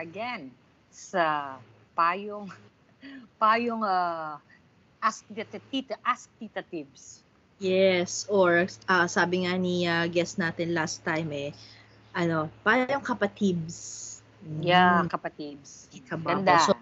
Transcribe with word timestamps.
again 0.00 0.48
sa 0.88 1.56
payong 1.92 2.48
payong 3.42 3.84
uh, 3.84 4.40
ask 5.00 5.24
tita, 5.28 5.60
tita 5.68 5.94
ask 6.00 6.28
tita 6.40 6.64
tips. 6.64 7.20
Yes, 7.60 8.24
or 8.32 8.64
uh, 8.88 9.04
sabi 9.04 9.44
nga 9.44 9.52
ni 9.60 9.84
uh, 9.84 10.08
guest 10.08 10.40
natin 10.40 10.72
last 10.72 11.04
time 11.04 11.28
eh, 11.32 11.52
ano, 12.16 12.48
payong 12.64 13.04
kapatibs. 13.04 14.08
Yeah, 14.64 15.04
kapatibs. 15.12 15.92
Tita 15.92 16.16
Ganda. 16.16 16.56
So, 16.64 16.72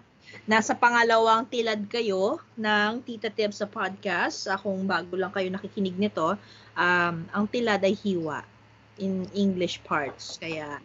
nasa 0.47 0.71
pangalawang 0.71 1.51
tilad 1.51 1.83
kayo 1.91 2.39
ng 2.55 3.03
Tita 3.03 3.27
Tips 3.27 3.59
sa 3.59 3.67
podcast. 3.67 4.47
Kung 4.63 4.87
bago 4.87 5.19
lang 5.19 5.35
kayo 5.35 5.51
nakikinig 5.51 5.99
nito, 5.99 6.39
um, 6.79 7.15
ang 7.27 7.45
tilad 7.51 7.83
ay 7.83 7.91
hiwa 7.99 8.47
in 8.95 9.27
English 9.35 9.83
parts. 9.83 10.39
Kaya, 10.39 10.79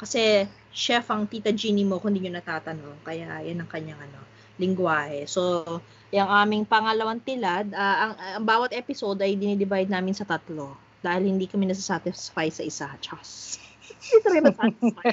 kasi 0.00 0.48
chef 0.74 1.06
ang 1.08 1.30
Tita 1.30 1.54
Ginny 1.54 1.86
mo 1.86 2.02
kung 2.02 2.10
hindi 2.10 2.26
nyo 2.26 2.42
natatanong. 2.42 3.06
Kaya, 3.06 3.46
yan 3.46 3.62
ang 3.62 3.70
kanyang 3.70 4.02
ano, 4.02 4.20
lingwahe. 4.58 5.24
So, 5.30 5.62
yung 6.10 6.26
aming 6.26 6.66
pangalawang 6.66 7.22
tilad, 7.22 7.70
uh, 7.70 7.96
ang, 8.10 8.12
ang 8.18 8.44
bawat 8.44 8.74
episode 8.74 9.22
ay 9.22 9.38
dinidivide 9.38 9.88
namin 9.88 10.12
sa 10.18 10.26
tatlo. 10.26 10.74
Dahil 10.98 11.30
hindi 11.30 11.46
kami 11.46 11.70
nasasatisfy 11.70 12.50
sa 12.50 12.62
isa. 12.66 12.86
Chas. 12.98 13.62
hindi 14.10 14.26
rin 14.34 14.42
nasasatisfy. 14.50 15.06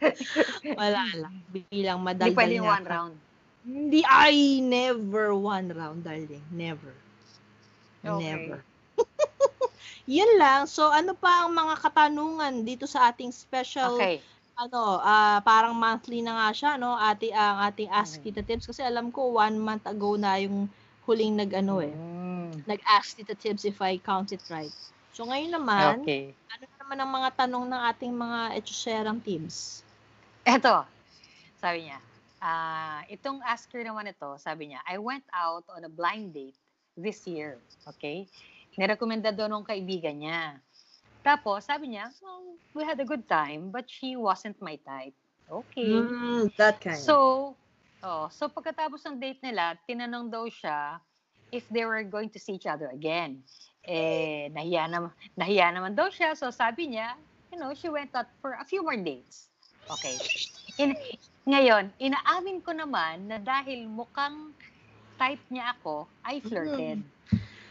Wala 0.80 1.04
lang. 1.16 1.34
Bilang 1.48 2.04
madaldal 2.04 2.36
Hindi 2.36 2.36
pwede 2.36 2.56
one 2.60 2.84
round. 2.84 3.14
Hindi, 3.60 4.00
ay, 4.04 4.60
never 4.60 5.32
one 5.36 5.68
round, 5.72 6.04
darling. 6.04 6.44
Never. 6.52 6.92
Okay. 8.04 8.20
Never. 8.24 8.58
Yun 10.20 10.30
lang. 10.40 10.64
So, 10.64 10.88
ano 10.88 11.12
pa 11.12 11.44
ang 11.44 11.52
mga 11.52 11.74
katanungan 11.80 12.64
dito 12.64 12.88
sa 12.88 13.12
ating 13.12 13.32
special, 13.32 13.96
Okay. 14.00 14.20
Ano, 14.60 15.00
ah 15.14 15.38
parang 15.50 15.74
monthly 15.84 16.20
na 16.22 16.32
nga 16.38 16.48
siya, 16.58 16.72
no? 16.82 16.92
Ati, 17.08 17.28
ang 17.32 17.58
ating 17.68 17.90
Ask. 17.90 18.20
Tita 18.24 18.42
Tips. 18.44 18.68
Kasi 18.70 18.80
alam 18.84 19.06
ko, 19.16 19.20
one 19.40 19.56
month 19.56 19.84
ago 19.88 20.10
na 20.20 20.36
yung 20.44 20.68
huling 21.08 21.34
nag, 21.40 21.50
ano 21.56 21.74
eh, 21.80 21.94
Mm. 21.94 22.52
nag-Ask 22.68 23.08
Tita 23.18 23.34
Tips 23.42 23.64
if 23.64 23.78
I 23.80 23.96
count 23.98 24.28
it 24.36 24.42
right. 24.52 24.72
So, 25.16 25.24
ngayon 25.26 25.52
naman, 25.56 25.94
Okay. 26.04 26.24
ano 26.50 26.64
naman 26.82 26.98
ang 27.00 27.10
mga 27.10 27.28
tanong 27.46 27.64
ng 27.72 27.82
ating 27.90 28.12
mga 28.14 28.38
etchoserang 28.58 29.18
teams? 29.24 29.80
Eto, 30.44 30.84
sabi 31.60 31.88
niya, 31.88 31.98
ah 32.40 33.04
itong 33.12 33.44
asker 33.44 33.84
naman 33.84 34.08
ito, 34.08 34.28
sabi 34.40 34.72
niya, 34.72 34.80
I 34.88 34.96
went 34.96 35.24
out 35.36 35.64
on 35.68 35.84
a 35.84 35.92
blind 35.92 36.32
date 36.32 36.56
this 36.96 37.24
year. 37.28 37.60
Okay? 37.86 38.24
Nirekomenda 38.80 39.28
doon 39.34 39.60
ng 39.60 39.68
kaibigan 39.68 40.16
niya. 40.16 40.56
Tapos, 41.20 41.68
sabi 41.68 41.92
niya, 41.92 42.08
well, 42.24 42.56
we 42.72 42.82
had 42.84 42.98
a 43.00 43.04
good 43.04 43.28
time, 43.28 43.68
but 43.68 43.84
she 43.88 44.16
wasn't 44.16 44.56
my 44.64 44.80
type. 44.86 45.12
Okay. 45.50 46.00
Mm, 46.00 46.48
that 46.56 46.80
kind. 46.80 46.96
So, 46.96 47.56
oh, 48.02 48.30
so 48.30 48.48
pagkatapos 48.48 49.04
ng 49.04 49.20
date 49.20 49.42
nila, 49.44 49.76
tinanong 49.84 50.30
daw 50.30 50.48
siya 50.48 51.02
if 51.50 51.66
they 51.68 51.84
were 51.84 52.06
going 52.06 52.30
to 52.30 52.38
see 52.38 52.54
each 52.56 52.70
other 52.70 52.88
again. 52.94 53.42
Eh, 53.84 54.48
nahiya 54.54 54.86
naman, 54.86 55.10
nahiya 55.34 55.74
naman 55.74 55.92
daw 55.98 56.08
siya. 56.08 56.32
So, 56.38 56.48
sabi 56.54 56.94
niya, 56.94 57.18
you 57.52 57.58
know, 57.58 57.74
she 57.74 57.90
went 57.90 58.14
out 58.14 58.30
for 58.40 58.56
a 58.56 58.64
few 58.64 58.80
more 58.80 58.96
dates. 58.96 59.50
Okay. 59.90 60.14
In, 60.78 60.94
ngayon, 61.50 61.90
inaamin 61.98 62.62
ko 62.62 62.70
naman 62.70 63.26
na 63.26 63.42
dahil 63.42 63.90
mukhang 63.90 64.54
type 65.18 65.42
niya 65.50 65.74
ako, 65.76 66.06
I 66.24 66.38
flirted. 66.40 67.02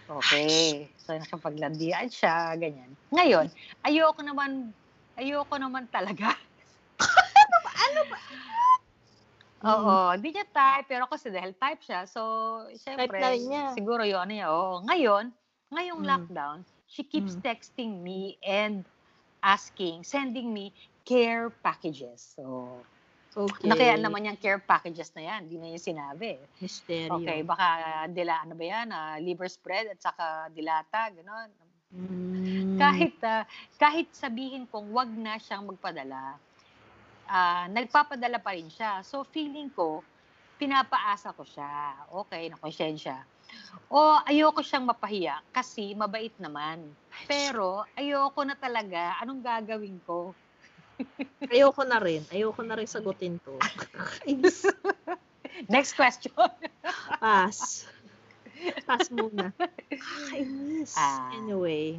Okay. 0.09 0.89
So, 0.97 1.13
nakapaglandian 1.13 2.09
siya, 2.09 2.57
ganyan. 2.57 2.97
Ngayon, 3.13 3.53
ayoko 3.85 4.21
naman, 4.25 4.73
ayoko 5.17 5.53
naman 5.61 5.85
talaga. 5.93 6.33
ano 7.85 8.01
ba? 8.09 8.19
Oo, 9.67 10.16
hindi 10.16 10.31
niya 10.31 10.47
type, 10.50 10.88
pero 10.88 11.03
kasi 11.11 11.29
dahil 11.35 11.51
type 11.59 11.81
siya, 11.84 12.07
so, 12.07 12.22
syempre, 12.79 13.44
siguro 13.67 14.07
yun, 14.07 14.23
ano 14.23 14.31
niya, 14.31 14.47
oo. 14.56 14.81
Ngayon, 14.88 15.35
ngayong 15.75 16.01
Mm. 16.01 16.06
lockdown, 16.07 16.63
she 16.88 17.03
keeps 17.03 17.35
Mm. 17.35 17.44
texting 17.44 18.00
me 18.01 18.39
and 18.41 18.88
asking, 19.44 20.03
sending 20.07 20.53
me 20.55 20.72
care 21.03 21.51
packages. 21.63 22.23
So, 22.23 22.88
Okay. 23.38 23.69
kaya 23.78 23.95
naman 24.01 24.25
yung 24.25 24.40
care 24.41 24.57
packages 24.57 25.13
na 25.13 25.22
yan? 25.22 25.45
Hindi 25.45 25.57
na 25.62 25.67
niya 25.69 25.81
sinabi. 25.81 26.41
Misteryo. 26.57 27.22
Okay, 27.22 27.45
baka 27.45 27.67
dila, 28.09 28.41
ano 28.41 28.53
ba 28.57 28.66
yan, 28.66 28.88
ah, 28.90 29.16
liver 29.22 29.45
spread 29.45 29.94
at 29.94 30.01
saka 30.01 30.50
dilata, 30.50 31.13
gano'n. 31.13 31.50
Mm. 31.94 32.78
Kahit, 32.78 33.16
ah, 33.22 33.45
kahit 33.78 34.09
sabihin 34.13 34.66
kong 34.66 34.90
wag 34.90 35.09
na 35.13 35.38
siyang 35.38 35.69
magpadala, 35.69 36.41
ah, 37.29 37.66
nagpapadala 37.69 38.41
pa 38.41 38.57
rin 38.57 38.69
siya. 38.69 39.06
So, 39.06 39.22
feeling 39.22 39.69
ko, 39.69 40.01
pinapaasa 40.57 41.31
ko 41.38 41.46
siya. 41.46 41.96
Okay, 42.25 42.50
nakonsensya. 42.50 43.23
O 43.90 44.22
ayoko 44.25 44.61
siyang 44.61 44.85
mapahiya 44.85 45.41
kasi 45.50 45.97
mabait 45.97 46.34
naman. 46.38 46.94
Pero 47.25 47.85
ayoko 47.97 48.46
na 48.46 48.53
talaga. 48.53 49.17
Anong 49.22 49.41
gagawin 49.41 49.97
ko? 50.06 50.34
Ayoko 51.49 51.81
na 51.87 51.97
rin. 51.99 52.21
Ayoko 52.29 52.61
na 52.61 52.77
rin 52.77 52.87
sagutin 52.87 53.41
to. 53.41 53.57
Next 55.73 55.97
question. 55.97 56.35
Pass. 57.23 57.87
Pass 58.85 59.09
muna. 59.09 59.49
Kakainis. 59.89 60.93
Ah. 60.95 61.33
Anyway. 61.39 61.97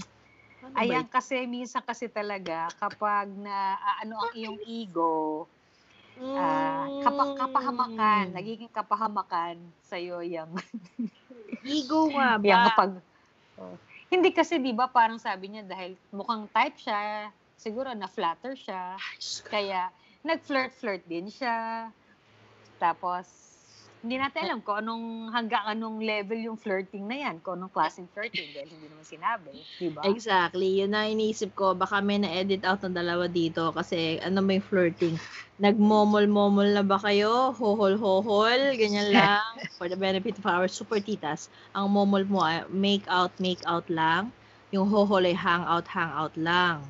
Ano 0.60 0.76
ba 0.76 0.80
Ayan 0.84 1.06
kasi, 1.08 1.48
minsan 1.48 1.82
kasi 1.82 2.06
talaga, 2.06 2.68
kapag 2.78 3.32
na 3.32 3.80
ah, 3.80 3.96
ano 4.04 4.20
ang 4.20 4.32
iyong 4.36 4.60
ego, 4.68 5.48
ah, 6.36 6.84
kapa, 7.00 7.24
kapahamakan, 7.40 8.24
Mm. 8.30 8.34
nagiging 8.36 8.72
kapahamakan 8.72 9.56
sa'yo 9.88 10.20
yung 10.20 10.52
Ego 11.64 12.12
nga 12.12 12.36
ba? 12.40 12.44
Yung 12.44 12.64
kapag, 12.72 12.90
oh. 13.60 13.76
Hindi 14.10 14.34
kasi 14.34 14.58
'di 14.58 14.74
ba 14.74 14.90
parang 14.90 15.22
sabi 15.22 15.54
niya 15.54 15.62
dahil 15.62 15.94
mukhang 16.10 16.50
type 16.50 16.74
siya, 16.82 17.30
siguro 17.60 17.92
na 17.92 18.08
flatter 18.08 18.56
siya, 18.56 18.96
kaya 19.44 19.92
nag-flirt-flirt 20.24 21.04
din 21.04 21.28
siya. 21.28 21.88
Tapos 22.80 23.28
hindi 24.00 24.16
natin 24.16 24.48
alam 24.48 24.64
kung 24.64 24.80
anong 24.80 25.28
hanggang 25.28 25.60
anong 25.76 26.00
level 26.00 26.40
yung 26.40 26.56
flirting 26.56 27.04
na 27.04 27.20
yan, 27.20 27.36
kung 27.44 27.60
anong 27.60 27.68
klaseng 27.68 28.08
flirting 28.08 28.48
dahil 28.56 28.72
hindi 28.72 28.88
naman 28.88 29.04
sinabi, 29.04 29.52
'di 29.76 29.92
ba? 29.92 30.00
Exactly. 30.08 30.80
Yun 30.80 30.96
na 30.96 31.04
iniisip 31.04 31.52
ko. 31.52 31.76
Baka 31.76 32.00
may 32.00 32.16
na-edit 32.16 32.64
out 32.64 32.80
ng 32.80 32.96
dalawa 32.96 33.28
dito 33.28 33.68
kasi 33.76 34.16
ano 34.24 34.40
may 34.40 34.56
flirting. 34.56 35.20
Nagmomol-momol 35.60 36.72
na 36.72 36.80
ba 36.80 36.96
kayo? 36.96 37.52
Hohol-hohol? 37.60 38.72
Ganyan 38.80 39.12
lang. 39.20 39.44
For 39.76 39.92
the 39.92 40.00
benefit 40.00 40.40
of 40.40 40.48
our 40.48 40.64
super 40.64 40.96
titas. 40.96 41.52
Ang 41.76 41.92
momol 41.92 42.24
mo 42.24 42.40
ay 42.40 42.64
make 42.72 43.04
out, 43.12 43.36
make 43.36 43.60
out 43.68 43.84
lang. 43.92 44.32
Yung 44.72 44.88
hohol 44.88 45.28
ay 45.28 45.36
hang 45.36 45.68
out, 45.68 45.84
hang 45.92 46.08
out 46.16 46.32
lang. 46.40 46.80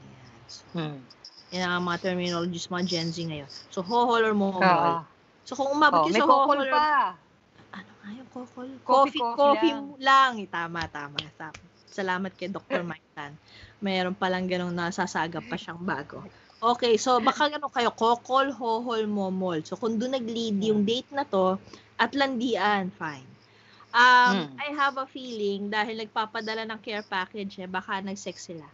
Hmm. 0.74 0.98
yan 1.50 1.66
ang 1.66 1.82
mga 1.82 1.98
terminologies 2.06 2.70
mga 2.70 2.84
Gen 2.86 3.08
Z 3.10 3.16
ngayon. 3.26 3.50
So, 3.74 3.82
hohol 3.82 4.22
or 4.22 4.34
momol. 4.38 4.94
Oo. 4.94 5.02
So, 5.46 5.52
kung 5.58 5.70
umabot 5.74 5.98
Oh, 5.98 6.04
kayo 6.06 6.14
sa 6.14 6.26
kokol 6.30 6.58
hohol 6.62 6.68
or 6.70 6.70
pa. 6.70 6.86
ano 7.74 7.90
nga 8.02 8.10
yung 8.14 8.30
kokol? 8.30 8.68
Coffee, 8.82 9.14
Coffee, 9.14 9.22
coffee 9.22 9.38
coffee, 9.38 9.72
lang. 9.74 9.84
lang. 9.98 10.32
Eh, 10.42 10.48
Tama, 10.50 10.80
tama, 10.90 11.20
tama. 11.38 11.54
Salamat 11.90 12.32
kay 12.38 12.48
Dr. 12.50 12.82
Mike 12.90 13.08
Tan. 13.18 13.32
Mayroon 13.82 14.14
palang 14.14 14.46
ganong 14.46 14.74
nasasagap 14.74 15.42
pa 15.50 15.56
siyang 15.58 15.82
bago. 15.82 16.22
Okay, 16.60 16.94
so 17.00 17.18
baka 17.24 17.48
gano'n 17.50 17.72
kayo, 17.72 17.90
kokol, 17.96 18.52
hohol, 18.52 19.02
momol. 19.08 19.58
So 19.64 19.74
kung 19.80 19.96
doon 19.98 20.12
nag-lead 20.20 20.60
yung 20.60 20.84
date 20.84 21.08
na 21.10 21.24
to, 21.24 21.56
at 21.98 22.12
landian, 22.14 22.92
fine. 22.92 23.26
Um, 23.90 24.36
Hmm. 24.36 24.54
I 24.60 24.68
have 24.76 24.96
a 25.00 25.06
feeling, 25.08 25.72
dahil 25.72 25.98
nagpapadala 26.04 26.62
ng 26.68 26.80
care 26.84 27.02
package, 27.02 27.64
eh, 27.64 27.68
baka 27.70 27.98
nag-sex 28.04 28.36
sila. 28.52 28.68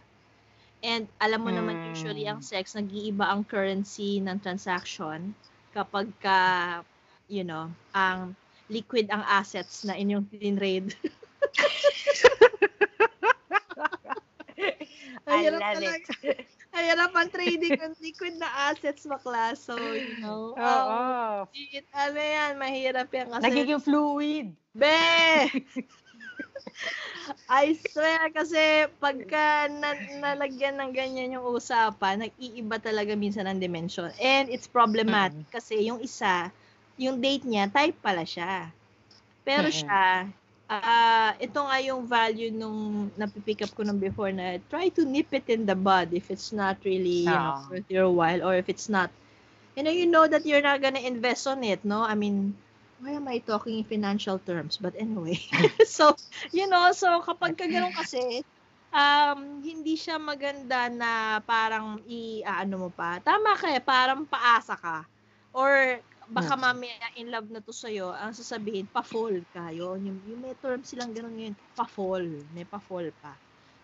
And 0.83 1.09
alam 1.17 1.41
mo 1.41 1.49
naman, 1.49 1.77
Hmm. 1.77 1.81
usually 1.81 2.25
ang 2.29 2.41
sex, 2.45 2.77
nag-iiba 2.77 3.25
ang 3.25 3.41
currency 3.45 4.21
ng 4.21 4.37
transaction 4.41 5.33
kapag 5.73 6.13
ka, 6.21 6.81
you 7.27 7.43
know, 7.43 7.73
ang 7.93 8.35
liquid 8.69 9.09
ang 9.09 9.23
assets 9.25 9.83
na 9.87 9.97
inyong 9.97 10.29
tinrade. 10.29 10.93
I 15.27 15.27
Mahirap 15.27 15.49
love 15.49 15.61
talaga. 15.75 16.13
it. 16.23 16.47
Mahirap 16.73 17.11
ang 17.15 17.29
trading 17.31 17.75
ng 17.79 17.93
liquid 18.01 18.35
na 18.37 18.49
assets 18.71 19.05
bakla. 19.07 19.55
So, 19.57 19.93
you 19.97 20.15
know, 20.19 20.53
Oo. 20.57 20.61
um, 20.61 20.87
it, 21.53 21.85
ano 21.93 22.19
yan, 22.19 22.57
mahirap 22.59 23.09
yan 23.13 23.27
kasi. 23.33 23.43
Nagiging 23.43 23.81
fluid. 23.81 24.47
Be! 24.75 24.95
I 27.49 27.73
swear 27.75 28.31
kasi 28.31 28.87
pagka 28.99 29.67
na, 29.71 29.95
nalagyan 30.23 30.75
ng 30.79 30.91
ganyan 30.95 31.35
yung 31.39 31.47
usapan, 31.55 32.23
nag-iiba 32.27 32.77
talaga 32.79 33.15
minsan 33.15 33.47
ang 33.47 33.59
dimension. 33.59 34.11
And 34.19 34.47
it's 34.51 34.67
problematic 34.67 35.47
kasi 35.51 35.87
yung 35.87 35.99
isa, 36.03 36.51
yung 36.99 37.19
date 37.23 37.43
niya, 37.47 37.67
type 37.71 37.97
pala 38.03 38.23
siya. 38.27 38.71
Pero 39.47 39.67
Mm-mm. 39.67 39.71
siya, 39.71 40.27
ah 40.69 41.31
ito 41.39 41.59
nga 41.63 41.77
yung 41.83 42.03
value 42.07 42.51
nung 42.51 43.07
napipick 43.15 43.63
up 43.63 43.71
ko 43.75 43.83
nung 43.87 43.99
before 44.01 44.31
na 44.35 44.59
try 44.71 44.91
to 44.91 45.07
nip 45.07 45.31
it 45.31 45.47
in 45.47 45.63
the 45.63 45.75
bud 45.77 46.11
if 46.11 46.27
it's 46.33 46.51
not 46.51 46.75
really, 46.83 47.35
you 47.35 47.39
know, 47.39 47.53
Oo. 47.53 47.71
worth 47.71 47.87
your 47.91 48.09
while 48.11 48.43
or 48.43 48.55
if 48.59 48.67
it's 48.71 48.87
not 48.91 49.09
you 49.77 49.83
know, 49.83 49.91
you 49.93 50.05
know 50.09 50.27
that 50.27 50.45
you're 50.45 50.61
not 50.65 50.81
gonna 50.81 50.99
invest 51.01 51.47
on 51.47 51.63
it, 51.63 51.85
no? 51.85 52.01
I 52.03 52.15
mean, 52.15 52.55
why 52.99 53.13
am 53.17 53.27
I 53.27 53.39
talking 53.39 53.77
in 53.79 53.85
financial 53.85 54.39
terms? 54.39 54.77
But 54.77 54.95
anyway. 54.97 55.37
so, 55.85 56.13
you 56.53 56.67
know, 56.67 56.91
so 56.93 57.21
kapag 57.21 57.57
ka 57.57 57.65
ganun 57.69 57.93
kasi, 57.93 58.43
um, 58.91 59.61
hindi 59.61 59.95
siya 59.97 60.17
maganda 60.17 60.89
na 60.89 61.39
parang 61.45 62.01
i-ano 62.05 62.87
mo 62.87 62.89
pa. 62.93 63.21
Tama 63.21 63.53
ka 63.57 63.67
eh, 63.73 63.81
parang 63.83 64.25
paasa 64.25 64.75
ka. 64.77 65.05
Or 65.53 66.01
baka 66.27 66.53
mamaya 66.59 66.93
in 67.15 67.31
love 67.31 67.47
na 67.49 67.61
to 67.63 67.71
sa'yo, 67.73 68.11
ang 68.13 68.33
sasabihin, 68.35 68.89
pa-fall 68.91 69.41
ka. 69.49 69.71
Yun, 69.73 70.03
yung, 70.05 70.19
yung 70.25 70.41
may 70.43 70.53
term 70.59 70.83
silang 70.83 71.13
ganun 71.15 71.37
ngayon, 71.37 71.55
pa-fall. 71.73 72.25
May 72.51 72.65
pa-fall 72.67 73.09
pa. 73.21 73.37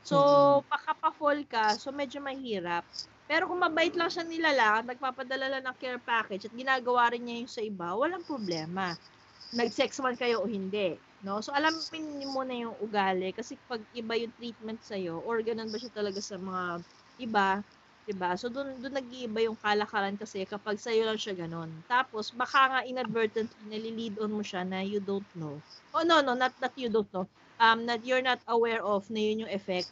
So, 0.04 0.18
Mm. 0.20 0.68
baka 0.68 0.92
pa-fall 1.00 1.40
ka, 1.48 1.80
so 1.80 1.94
medyo 1.96 2.20
mahirap. 2.20 2.84
Pero 3.30 3.48
kung 3.50 3.60
mabait 3.64 3.94
lang 3.96 4.12
siya 4.12 4.24
nilalang, 4.28 4.84
nagpapadala 4.88 5.48
lang 5.60 5.64
ng 5.68 5.78
care 5.80 6.00
package 6.04 6.48
at 6.52 6.56
ginagawa 6.56 7.12
rin 7.14 7.24
niya 7.26 7.38
yung 7.44 7.52
sa 7.54 7.64
iba, 7.64 7.96
walang 7.96 8.28
problema. 8.28 8.96
Nag-sex 9.54 10.00
man 10.04 10.18
kayo 10.20 10.44
o 10.44 10.50
hindi. 10.50 11.00
No? 11.24 11.40
So, 11.40 11.54
alamin 11.56 12.20
niyo 12.20 12.28
muna 12.34 12.54
yung 12.58 12.76
ugali. 12.82 13.32
Kasi 13.36 13.60
pag 13.70 13.84
iba 13.96 14.14
yung 14.20 14.34
treatment 14.36 14.82
sa'yo, 14.84 15.20
or 15.24 15.40
ganun 15.46 15.72
ba 15.72 15.78
siya 15.80 15.94
talaga 15.94 16.20
sa 16.20 16.36
mga 16.42 16.84
iba, 17.22 17.64
'di 18.04 18.14
ba? 18.20 18.36
So 18.36 18.52
doon 18.52 18.84
doon 18.84 18.96
nag-iiba 19.00 19.40
yung 19.48 19.56
kalakaran 19.60 20.20
kasi 20.20 20.44
kapag 20.44 20.76
sa 20.82 20.92
lang 20.92 21.16
siya 21.20 21.36
ganun. 21.38 21.84
Tapos 21.88 22.36
baka 22.36 22.62
nga 22.72 22.80
inadvertently 22.84 23.64
nililid 23.64 24.20
on 24.20 24.32
mo 24.36 24.44
siya 24.44 24.68
na 24.68 24.84
you 24.84 25.00
don't 25.00 25.28
know. 25.36 25.64
Oh 25.96 26.04
no 26.04 26.20
no, 26.20 26.36
not 26.36 26.52
that 26.60 26.76
you 26.76 26.92
don't 26.92 27.08
know. 27.16 27.30
Um 27.64 27.88
that 27.88 28.04
you're 28.04 28.24
not 28.26 28.44
aware 28.50 28.84
of 28.84 29.08
na 29.08 29.22
yun 29.24 29.48
yung 29.48 29.54
effect. 29.56 29.88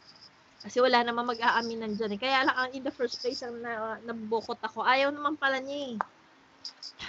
Kasi 0.62 0.78
wala 0.78 1.02
naman 1.02 1.26
mag-aaminan 1.26 1.98
dyan 1.98 2.14
eh. 2.14 2.20
Kaya 2.22 2.46
lang 2.46 2.54
ang 2.56 2.70
in 2.70 2.86
the 2.86 2.94
first 2.94 3.18
place 3.18 3.42
ang 3.42 3.58
na, 3.58 3.98
nabukot 4.06 4.58
ako. 4.62 4.86
Ayaw 4.86 5.10
naman 5.10 5.34
pala 5.34 5.58
niya 5.58 5.90
eh. 5.90 5.94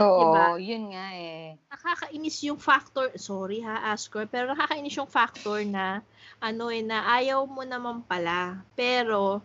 Oo, 0.02 0.20
Diba? 0.26 0.58
yun 0.58 0.90
nga 0.90 1.14
eh. 1.14 1.54
Nakakainis 1.70 2.38
yung 2.50 2.58
factor, 2.58 3.14
sorry 3.18 3.62
ha, 3.62 3.94
Askor, 3.94 4.26
pero 4.26 4.50
nakakainis 4.54 4.98
yung 4.98 5.10
factor 5.10 5.62
na 5.66 6.02
ano 6.42 6.74
eh, 6.74 6.82
na 6.82 7.06
ayaw 7.14 7.46
mo 7.46 7.62
naman 7.62 8.02
pala. 8.06 8.58
Pero 8.74 9.42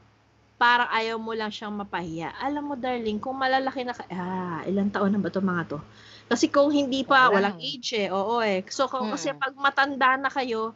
parang 0.57 0.89
ayaw 0.89 1.21
mo 1.21 1.37
lang 1.37 1.53
siyang 1.53 1.77
mapahiya. 1.77 2.33
Alam 2.41 2.73
mo, 2.73 2.75
darling, 2.81 3.21
kung 3.21 3.37
malalaki 3.37 3.85
na 3.85 3.93
ka, 3.93 4.09
ah, 4.09 4.61
ilang 4.65 4.89
taon 4.89 5.13
na 5.15 5.21
ba 5.21 5.29
to 5.29 5.45
mga 5.45 5.77
to? 5.77 5.79
Kasi 6.29 6.49
kung 6.49 6.69
hindi 6.73 7.05
pa, 7.05 7.29
Wala. 7.29 7.41
walang 7.53 7.59
age 7.61 7.97
eh. 7.97 8.09
Oo 8.13 8.41
eh. 8.45 8.65
So, 8.69 8.89
kung, 8.89 9.09
kasi 9.13 9.33
Mm. 9.33 9.39
pag 9.41 9.55
matanda 9.57 10.11
na 10.21 10.29
kayo, 10.33 10.73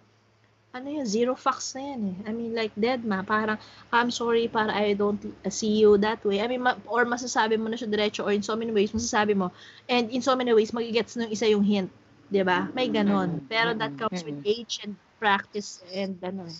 ano 0.73 0.89
yun, 0.89 1.07
zero 1.07 1.37
facts 1.37 1.77
na 1.77 1.83
yan 1.93 2.01
eh. 2.09 2.17
I 2.29 2.33
mean, 2.33 2.53
like, 2.57 2.73
dead 2.77 3.05
ma. 3.05 3.21
Parang, 3.23 3.59
I'm 3.93 4.11
sorry, 4.11 4.49
para 4.49 4.73
I 4.73 4.95
don't 4.97 5.21
see 5.53 5.79
you 5.85 5.97
that 6.01 6.25
way. 6.25 6.41
I 6.41 6.49
mean, 6.49 6.63
ma- 6.65 6.81
or 6.89 7.05
masasabi 7.05 7.61
mo 7.61 7.69
na 7.69 7.77
siya 7.77 7.93
diretso, 7.93 8.25
or 8.25 8.33
in 8.33 8.43
so 8.43 8.57
many 8.57 8.73
ways, 8.73 8.93
masasabi 8.93 9.37
mo. 9.37 9.53
And 9.89 10.09
in 10.11 10.23
so 10.25 10.33
many 10.35 10.53
ways, 10.57 10.73
magigets 10.73 11.17
ng 11.21 11.29
isa 11.29 11.49
yung 11.49 11.65
hint. 11.65 11.91
'di 12.33 12.41
ba? 12.49 12.73
May 12.73 12.89
ganon. 12.89 13.45
Mm, 13.45 13.49
Pero 13.53 13.77
that 13.77 13.93
comes 14.01 14.25
with 14.25 14.41
age 14.49 14.81
and 14.81 14.97
practice 15.21 15.85
and 15.93 16.17
ano. 16.25 16.49
eh. 16.49 16.59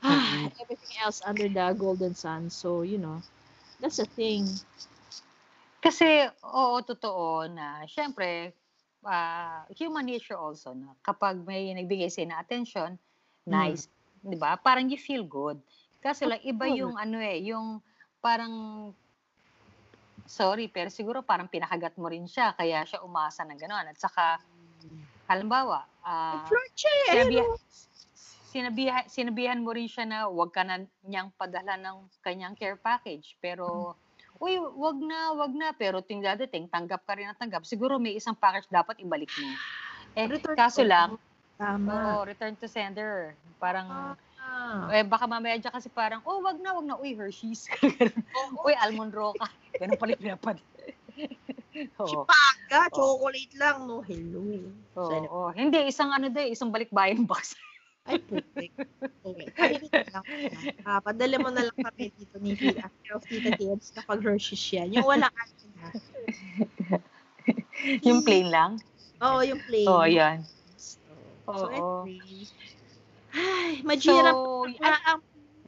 Ah, 0.00 0.46
and 0.48 0.54
everything 0.62 0.94
else 1.04 1.20
under 1.26 1.48
the 1.50 1.74
golden 1.76 2.14
sun. 2.14 2.48
So, 2.48 2.80
you 2.86 2.96
know, 2.96 3.20
that's 3.82 4.00
the 4.00 4.06
thing. 4.08 4.46
Kasi, 5.84 6.26
oo, 6.42 6.80
totoo 6.82 7.46
na, 7.50 7.82
syempre, 7.86 8.54
ah, 9.04 9.66
human 9.74 10.06
nature 10.06 10.38
also 10.38 10.72
na 10.74 10.94
kapag 11.04 11.42
may 11.44 11.70
nagbigay 11.74 12.08
sa'yo 12.10 12.30
na 12.30 12.40
attention, 12.40 12.96
nice, 13.48 13.88
'di 14.20 14.36
ba? 14.36 14.56
Parang 14.60 14.86
you 14.88 15.00
feel 15.00 15.24
good. 15.24 15.58
Kasi 15.98 16.28
lang 16.28 16.42
iba 16.46 16.68
yung 16.70 16.94
ano 16.94 17.18
eh, 17.18 17.42
yung 17.42 17.82
parang 18.22 18.54
sorry, 20.28 20.68
pero 20.68 20.92
siguro 20.92 21.24
parang 21.24 21.48
pinakagat 21.48 21.96
mo 21.96 22.06
rin 22.06 22.28
siya 22.28 22.52
kaya 22.52 22.84
siya 22.84 23.02
umasa 23.02 23.42
ng 23.48 23.58
gano'n. 23.58 23.90
At 23.90 23.98
saka 23.98 24.38
halimbawa, 25.28 25.88
ah, 26.04 26.44
Flirt 26.48 26.72
siya 26.76 26.92
eh. 26.92 27.08
sinabi, 27.16 27.34
ano? 27.40 27.56
sinabihan, 28.48 29.04
sinabihan 29.08 29.60
mo 29.60 29.70
rin 29.76 29.88
siya 29.88 30.04
na 30.08 30.18
huwag 30.26 30.50
ka 30.52 30.64
na 30.64 30.84
niyang 31.04 31.28
padala 31.36 31.76
ng 31.76 32.08
kanyang 32.24 32.56
care 32.56 32.80
package. 32.80 33.36
Pero, 33.44 33.94
uy, 34.40 34.56
wag 34.56 34.98
na, 35.04 35.36
wag 35.36 35.52
na. 35.52 35.68
Pero 35.76 36.00
ting 36.00 36.24
dadating, 36.24 36.66
tanggap 36.72 37.04
ka 37.04 37.12
rin 37.12 37.28
ng 37.28 37.38
tanggap. 37.38 37.68
Siguro 37.68 38.00
may 38.00 38.16
isang 38.16 38.34
package 38.34 38.72
dapat 38.72 38.96
ibalik 39.04 39.28
mo. 39.36 39.48
Eh, 40.16 40.26
Return 40.26 40.56
kaso 40.56 40.80
lang, 40.80 41.20
Tama. 41.58 41.90
oo, 41.90 42.22
return 42.22 42.54
to 42.56 42.70
sender. 42.70 43.34
Parang, 43.58 44.14
Ah. 44.38 44.88
eh, 44.94 45.02
baka 45.02 45.26
mamaya 45.26 45.58
dyan 45.58 45.74
kasi 45.74 45.90
parang, 45.90 46.22
oh, 46.22 46.38
wag 46.40 46.62
na, 46.62 46.72
wag 46.72 46.86
na. 46.86 46.94
Uy, 46.96 47.18
Hershey's. 47.18 47.66
uy, 48.64 48.74
almond 48.78 49.12
roca. 49.12 49.50
Ganun 49.76 49.98
pala 49.98 50.14
yung 50.14 50.22
pinapad. 50.22 50.56
Oo. 52.00 52.06
Chipaga, 52.06 52.90
chocolate 52.94 53.54
lang, 53.58 53.86
no? 53.86 54.00
Hello. 54.06 54.40
Oo, 54.40 54.70
So, 54.94 55.12
anyway, 55.12 55.30
oo. 55.30 55.50
Hindi, 55.52 55.78
isang 55.90 56.14
ano 56.14 56.30
din, 56.30 56.54
isang 56.54 56.70
balikbayan 56.70 57.26
box. 57.26 57.58
Ay, 58.08 58.24
putik. 58.24 58.72
Okay. 59.20 59.46
Ay, 59.60 59.70
dito 59.84 60.00
lang. 60.00 60.24
Ah, 60.88 60.96
padala 61.04 61.36
mo 61.42 61.52
na 61.52 61.68
lang 61.68 61.76
kami 61.76 62.08
dito 62.16 62.40
ni 62.40 62.56
Tita, 62.56 62.88
of 63.12 63.20
Tita 63.26 63.52
Tibbs 63.52 63.92
kapag 63.92 64.24
Hershey's 64.24 64.64
yan. 64.72 64.96
Yung 64.96 65.04
ano 65.04 65.28
na. 65.28 65.30
yung 68.08 68.24
plain 68.24 68.48
lang. 68.48 68.80
Oo, 69.20 69.44
yung 69.44 69.60
plain. 69.68 69.86
Oo, 69.86 70.02
oh, 70.02 70.08
yan. 70.08 70.40
So, 71.56 71.68
anyway. 71.72 72.44
Ay, 73.32 73.80
mahirap 73.84 74.36
So, 74.40 74.68
Ah, 74.84 75.00
ang 75.14 75.20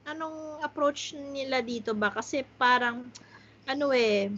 anong 0.09 0.65
approach 0.65 1.13
nila 1.17 1.61
dito 1.61 1.93
ba? 1.93 2.11
Kasi 2.13 2.43
parang 2.57 3.05
ano 3.69 3.87
eh 3.93 4.33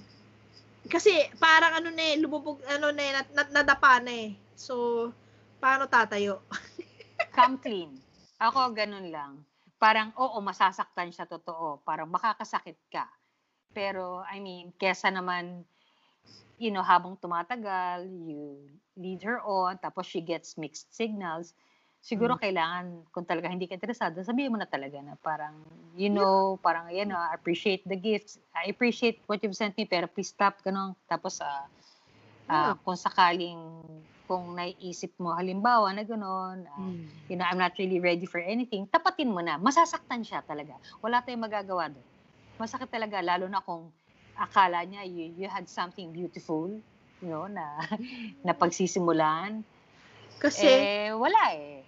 kasi 0.91 1.31
parang 1.39 1.79
ano 1.79 1.89
na 1.95 2.03
eh, 2.03 2.19
lumubog, 2.19 2.59
ano 2.67 2.91
na 2.91 3.03
eh, 3.03 3.13
nat- 3.31 3.55
nadapa 3.55 4.03
na 4.03 4.11
eh. 4.11 4.35
So, 4.59 5.09
paano 5.63 5.87
tatayo? 5.87 6.43
come 7.37 7.57
clean. 7.63 7.91
Ako, 8.43 8.75
ganun 8.75 9.07
lang. 9.15 9.47
Parang, 9.79 10.11
oo, 10.19 10.39
masasaktan 10.43 11.15
siya, 11.15 11.27
totoo. 11.31 11.79
Parang 11.87 12.11
makakasakit 12.11 12.79
ka. 12.91 13.07
Pero, 13.71 14.27
I 14.27 14.43
mean, 14.43 14.75
kesa 14.75 15.11
naman, 15.15 15.63
you 16.59 16.71
know, 16.71 16.83
habang 16.85 17.17
tumatagal, 17.19 18.07
you 18.09 18.69
lead 18.97 19.23
her 19.25 19.41
on, 19.43 19.79
tapos 19.81 20.07
she 20.07 20.21
gets 20.21 20.57
mixed 20.59 20.93
signals, 20.95 21.55
siguro 22.03 22.35
kailangan, 22.39 23.07
kung 23.15 23.25
talaga 23.25 23.49
hindi 23.51 23.67
ka 23.71 23.79
interesado, 23.79 24.21
sabihin 24.27 24.53
mo 24.53 24.59
na 24.61 24.67
talaga 24.69 24.99
na 25.01 25.15
parang, 25.21 25.63
you 25.97 26.11
know, 26.11 26.59
parang, 26.63 26.91
you 26.93 27.07
know, 27.07 27.17
I 27.19 27.35
appreciate 27.35 27.87
the 27.87 27.97
gifts. 27.97 28.39
I 28.55 28.69
appreciate 28.71 29.23
what 29.31 29.41
you've 29.43 29.57
sent 29.57 29.77
me, 29.79 29.87
pero 29.87 30.07
please 30.11 30.31
stop, 30.35 30.61
ganun. 30.67 30.95
Tapos, 31.09 31.39
ah, 31.41 31.67
ah, 32.51 32.75
kung 32.85 32.99
sakaling, 32.99 33.59
kung 34.27 34.55
naiisip 34.57 35.15
mo, 35.19 35.35
halimbawa 35.35 35.93
na 35.95 36.05
gano'n, 36.07 36.59
ah, 36.69 36.93
Hmm. 36.93 37.07
you 37.29 37.37
know, 37.37 37.47
I'm 37.47 37.59
not 37.59 37.75
really 37.79 38.01
ready 38.01 38.27
for 38.27 38.41
anything, 38.43 38.87
tapatin 38.91 39.33
mo 39.33 39.41
na. 39.41 39.57
Masasaktan 39.59 40.23
siya 40.27 40.43
talaga. 40.45 40.77
Wala 41.05 41.23
tayong 41.25 41.45
magagawa 41.49 41.89
doon. 41.93 42.07
Masakit 42.61 42.91
talaga, 42.93 43.19
lalo 43.25 43.49
na 43.51 43.63
kung 43.65 43.91
akala 44.43 44.83
niya 44.83 45.07
you, 45.07 45.31
you 45.39 45.47
had 45.47 45.71
something 45.71 46.11
beautiful, 46.11 46.67
you 47.23 47.29
know, 47.31 47.47
na, 47.47 47.79
na 48.47 48.51
pagsisimulan. 48.51 49.63
Kasi 50.43 50.67
eh, 50.67 51.15
wala 51.15 51.55
eh. 51.55 51.87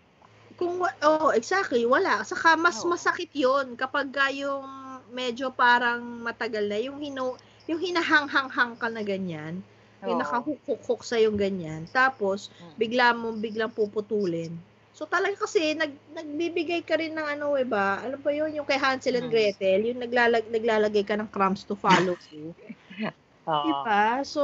kung 0.55 0.79
oh, 1.03 1.35
exactly, 1.35 1.83
wala. 1.83 2.23
Saka 2.23 2.55
mas 2.55 2.79
Oo. 2.87 2.95
masakit 2.95 3.35
'yon 3.35 3.75
kapag 3.75 4.15
ka 4.15 4.31
yung 4.31 4.63
medyo 5.11 5.51
parang 5.51 6.23
matagal 6.23 6.71
na 6.71 6.79
yung 6.79 7.03
hino 7.03 7.35
yung 7.67 7.81
hinahang-hang 7.81 8.77
ka 8.79 8.87
na 8.93 9.03
ganyan, 9.03 9.59
yung 10.07 10.21
Oo. 10.21 10.23
nakahukuk 10.23 11.03
sa 11.03 11.19
yung 11.19 11.35
ganyan. 11.35 11.91
Tapos 11.91 12.55
Mm. 12.63 12.75
bigla 12.79 13.07
mo 13.19 13.35
biglang 13.35 13.73
puputulin. 13.75 14.55
So 14.95 15.11
talaga 15.11 15.35
kasi 15.43 15.75
nag 15.75 15.91
nagbibigay 16.15 16.87
ka 16.87 16.95
rin 16.95 17.19
ng 17.19 17.27
ano 17.27 17.59
eh 17.59 17.67
ba? 17.67 17.99
Alam 17.99 18.23
pa 18.23 18.31
yun 18.31 18.55
yung 18.55 18.69
kay 18.69 18.79
Hansel 18.79 19.19
and. 19.19 19.27
Gretel, 19.27 19.91
yung 19.91 19.99
naglalag 19.99 20.47
naglalagay 20.47 21.03
ka 21.03 21.19
ng 21.19 21.29
crumbs 21.35 21.67
to 21.67 21.75
follow 21.75 22.15
you. 22.31 22.55
Oo. 23.51 23.65
diba? 23.67 24.23
So 24.23 24.41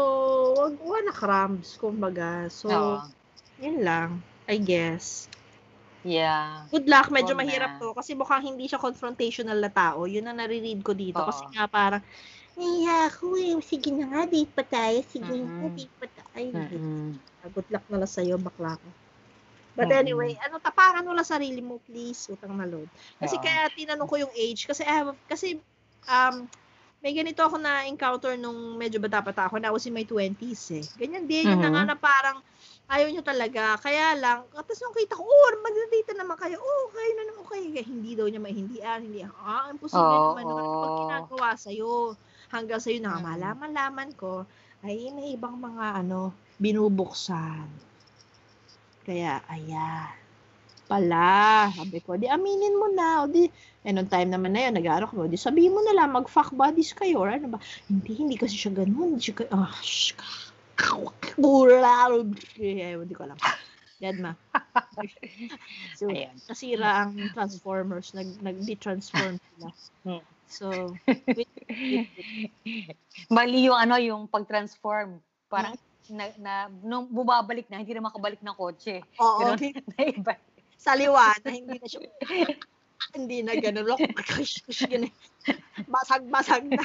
wag 0.58 0.74
na 1.06 1.14
crumbs 1.14 1.78
kumbaga. 1.78 2.50
So 2.50 2.66
Oo. 2.66 2.98
yun 3.62 3.86
lang, 3.86 4.18
I 4.50 4.58
guess. 4.58 5.30
Yeah. 6.02 6.66
Good 6.74 6.90
luck, 6.90 7.14
medyo 7.14 7.38
na. 7.38 7.46
mahirap 7.46 7.78
to 7.78 7.94
kasi 7.94 8.18
mukhang 8.18 8.42
hindi 8.42 8.66
siya 8.66 8.82
confrontational 8.82 9.58
na 9.62 9.70
tao. 9.70 10.10
Yun 10.10 10.26
ang 10.26 10.38
nare-read 10.42 10.82
ko 10.82 10.98
dito 10.98 11.22
Oo. 11.22 11.28
kasi 11.30 11.46
nga 11.54 11.70
parang 11.70 12.02
Naiya 12.60 13.08
ako 13.08 13.40
eh. 13.40 13.56
Sige 13.64 13.88
na 13.94 14.04
nga, 14.10 14.22
date 14.28 14.52
pa 14.52 14.64
tayo. 14.66 14.98
Sige 15.08 15.32
na, 15.32 15.64
Mm-mm. 15.64 15.72
date 15.72 15.96
pa 15.96 16.06
tayo. 16.12 16.50
Mm-mm. 16.52 17.16
Good 17.56 17.68
luck 17.72 17.84
na 17.88 18.04
lang 18.04 18.12
sa'yo, 18.12 18.36
bakla 18.36 18.76
ka. 18.76 18.88
But 19.76 19.90
anyway, 19.94 20.34
ano, 20.46 20.58
tapangan 20.62 21.06
mo 21.06 21.12
lang 21.14 21.26
sarili 21.28 21.62
mo, 21.62 21.78
please. 21.82 22.26
Utang 22.30 22.58
na 22.58 22.66
load. 22.66 22.90
Kasi 23.22 23.36
Oo. 23.36 23.42
kaya 23.42 23.70
tinanong 23.74 24.08
ko 24.10 24.16
yung 24.18 24.34
age. 24.34 24.66
Kasi, 24.66 24.82
I 24.86 24.92
have, 25.04 25.14
kasi, 25.30 25.62
um, 26.10 26.50
may 27.00 27.16
ganito 27.16 27.40
ako 27.40 27.56
na 27.58 27.88
encounter 27.88 28.36
nung 28.36 28.76
medyo 28.76 29.00
bata 29.00 29.24
pa 29.24 29.32
ako 29.48 29.56
na 29.58 29.72
was 29.72 29.88
in 29.88 29.96
my 29.96 30.04
20s 30.04 30.68
eh. 30.76 30.86
Ganyan 31.00 31.24
din 31.26 31.56
yun 31.56 31.60
na 31.64 31.72
nga 31.72 31.82
na 31.88 31.96
parang 31.96 32.44
ayaw 32.92 33.08
nyo 33.08 33.24
talaga. 33.24 33.80
Kaya 33.80 34.14
lang, 34.20 34.44
tapos 34.52 34.76
nung 34.84 34.92
kita 34.92 35.16
ko, 35.16 35.24
oh, 35.24 35.50
mag-date 35.64 36.12
na 36.14 36.24
naman 36.26 36.36
kayo. 36.36 36.60
Oh, 36.60 36.84
kayo 36.92 37.10
na 37.16 37.24
naman 37.32 37.42
okay. 37.48 37.64
Kaya 37.72 37.84
hindi 37.88 38.12
daw 38.18 38.28
niya 38.28 38.42
maintindihan. 38.44 39.00
Hindi, 39.00 39.24
ah, 39.24 39.72
imposible 39.72 40.20
Oo. 40.20 40.28
naman 40.28 40.46
naman. 40.52 40.68
Pag 40.76 40.92
ginagawa 40.98 41.56
sa'yo, 41.56 42.20
hanggang 42.52 42.80
sa'yo 42.84 43.00
na 43.00 43.16
Mhm. 43.16 43.24
malaman-laman 43.24 44.12
ko, 44.14 44.44
ay 44.84 45.08
may 45.16 45.32
ibang 45.36 45.56
mga 45.56 46.04
ano, 46.04 46.36
binubuksan. 46.60 47.89
Kaya, 49.04 49.40
ayan. 49.48 50.12
Pala, 50.90 51.70
sabi 51.70 52.02
ko, 52.02 52.18
di 52.18 52.26
aminin 52.26 52.74
mo 52.74 52.90
na. 52.90 53.22
O 53.22 53.30
di, 53.30 53.46
eh, 53.86 53.92
nung 53.94 54.10
time 54.10 54.34
naman 54.34 54.50
na 54.50 54.66
yun, 54.66 54.74
nag-aaral 54.74 55.06
ko, 55.06 55.30
di 55.30 55.38
sabihin 55.38 55.70
mo 55.70 55.80
na 55.86 55.94
lang, 55.94 56.10
mag-fuck 56.10 56.50
buddies 56.50 56.90
kayo, 56.92 57.22
or 57.22 57.30
ano 57.30 57.54
ba? 57.54 57.58
Hindi, 57.86 58.12
hindi 58.18 58.34
kasi 58.34 58.58
siya 58.58 58.74
ganun. 58.74 59.14
Hindi 59.14 59.22
siya, 59.22 59.46
ah, 59.54 59.70
shh, 59.78 60.18
Kula, 61.36 62.08
hindi 62.56 63.14
ko 63.14 63.22
alam. 63.24 63.38
Yan 64.00 64.16
ma. 64.24 64.32
so, 66.00 66.08
Ayan. 66.08 66.32
nasira 66.48 67.04
ang 67.04 67.12
Transformers, 67.36 68.16
nag, 68.16 68.28
nag-de-transform 68.40 69.36
sila. 69.36 69.68
Hmm. 70.08 70.24
So, 70.48 70.96
wait, 71.06 71.52
wait, 71.68 72.08
wait. 72.64 72.96
Mali 73.28 73.68
yung 73.68 73.76
ano, 73.76 74.00
yung 74.00 74.24
pag-transform. 74.26 75.20
Parang 75.52 75.76
na, 76.10 76.24
na, 76.36 76.54
nung 76.82 77.06
bumabalik 77.08 77.70
na, 77.70 77.80
hindi 77.80 77.94
na 77.94 78.10
makabalik 78.10 78.42
ng 78.42 78.56
kotse. 78.58 79.00
Oo, 79.18 79.40
Ganun. 79.40 79.54
okay. 79.56 79.70
Na 79.96 80.02
iba. 80.04 80.32
sa 80.80 80.96
liwanag, 80.96 81.52
hindi 81.54 81.76
na 81.76 81.86
siya, 81.86 82.00
hindi 83.16 83.38
na 83.44 83.54
ganun. 83.56 83.96
Yun 84.92 85.08
eh. 85.08 85.12
Basag-basag 85.88 86.64
na. 86.68 86.84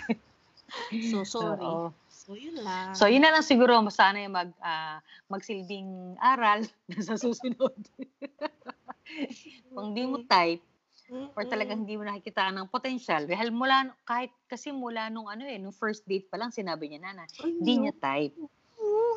So, 1.11 1.23
sorry. 1.23 1.63
Oo. 1.63 1.93
So, 2.25 2.33
yun 2.33 2.57
lang. 2.57 2.97
So, 2.97 3.05
yun 3.05 3.21
na 3.21 3.37
lang 3.37 3.45
siguro, 3.45 3.77
sana 3.93 4.17
yung 4.25 4.33
mag, 4.33 4.49
ah, 4.57 4.97
magsilbing 5.29 6.17
aral 6.17 6.65
sa 7.05 7.21
susunod. 7.21 7.77
Kung 9.69 9.93
di 9.93 10.09
mo 10.09 10.25
type, 10.25 10.65
or 11.37 11.45
talagang 11.45 11.85
hindi 11.85 11.93
mo 11.93 12.03
nakikita 12.09 12.49
ng 12.49 12.65
potential, 12.73 13.29
dahil 13.29 13.53
mula, 13.53 13.93
kahit 14.09 14.33
kasi 14.49 14.73
mula 14.73 15.13
nung 15.13 15.29
ano 15.29 15.45
eh, 15.45 15.61
nung 15.61 15.75
first 15.75 16.01
date 16.09 16.25
pa 16.25 16.41
lang, 16.41 16.49
sinabi 16.49 16.89
niya 16.89 17.05
na 17.05 17.21
na, 17.21 17.25
hindi 17.45 17.85
niya 17.85 17.93
type. 17.93 18.33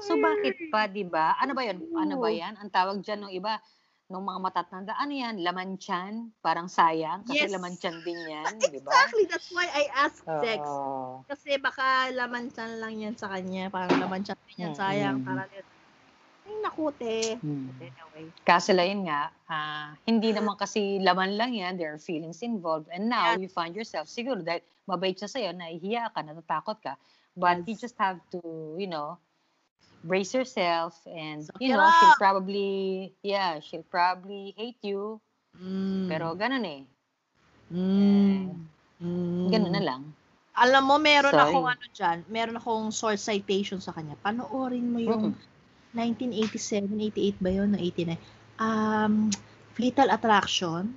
So, 0.04 0.16
bakit 0.16 0.70
pa, 0.70 0.86
di 0.86 1.04
ba? 1.04 1.36
Ano 1.36 1.52
ba 1.52 1.62
yun? 1.66 1.78
Ano 1.94 2.16
ba 2.16 2.30
yan? 2.30 2.54
Ang 2.56 2.70
tawag 2.70 3.02
dyan 3.02 3.28
ng 3.28 3.32
iba, 3.34 3.58
nung 4.08 4.24
mga 4.24 4.40
matatanda, 4.40 4.92
ano 4.96 5.12
yan? 5.12 5.44
Laman 5.44 5.76
tiyan? 5.76 6.32
Parang 6.40 6.64
sayang? 6.64 7.28
Kasi 7.28 7.44
Yes. 7.44 7.52
laman 7.52 7.76
tiyan 7.76 7.96
din 8.06 8.20
yan, 8.32 8.52
di 8.72 8.80
ba? 8.80 8.88
Exactly, 8.88 9.24
that's 9.28 9.50
why 9.52 9.68
I 9.68 9.84
asked 9.92 10.24
Dex. 10.40 10.64
Oo. 10.64 11.26
Kasi 11.28 11.60
baka 11.60 12.08
laman 12.16 12.48
chan 12.48 12.80
lang 12.80 12.96
yan 12.96 13.12
sa 13.20 13.28
kanya. 13.28 13.68
Parang 13.68 14.00
laman 14.00 14.24
chan 14.24 14.38
din 14.48 14.64
yan, 14.64 14.72
sayang. 14.72 15.20
Mm-mm. 15.20 15.28
Parang, 15.28 15.48
ay 16.48 16.54
nakute. 16.64 17.36
Hmm. 17.44 17.68
Anyway. 17.76 18.32
Kaso 18.48 18.72
lang 18.72 18.88
yun 18.88 19.02
nga, 19.12 19.28
ah, 19.44 19.92
hindi 20.08 20.32
naman 20.32 20.56
kasi 20.56 20.96
laman 21.04 21.36
lang 21.36 21.52
yan, 21.52 21.76
there 21.76 21.92
are 21.92 22.00
feelings 22.00 22.40
involved. 22.40 22.88
And 22.88 23.12
now, 23.12 23.36
Yes. 23.36 23.44
you 23.44 23.48
find 23.52 23.76
yourself, 23.76 24.08
siguro 24.08 24.40
dahil 24.40 24.64
mabait 24.88 25.12
siya 25.20 25.28
sa'yo, 25.28 25.52
nahihiya 25.52 26.08
ka, 26.16 26.24
natatakot 26.24 26.80
ka. 26.80 26.96
But 27.36 27.68
you 27.68 27.76
Yes. 27.76 27.84
just 27.84 27.98
have 28.00 28.24
to, 28.32 28.40
you 28.80 28.88
know, 28.88 29.20
brace 30.04 30.34
yourself 30.34 30.94
and, 31.06 31.44
Suck 31.44 31.58
you 31.60 31.74
know, 31.74 31.82
up. 31.82 31.94
she'll 31.98 32.20
probably, 32.20 33.12
yeah, 33.22 33.60
she'll 33.60 33.86
probably 33.86 34.54
hate 34.56 34.78
you. 34.82 35.20
Mm. 35.58 36.06
Pero 36.06 36.34
ganun 36.38 36.64
eh. 36.64 36.82
mm. 37.72 38.46
Mm. 38.98 39.46
Ganun 39.50 39.72
na 39.74 39.82
lang. 39.82 40.02
Alam 40.58 40.82
mo, 40.90 40.96
meron 40.98 41.30
Sorry. 41.30 41.54
akong 41.54 41.66
ano 41.70 41.84
dyan, 41.94 42.18
meron 42.26 42.58
akong 42.58 42.90
source 42.90 43.22
citation 43.30 43.78
sa 43.78 43.94
kanya. 43.94 44.18
Panoorin 44.18 44.90
mo 44.90 44.98
yung 44.98 45.38
Mm-mm. 45.38 45.94
1987, 45.94 46.90
88 47.38 47.38
ba 47.38 47.50
yun? 47.54 47.68
No, 47.74 47.78
89. 47.78 48.18
Um, 48.58 49.30
Lethal 49.78 50.10
Attraction, 50.10 50.90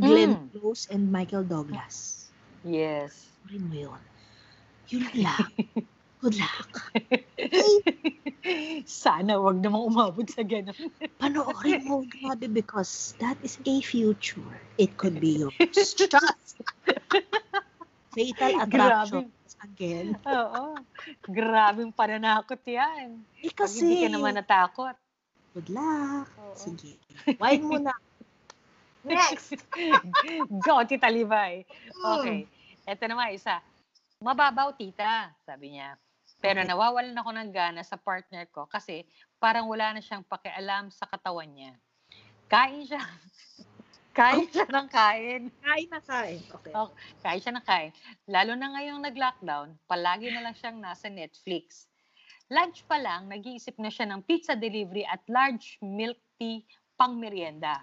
Glenn 0.00 0.32
Mm. 0.32 0.48
Close, 0.56 0.88
and 0.88 1.12
Michael 1.12 1.44
Douglas. 1.44 2.28
Yes. 2.64 3.28
Panoorin 3.44 3.64
mo 3.68 3.76
yun. 3.76 4.02
Yun 4.88 5.04
lang. 5.20 5.44
Good 6.20 6.36
luck. 6.36 6.70
Sana 8.84 9.40
wag 9.40 9.64
namang 9.64 9.88
umabot 9.88 10.28
sa 10.28 10.44
ganun. 10.44 10.76
Panoorin 11.16 11.80
mo, 11.88 12.04
grabe, 12.04 12.44
because 12.52 13.16
that 13.24 13.40
is 13.40 13.56
a 13.64 13.80
future. 13.80 14.44
It 14.76 15.00
could 15.00 15.16
be 15.16 15.40
yours. 15.40 15.56
Trust. 15.96 16.60
Fatal 18.12 18.52
Attraction. 18.60 19.32
Again. 19.60 20.16
Oo. 20.24 20.76
Grabing 21.28 21.92
pananakot 21.92 22.60
yan. 22.64 23.20
Eh, 23.44 23.52
Pag 23.52 23.68
kasi, 23.68 23.84
hindi 23.84 23.96
ka 24.04 24.08
naman 24.12 24.32
natakot. 24.36 24.96
good 25.56 25.68
luck. 25.72 26.28
Oo. 26.36 26.56
Sige. 26.56 27.00
Wine 27.40 27.64
mo 27.64 27.76
na. 27.80 27.96
Next. 29.04 29.56
Go, 30.64 30.84
Tita 30.84 31.08
Libay. 31.08 31.64
Hmm. 31.96 32.12
Okay. 32.20 32.40
Ito 32.88 33.04
naman, 33.08 33.36
isa. 33.36 33.60
Mababaw, 34.20 34.76
tita, 34.76 35.32
sabi 35.48 35.76
niya. 35.76 35.96
Pero 36.40 36.64
Okay. 36.64 36.68
nawawalan 36.72 37.16
ako 37.20 37.30
ng 37.36 37.50
gana 37.52 37.84
sa 37.84 38.00
partner 38.00 38.48
ko 38.48 38.64
kasi 38.64 39.04
parang 39.36 39.68
wala 39.68 39.92
na 39.96 40.00
siyang 40.00 40.24
pakialam 40.24 40.88
sa 40.88 41.04
katawan 41.04 41.52
niya. 41.52 41.76
Kain 42.48 42.82
siya. 42.88 43.00
kain 44.18 44.48
siya 44.48 44.66
ng 44.66 44.88
kain. 44.88 45.42
Kain 45.60 45.88
na 45.92 46.00
kain. 46.00 46.40
Okay. 46.40 46.72
Oh. 46.72 46.90
Kain 47.20 47.38
siya 47.38 47.52
ng 47.54 47.66
kain. 47.68 47.92
Lalo 48.26 48.56
na 48.56 48.72
ngayong 48.74 49.04
nag-lockdown, 49.04 49.76
palagi 49.84 50.32
na 50.32 50.42
lang 50.48 50.56
siyang 50.56 50.80
nasa 50.80 51.12
Netflix. 51.12 51.86
Lunch 52.50 52.82
pa 52.90 52.98
lang, 52.98 53.30
nag-iisip 53.30 53.78
na 53.78 53.92
siya 53.92 54.10
ng 54.10 54.26
pizza 54.26 54.58
delivery 54.58 55.06
at 55.06 55.22
large 55.30 55.78
milk 55.78 56.18
tea 56.40 56.66
pang 56.98 57.14
merienda. 57.20 57.78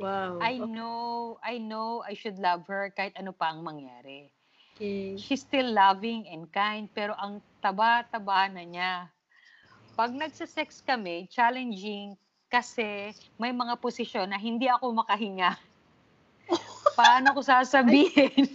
Wow. 0.00 0.40
I 0.40 0.56
know, 0.56 1.36
I 1.44 1.60
know 1.60 2.00
I 2.00 2.16
should 2.16 2.40
love 2.40 2.64
her 2.72 2.88
kahit 2.96 3.12
ano 3.20 3.36
pa 3.36 3.52
ang 3.52 3.60
mangyari. 3.60 4.32
Okay. 4.72 5.20
She's 5.20 5.44
still 5.44 5.68
loving 5.68 6.24
and 6.32 6.48
kind, 6.48 6.88
pero 6.96 7.12
ang 7.20 7.44
taba-taba 7.60 8.48
na 8.48 8.64
niya. 8.64 8.92
Pag 9.92 10.16
nagsa-sex 10.16 10.80
kami, 10.80 11.28
challenging 11.28 12.16
kasi 12.48 13.12
may 13.36 13.52
mga 13.52 13.76
posisyon 13.76 14.32
na 14.32 14.40
hindi 14.40 14.68
ako 14.68 14.92
makahinga. 14.96 15.56
Paano 16.98 17.36
ko 17.36 17.40
sasabihin? 17.44 18.48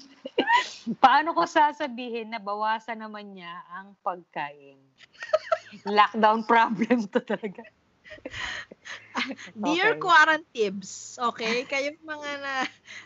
Paano 1.04 1.38
ko 1.38 1.46
sasabihin 1.46 2.34
na 2.34 2.42
bawasan 2.42 2.98
naman 3.02 3.38
niya 3.38 3.62
ang 3.70 3.94
pagkain? 4.02 4.82
Lockdown 5.86 6.46
problem 6.50 7.06
to 7.14 7.22
talaga. 7.22 7.62
Dear 9.66 9.96
Okay. 9.96 10.02
quarantibs, 10.02 11.18
okay? 11.20 11.64
Kayong 11.68 12.00
mga 12.04 12.30
na, 12.44 12.54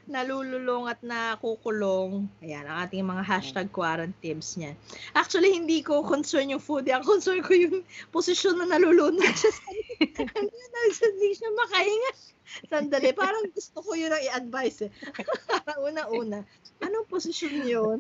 nalululong 0.07 0.89
at 0.89 0.99
nakukulong, 1.01 2.29
ayan, 2.43 2.65
ang 2.67 2.77
ating 2.85 3.05
mga 3.05 3.23
hashtag 3.25 3.67
quarantibs 3.73 4.55
niyan. 4.59 4.75
Actually, 5.17 5.53
hindi 5.55 5.81
ko 5.81 6.03
concern 6.05 6.51
yung 6.51 6.63
food. 6.63 6.87
Ang 6.89 7.05
concern 7.05 7.41
ko 7.41 7.51
yung 7.55 7.83
posisyon 8.13 8.59
na 8.61 8.67
nalulunod 8.77 9.33
siya 9.33 9.51
sa 9.51 9.63
ano 10.37 10.49
yun, 10.49 10.71
hindi 11.17 11.29
siya 11.33 11.49
makahinga. 11.55 12.11
Sandali, 12.67 13.09
parang 13.15 13.47
gusto 13.55 13.79
ko 13.79 13.95
yun 13.95 14.11
ang 14.11 14.23
i-advise 14.23 14.87
eh. 14.87 14.91
Una-una, 15.87 16.43
anong 16.83 17.07
posisyon 17.07 17.63
yun? 17.63 17.99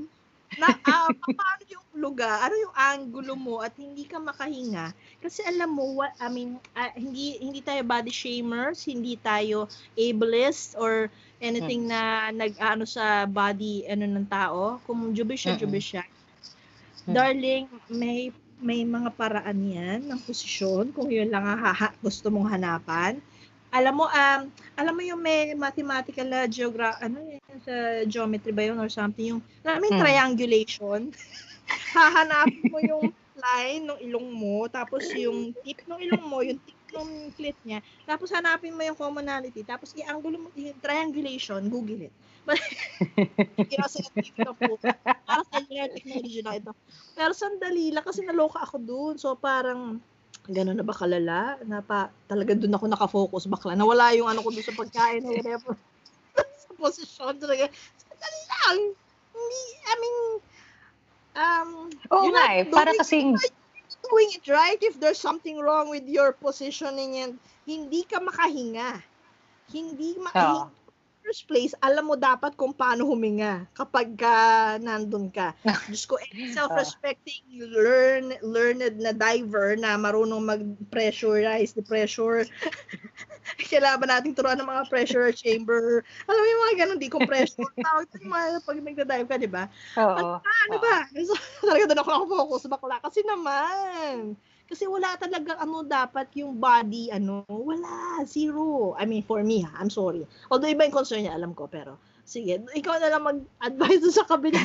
Na, 0.59 0.75
ah, 0.83 1.11
paano 1.37 1.63
yung 1.67 1.87
lugar? 1.95 2.43
Ano 2.43 2.55
yung 2.59 2.75
angulo 2.75 3.33
mo 3.39 3.55
at 3.63 3.73
hindi 3.79 4.03
ka 4.03 4.19
makahinga? 4.19 4.91
Kasi 5.23 5.39
alam 5.47 5.71
mo, 5.71 5.83
what, 5.97 6.11
I 6.19 6.27
mean, 6.27 6.59
ah, 6.75 6.91
hindi 6.95 7.39
hindi 7.39 7.63
tayo 7.63 7.81
body 7.87 8.11
shamers, 8.11 8.83
hindi 8.87 9.15
tayo 9.19 9.67
ableist 9.95 10.75
or 10.75 11.07
anything 11.41 11.87
na 11.87 12.29
nag-ano 12.35 12.83
sa 12.85 13.25
body 13.25 13.87
ano 13.87 14.05
ng 14.07 14.27
tao. 14.27 14.79
Kung 14.85 15.15
jubi 15.15 15.35
siya, 15.39 15.55
jubi 15.55 15.79
siya. 15.79 16.03
Darling, 17.15 17.65
may 17.89 18.29
may 18.61 18.85
mga 18.85 19.09
paraan 19.17 19.59
yan 19.65 19.99
ng 20.05 20.21
posisyon 20.21 20.93
kung 20.93 21.09
yun 21.09 21.29
lang 21.33 21.41
ang 21.49 21.57
haha, 21.65 21.89
gusto 21.97 22.29
mong 22.29 22.53
hanapan. 22.53 23.17
Alam 23.71 24.03
mo, 24.03 24.05
um, 24.11 24.41
alam 24.75 24.93
mo 24.93 24.99
yung 24.99 25.23
may 25.23 25.55
mathematical 25.55 26.27
na 26.27 26.43
geogra 26.43 26.99
ano 26.99 27.23
yun, 27.23 27.39
sa 27.63 28.03
geometry 28.03 28.51
ba 28.51 28.67
yun 28.67 28.75
or 28.75 28.91
something, 28.91 29.31
yung, 29.31 29.41
alam 29.63 29.79
mo 29.79 29.87
yung 29.87 29.95
Hmm. 29.95 30.03
triangulation. 30.03 30.99
Hahanapin 31.95 32.67
mo 32.67 32.79
yung 32.83 33.05
line 33.31 33.83
ng 33.87 33.99
ilong 34.11 34.27
mo, 34.35 34.67
tapos 34.67 35.15
yung 35.15 35.55
tip 35.63 35.79
ng 35.87 35.99
ilong 36.03 36.23
mo, 36.27 36.43
yung 36.43 36.59
tip 36.67 36.75
ng 36.91 37.31
clit 37.31 37.55
niya, 37.63 37.79
tapos 38.03 38.27
hanapin 38.35 38.75
mo 38.75 38.83
yung 38.83 38.99
commonality, 38.99 39.63
tapos 39.63 39.95
i-angulo 39.95 40.35
mo 40.35 40.47
yung 40.55 40.79
triangulation, 40.83 41.63
google 41.71 42.11
it. 42.11 42.13
Kaya 43.71 43.87
scientific 43.87 44.35
na 44.43 44.53
po. 44.55 44.79
Para 45.27 45.43
sa 45.47 45.59
technology 45.95 46.41
na 46.43 46.59
ito. 46.59 46.71
Pero 47.15 47.31
sandali 47.31 47.93
lang 47.95 48.03
kasi 48.03 48.19
naloka 48.25 48.59
ako 48.63 48.77
doon. 48.83 49.15
So 49.15 49.37
parang 49.39 50.03
gano'n 50.47 50.77
na 50.77 50.85
ba 50.85 50.95
kalala? 50.95 51.59
Na 51.65 51.85
pa, 51.85 52.09
talaga 52.25 52.57
doon 52.57 52.73
ako 52.73 52.85
nakafocus 52.87 53.45
bakla. 53.45 53.77
Nawala 53.77 54.15
yung 54.17 54.25
ano 54.25 54.41
ko 54.41 54.49
doon 54.49 54.65
sa 54.65 54.73
pagkain 54.73 55.21
whatever. 55.21 55.77
sa 56.65 56.71
posisyon 56.77 57.37
talaga. 57.37 57.69
Sandali 57.99 58.41
lang. 58.49 58.77
Hindi, 59.31 59.61
I 59.85 59.93
mean, 60.01 60.17
um, 61.35 61.69
Oo 62.11 62.25
you're 62.25 62.33
nga 62.33 62.45
not 62.47 62.55
eh. 62.57 62.63
Para 62.67 62.89
doing- 62.91 62.99
kasing, 62.99 63.29
doing 64.09 64.29
it 64.33 64.45
right 64.49 64.81
if 64.81 64.97
there's 64.97 65.21
something 65.21 65.61
wrong 65.61 65.87
with 65.87 66.03
your 66.03 66.33
positioning 66.33 67.21
and 67.21 67.37
hindi 67.63 68.03
ka 68.03 68.17
makahinga. 68.19 68.99
Hindi 69.69 70.19
ma 70.19 70.31
Oo. 70.35 70.61
First 71.21 71.45
place, 71.45 71.71
alam 71.79 72.09
mo 72.09 72.17
dapat 72.17 72.57
kung 72.57 72.73
paano 72.73 73.05
huminga 73.05 73.69
kapag 73.77 74.17
ka 74.17 74.35
nandun 74.81 75.29
ka. 75.29 75.53
Diyos 75.89 76.09
ko, 76.09 76.17
any 76.17 76.51
self-respecting, 76.51 77.45
learn, 77.71 78.33
learned 78.41 78.97
na 78.97 79.13
diver 79.13 79.77
na 79.77 79.95
marunong 79.95 80.41
mag-pressurize 80.41 81.77
the 81.77 81.85
pressure. 81.85 82.43
Kailangan 83.71 84.09
nating 84.09 84.33
turuan 84.35 84.57
ng 84.57 84.67
mga 84.67 84.83
pressure 84.89 85.29
chamber? 85.31 86.01
Alam 86.25 86.41
mo 86.41 86.47
yung 86.49 86.63
mga 86.65 86.75
ganun, 86.85 86.99
decompression. 86.99 87.65
Tawag 87.85 88.09
ito 88.09 88.17
yung 88.25 88.33
mga 88.33 88.47
pag 88.65 88.77
nagda-dive 88.81 89.27
ka, 89.29 89.35
di 89.37 89.49
ba? 89.49 89.63
oo. 89.97 90.41
Ano 90.41 90.75
ba? 90.81 91.05
So, 91.21 91.37
talaga 91.61 91.89
doon 91.89 92.01
ako 92.01 92.09
nakafocus, 92.09 92.63
bakla. 92.69 92.97
Kasi 92.99 93.21
naman, 93.23 94.35
kasi 94.71 94.87
wala 94.87 95.19
talagang 95.19 95.59
ano 95.59 95.83
dapat 95.83 96.31
yung 96.39 96.55
body, 96.55 97.11
ano, 97.11 97.43
wala, 97.51 98.23
zero. 98.23 98.95
I 98.95 99.03
mean, 99.03 99.19
for 99.19 99.43
me, 99.43 99.67
ha, 99.67 99.75
I'm 99.75 99.91
sorry. 99.91 100.23
Although 100.47 100.71
iba 100.71 100.87
yung 100.87 100.95
concern 100.95 101.27
niya, 101.27 101.35
alam 101.35 101.51
ko, 101.51 101.67
pero, 101.67 101.99
sige, 102.23 102.63
ikaw 102.71 102.95
na 103.03 103.11
lang 103.11 103.27
mag-advise 103.27 104.07
sa 104.15 104.23
kabila. 104.23 104.63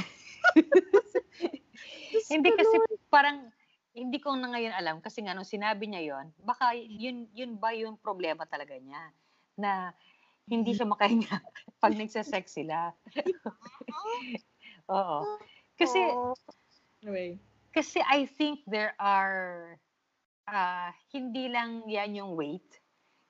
Hindi 2.32 2.48
kasi 2.54 2.76
parang 3.10 3.50
hindi 3.96 4.20
ko 4.20 4.36
na 4.36 4.52
ngayon 4.52 4.74
alam 4.76 4.96
kasi 5.00 5.24
nga 5.24 5.32
nung 5.32 5.48
sinabi 5.48 5.88
niya 5.88 6.02
yon 6.04 6.26
baka 6.44 6.76
yun 6.76 7.24
yun 7.32 7.56
ba 7.56 7.72
yung 7.72 7.96
problema 7.96 8.44
talaga 8.44 8.76
niya 8.76 9.08
na 9.56 9.90
hindi 10.44 10.76
siya 10.76 10.84
makahinga 10.84 11.40
pag 11.82 11.96
nagse-sex 11.96 12.60
sila. 12.60 12.92
Oo. 14.92 15.40
Kasi 15.80 15.98
Oh. 16.12 16.36
Anyway. 17.02 17.40
kasi 17.72 18.00
I 18.04 18.28
think 18.28 18.60
there 18.68 18.92
are 19.00 19.76
ah, 20.46 20.90
hindi 21.12 21.50
lang 21.50 21.84
yan 21.86 22.18
yung 22.22 22.32
weight. 22.38 22.80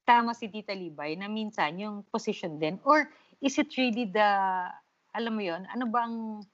Tama 0.07 0.37
si 0.37 0.47
Tita 0.47 0.73
Libay 0.77 1.19
na 1.19 1.27
minsan 1.27 1.77
yung 1.81 2.07
position 2.09 2.61
din. 2.63 2.79
Or 2.87 3.11
is 3.43 3.59
it 3.59 3.75
really 3.75 4.07
the 4.07 4.29
alam 5.17 5.33
mo 5.33 5.43
yon 5.43 5.65
ano 5.73 5.89
bang 5.89 6.45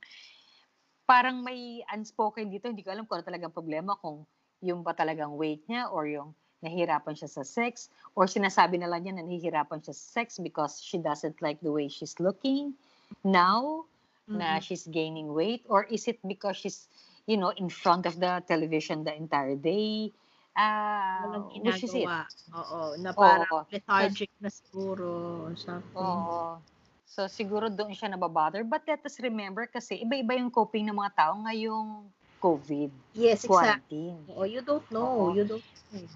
parang 1.04 1.42
may 1.42 1.83
unspoken 1.92 2.49
dito? 2.49 2.71
Hindi 2.71 2.87
ko 2.87 2.95
alam 2.95 3.04
kung 3.04 3.21
ano 3.21 3.26
talagang 3.26 3.52
problema 3.52 3.99
kung 3.99 4.25
yung 4.62 4.87
ba 4.87 4.95
talagang 4.95 5.35
weight 5.35 5.66
niya 5.66 5.90
or 5.90 6.07
yung 6.07 6.31
nahihirapan 6.62 7.19
siya 7.19 7.28
sa 7.28 7.42
sex. 7.42 7.90
Or 8.14 8.31
sinasabi 8.31 8.78
na 8.78 8.87
lang 8.87 9.02
niya 9.04 9.19
na 9.19 9.26
nahihirapan 9.26 9.83
siya 9.83 9.92
sa 9.92 10.23
sex 10.23 10.38
because 10.38 10.78
she 10.78 10.97
doesn't 11.02 11.42
like 11.42 11.59
the 11.61 11.75
way 11.75 11.90
she's 11.90 12.16
looking 12.23 12.78
now 13.26 13.85
na 14.33 14.57
Mhm. 14.57 14.62
she's 14.62 14.87
gaining 14.88 15.35
weight. 15.35 15.66
Or 15.66 15.85
is 15.90 16.07
it 16.07 16.23
because 16.25 16.57
she's 16.57 16.87
you 17.26 17.37
know 17.37 17.50
in 17.59 17.69
front 17.69 18.07
of 18.07 18.16
the 18.23 18.40
television 18.47 19.02
the 19.04 19.12
entire 19.12 19.59
day 19.59 20.14
ah 20.57 21.21
Walang 21.21 21.47
ginagawa. 21.53 22.25
Oo, 22.53 22.97
na 23.01 23.13
Oo. 23.17 23.21
parang 23.21 23.65
lethargic 23.73 24.31
na 24.41 24.49
siguro 24.49 25.09
something. 25.57 26.25
Oo. 26.33 26.65
So, 27.05 27.29
siguro 27.29 27.69
doon 27.69 27.93
siya 27.93 28.09
nababother. 28.09 28.65
But 28.65 28.89
let 28.89 29.05
us 29.05 29.21
remember 29.21 29.69
kasi 29.69 30.01
iba-iba 30.01 30.33
yung 30.41 30.49
coping 30.49 30.89
ng 30.89 30.97
mga 30.97 31.13
tao 31.13 31.35
ngayong 31.45 32.09
COVID, 32.41 32.91
Yes, 33.15 33.45
exactly. 33.45 34.09
quarantine. 34.09 34.25
Oo, 34.33 34.45
you 34.49 34.63
don't 34.65 34.89
know. 34.91 35.05
Oo. 35.05 35.29
You 35.29 35.45
don't 35.45 35.65
know. 35.93 36.09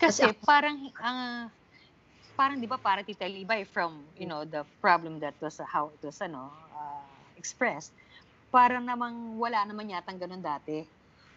Kasi 0.00 0.24
Kasi 0.24 0.34
parang, 0.42 0.90
ah, 0.98 1.46
parang 2.38 2.58
di 2.60 2.66
ba 2.68 2.78
para 2.80 3.02
Tita 3.06 3.26
Libay 3.28 3.64
from, 3.68 4.10
you 4.16 4.26
know, 4.26 4.44
the 4.44 4.66
problem 4.82 5.20
that 5.22 5.36
was 5.40 5.60
uh, 5.60 5.66
how 5.68 5.92
it 5.94 6.02
was, 6.02 6.18
ano, 6.22 6.50
ah, 6.74 7.30
expressed, 7.38 7.94
parang 8.54 8.86
namang 8.86 9.36
wala 9.38 9.62
naman 9.68 9.90
yatang 9.92 10.18
ganun 10.20 10.42
dati. 10.42 10.86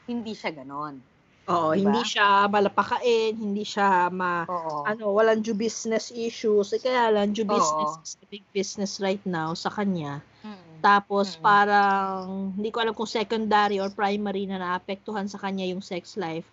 Hindi 0.07 0.33
siya 0.37 0.53
ganun. 0.55 1.01
Oo, 1.47 1.71
Diba? 1.71 1.79
hindi 1.79 2.01
siya 2.03 2.43
malapakain, 2.51 3.33
hindi 3.39 3.63
siya 3.63 4.11
ma 4.11 4.43
Oo. 4.43 4.83
ano, 4.83 5.03
walang 5.15 5.39
due 5.39 5.55
business 5.55 6.11
issues. 6.11 6.75
Eh, 6.75 6.81
kaya 6.83 7.07
lang, 7.07 7.31
due 7.31 7.47
Oo. 7.47 7.55
business 7.55 7.93
is 8.03 8.13
a 8.19 8.27
big 8.27 8.43
business 8.51 8.99
right 8.99 9.23
now 9.23 9.55
sa 9.55 9.71
kanya. 9.71 10.19
Mm. 10.43 10.83
Tapos, 10.83 11.39
Mm-mm. 11.39 11.43
parang, 11.43 12.51
hindi 12.51 12.67
ko 12.67 12.83
alam 12.83 12.91
kung 12.91 13.07
secondary 13.07 13.79
or 13.79 13.87
primary 13.87 14.43
na 14.43 14.59
naapektuhan 14.59 15.31
sa 15.31 15.39
kanya 15.39 15.63
yung 15.63 15.79
sex 15.79 16.19
life. 16.19 16.45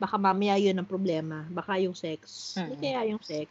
Baka 0.00 0.16
mamaya 0.16 0.56
yun 0.56 0.80
ang 0.80 0.88
problema. 0.88 1.44
Baka 1.52 1.76
yung 1.76 1.94
sex. 1.94 2.54
Hindi 2.56 2.72
Mm-mm. 2.72 2.82
kaya 2.82 3.00
yung 3.12 3.22
sex. 3.22 3.48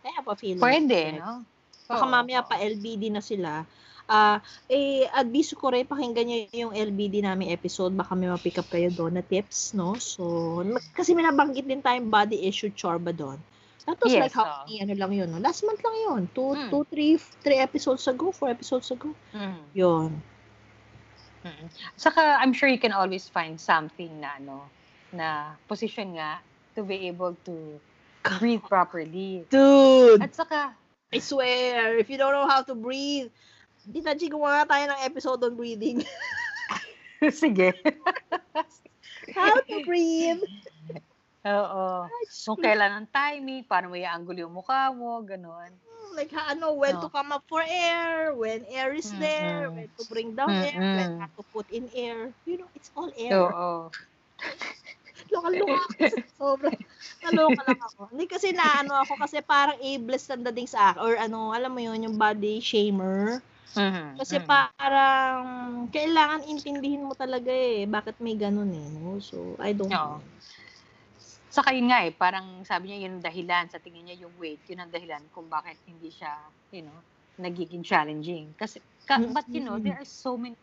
Kaya 0.00 0.18
pa 0.24 0.32
feeling. 0.32 0.64
Pwede, 0.64 1.00
sex. 1.12 1.20
no? 1.20 1.44
Baka 1.88 2.04
Oo, 2.04 2.12
mamaya 2.12 2.40
pa 2.40 2.56
LBD 2.56 3.12
na 3.12 3.20
sila. 3.20 3.68
Ah, 4.08 4.40
eh, 4.72 5.04
adviso 5.12 5.52
ko 5.52 5.68
rin, 5.68 5.84
pakinggan 5.84 6.24
nyo 6.24 6.38
yung 6.56 6.72
LBD 6.72 7.20
namin 7.20 7.52
episode. 7.52 7.92
Baka 7.92 8.16
may 8.16 8.32
mapick 8.32 8.56
up 8.56 8.64
kayo 8.72 8.88
doon 8.88 9.20
na 9.20 9.22
tips, 9.22 9.76
no? 9.76 10.00
So, 10.00 10.64
kasi 10.96 11.12
may 11.12 11.28
nabanggit 11.28 11.68
din 11.68 11.84
tayong 11.84 12.08
body 12.08 12.48
issue 12.48 12.72
chorba 12.72 13.12
doon. 13.12 13.36
That 13.84 14.00
was 14.00 14.12
like 14.16 14.32
Yes, 14.32 14.36
how 14.36 14.44
oo. 14.44 14.56
many, 14.64 14.80
ano 14.80 14.92
lang 14.96 15.12
yun, 15.12 15.28
no? 15.28 15.40
Last 15.40 15.60
month 15.64 15.84
lang 15.84 15.96
yun. 16.08 16.22
Two, 16.32 16.56
Mm. 16.56 16.68
two, 16.72 16.84
three, 16.88 17.14
three 17.44 17.60
episodes 17.60 18.04
ago, 18.08 18.32
four 18.32 18.48
episodes 18.48 18.88
ago. 18.88 19.12
Mm. 19.36 19.60
Yun. 19.76 20.10
Mm. 21.44 21.66
Saka, 21.96 22.36
I'm 22.40 22.52
sure 22.52 22.68
you 22.68 22.80
can 22.80 22.92
always 22.92 23.28
find 23.28 23.60
something 23.60 24.20
na, 24.20 24.36
ano, 24.40 24.68
na 25.12 25.56
position 25.68 26.16
nga 26.16 26.40
to 26.76 26.84
be 26.84 27.08
able 27.08 27.36
to 27.48 27.80
breathe 28.40 28.64
properly. 28.68 29.44
Dude! 29.48 30.20
At 30.20 30.36
saka, 30.36 30.76
I 31.08 31.18
swear, 31.20 31.96
if 31.96 32.12
you 32.12 32.20
don't 32.20 32.32
know 32.36 32.44
how 32.48 32.60
to 32.60 32.76
breathe, 32.76 33.32
G, 33.88 34.28
gumawa 34.28 34.68
tayo 34.68 34.84
ng 34.84 35.00
episode 35.04 35.40
on 35.44 35.56
breathing. 35.56 36.04
sige. 37.32 37.72
how 39.32 39.56
to 39.64 39.76
breathe. 39.84 40.44
Oo. 41.48 42.04
Kung 42.44 42.60
kailan 42.60 42.92
ang 42.92 43.08
timing, 43.08 43.64
paano 43.64 43.88
mo 43.88 43.96
i-angle 43.96 44.44
yung 44.44 44.52
mukha 44.52 44.92
mo, 44.92 45.18
ganun. 45.24 45.72
like 46.18 46.34
ha- 46.34 46.50
ano 46.50 46.74
when 46.74 46.98
No. 46.98 47.06
to 47.06 47.08
come 47.14 47.30
up 47.30 47.46
for 47.46 47.62
air 47.62 48.34
when 48.34 48.66
air 48.74 48.90
is 48.90 49.06
there 49.22 49.70
Mm-mm. 49.70 49.86
when 49.86 49.88
to 49.94 50.02
bring 50.10 50.34
down 50.34 50.50
air 50.50 50.74
when 50.74 51.22
to 51.38 51.42
put 51.54 51.62
in 51.70 51.86
air 51.94 52.34
you 52.42 52.58
know 52.58 52.66
it's 52.74 52.90
all 52.98 53.06
air 53.14 53.30
Oo. 53.38 53.86
Loka-loka. 55.30 55.78
Sobrang 56.40 56.78
naloka 57.20 57.60
lang 57.68 57.80
ako. 57.84 58.08
Hindi 58.08 58.24
kasi 58.24 58.48
naano 58.56 58.96
ako 58.96 59.20
kasi 59.20 59.44
parang 59.44 59.76
ableist 59.76 60.32
ang 60.32 60.40
dating 60.40 60.64
sa 60.64 60.94
akin. 60.94 61.04
Or 61.04 61.12
ano, 61.20 61.52
alam 61.52 61.68
mo 61.68 61.84
yun, 61.84 62.00
yung 62.00 62.16
body 62.16 62.64
shamer. 62.64 63.44
Mhm, 63.76 64.20
Kasi 64.20 64.40
mhm. 64.40 64.68
parang 64.80 65.40
kailangan 65.92 66.42
intindihin 66.48 67.04
mo 67.06 67.12
talaga 67.18 67.52
eh. 67.52 67.84
Bakit 67.84 68.16
may 68.24 68.36
ganun 68.40 68.72
eh. 68.72 68.88
No? 68.88 69.20
So, 69.20 69.58
I 69.60 69.76
don't 69.76 69.96
Oo. 69.96 70.20
know. 70.20 70.24
Saka 71.50 71.72
yun 71.72 71.88
nga 71.88 72.04
eh, 72.04 72.12
parang 72.12 72.60
sabi 72.68 72.92
niya 72.92 73.08
yun 73.08 73.18
ang 73.18 73.24
dahilan, 73.24 73.72
sa 73.72 73.80
tingin 73.80 74.04
niya 74.04 74.28
yung 74.28 74.36
weight, 74.36 74.68
yun 74.68 74.84
ang 74.84 74.92
dahilan 74.92 75.32
kung 75.32 75.48
bakit 75.48 75.80
hindi 75.88 76.12
siya, 76.12 76.52
you 76.68 76.84
know, 76.84 77.00
nagiging 77.40 77.80
challenging. 77.80 78.52
Kasi, 78.52 78.84
ka, 79.08 79.24
but 79.32 79.48
you 79.56 79.64
know, 79.64 79.80
there 79.80 79.96
are 79.96 80.04
so 80.04 80.36
many 80.36 80.56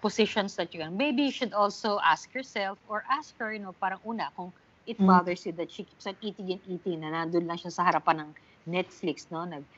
positions 0.00 0.56
that 0.56 0.72
you 0.74 0.80
can, 0.80 0.96
maybe 0.96 1.28
you 1.28 1.34
should 1.34 1.52
also 1.52 2.00
ask 2.00 2.32
yourself 2.32 2.80
or 2.88 3.04
ask 3.12 3.36
her, 3.36 3.52
you 3.52 3.60
know, 3.60 3.76
parang 3.76 4.00
una, 4.06 4.32
kung 4.36 4.52
it 4.88 4.96
Mm. 4.98 5.22
bothers 5.22 5.44
you 5.44 5.52
that 5.54 5.70
she 5.70 5.84
keeps 5.84 6.06
on 6.08 6.16
eating 6.24 6.48
and 6.52 6.64
eating, 6.64 7.00
na 7.04 7.12
nandun 7.12 7.44
lang 7.48 7.60
siya 7.60 7.72
sa 7.72 7.84
harapan 7.84 8.24
ng 8.24 8.30
Netflix, 8.68 9.28
no? 9.28 9.44
Nag, 9.44 9.68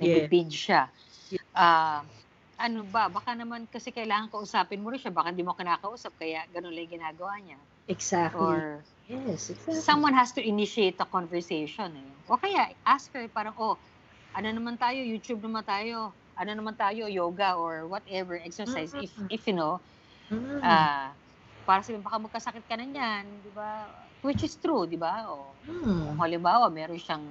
Yeah. 0.00 0.28
nag-binge 0.28 0.54
siya. 0.54 0.90
Ah, 1.54 2.04
ano 2.58 2.82
ba, 2.88 3.08
baka 3.12 3.34
naman 3.38 3.66
kasi 3.70 3.90
kailangan 3.94 4.30
kausapin 4.32 4.82
mo 4.82 4.90
rin 4.90 4.98
siya, 5.00 5.14
baka 5.14 5.30
hindi 5.30 5.44
mo 5.46 5.54
kinakausap, 5.54 6.18
kaya 6.18 6.44
ganun 6.50 6.74
lang 6.74 6.90
ginagawa 6.90 7.38
niya. 7.42 7.60
Exactly. 7.88 8.46
Or 8.46 8.84
yes, 9.06 9.50
exactly. 9.50 9.82
someone 9.84 10.14
has 10.14 10.32
to 10.34 10.42
initiate 10.42 10.98
a 11.00 11.06
conversation 11.08 11.96
eh. 11.96 12.12
O 12.28 12.38
kaya, 12.40 12.74
ask 12.86 13.10
her 13.14 13.28
parang, 13.30 13.54
oh, 13.58 13.80
ano 14.36 14.48
naman 14.52 14.76
tayo, 14.80 15.00
YouTube 15.02 15.42
naman 15.44 15.64
tayo, 15.66 16.14
ano 16.38 16.50
naman 16.54 16.76
tayo, 16.78 17.06
yoga 17.10 17.56
or 17.58 17.88
whatever, 17.88 18.38
exercise, 18.38 18.92
if, 18.98 19.12
Mm. 19.18 19.28
if 19.30 19.42
you 19.48 19.54
know, 19.56 19.82
Mm. 20.30 20.60
ah, 20.64 21.16
para 21.68 21.82
sabihin, 21.84 22.04
baka 22.04 22.18
magkasakit 22.22 22.64
ka 22.68 22.76
na 22.78 22.86
niyan, 22.88 23.42
di 23.44 23.50
ba? 23.52 23.88
Which 24.22 24.42
is 24.42 24.58
true, 24.58 24.86
di 24.86 24.98
ba? 24.98 25.22
O, 25.30 25.54
Mm. 25.68 26.02
kung 26.10 26.18
halimbawa, 26.18 26.66
meron 26.72 26.98
siyang, 26.98 27.22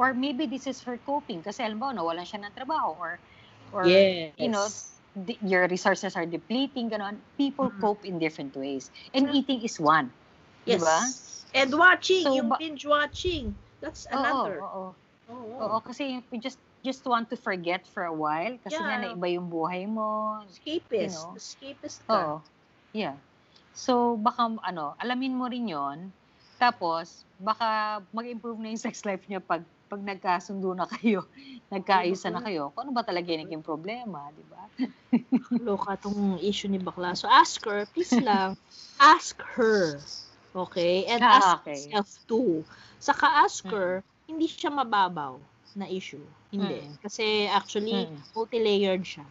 or 0.00 0.14
maybe 0.16 0.48
this 0.48 0.64
is 0.64 0.80
her 0.88 0.96
coping, 1.04 1.44
kasi 1.44 1.60
halimbawa, 1.60 1.92
nawalan 1.92 2.24
siya 2.24 2.40
ng 2.40 2.54
trabaho, 2.56 2.96
or, 2.96 3.20
or, 3.76 3.84
yes. 3.84 4.32
you 4.40 4.48
know, 4.48 4.64
the- 5.28 5.36
your 5.44 5.68
resources 5.68 6.16
are 6.16 6.24
depleting, 6.24 6.88
gano'n. 6.88 7.20
People 7.36 7.68
Mm. 7.68 7.80
cope 7.84 8.08
in 8.08 8.16
different 8.16 8.56
ways. 8.56 8.88
And 9.12 9.28
eating 9.36 9.60
is 9.60 9.76
one. 9.76 10.08
yes. 10.64 10.78
Diba? 10.78 10.98
And 11.52 11.70
watching, 11.74 12.24
So, 12.24 12.32
yung 12.32 12.48
ba- 12.48 12.56
binge 12.56 12.86
watching. 12.86 13.52
That's 13.82 14.06
Oo, 14.08 14.14
another. 14.14 14.62
oo. 14.62 14.84
Oo. 15.28 15.54
Oo, 15.58 15.76
kasi 15.82 16.22
you 16.30 16.38
just 16.38 16.56
just 16.82 17.02
want 17.02 17.30
to 17.30 17.36
forget 17.36 17.82
for 17.86 18.06
a 18.06 18.14
while 18.14 18.54
kasi 18.62 18.78
nga 18.78 18.94
Yeah. 18.94 19.10
naiba 19.10 19.26
yung 19.26 19.50
buhay 19.50 19.86
mo. 19.86 20.38
Escapist. 20.46 20.94
You 20.94 21.10
know. 21.10 21.34
Escapist 21.34 21.98
ka. 22.06 22.14
Oo. 22.14 22.34
Yeah. 22.94 23.18
So 23.74 24.14
baka 24.16 24.54
ano, 24.62 24.94
alamin 24.98 25.34
mo 25.34 25.46
rin 25.46 25.66
'yon. 25.66 26.14
Tapos 26.62 27.26
baka 27.42 27.98
mag-improve 28.14 28.62
na 28.62 28.70
yung 28.70 28.84
sex 28.86 29.02
life 29.02 29.26
niya 29.26 29.42
pag 29.42 29.66
pag 29.90 29.98
nagkasundo 30.00 30.72
na 30.72 30.86
kayo, 30.88 31.26
nagkaayusan 31.74 32.32
na 32.32 32.40
kayo, 32.40 32.72
kung 32.72 32.88
ano 32.88 32.92
ba 32.96 33.04
talaga 33.04 33.28
yung 33.28 33.44
naging 33.44 33.64
problema, 33.66 34.30
di 34.32 34.40
ba? 34.48 34.62
Loka 35.66 36.00
tong 36.00 36.40
issue 36.40 36.70
ni 36.70 36.80
bakla. 36.80 37.12
So 37.12 37.28
ask 37.28 37.60
her, 37.68 37.84
please 37.92 38.16
lang, 38.24 38.56
ask 38.96 39.36
her. 39.58 40.00
Okay? 40.56 41.04
And 41.12 41.20
Ah, 41.20 41.44
ask 41.44 41.60
okay. 41.60 41.76
yourself 41.92 42.08
too. 42.24 42.64
Saka 43.04 43.26
ask 43.44 43.60
her, 43.68 44.00
hindi 44.24 44.48
siya 44.48 44.72
mababaw 44.72 45.36
na 45.76 45.84
issue. 45.92 46.24
Hindi. 46.48 46.80
Mm. 46.88 46.96
Kasi 47.04 47.52
actually, 47.52 48.08
Mm. 48.08 48.16
multi-layered 48.32 49.04
siya. 49.04 49.28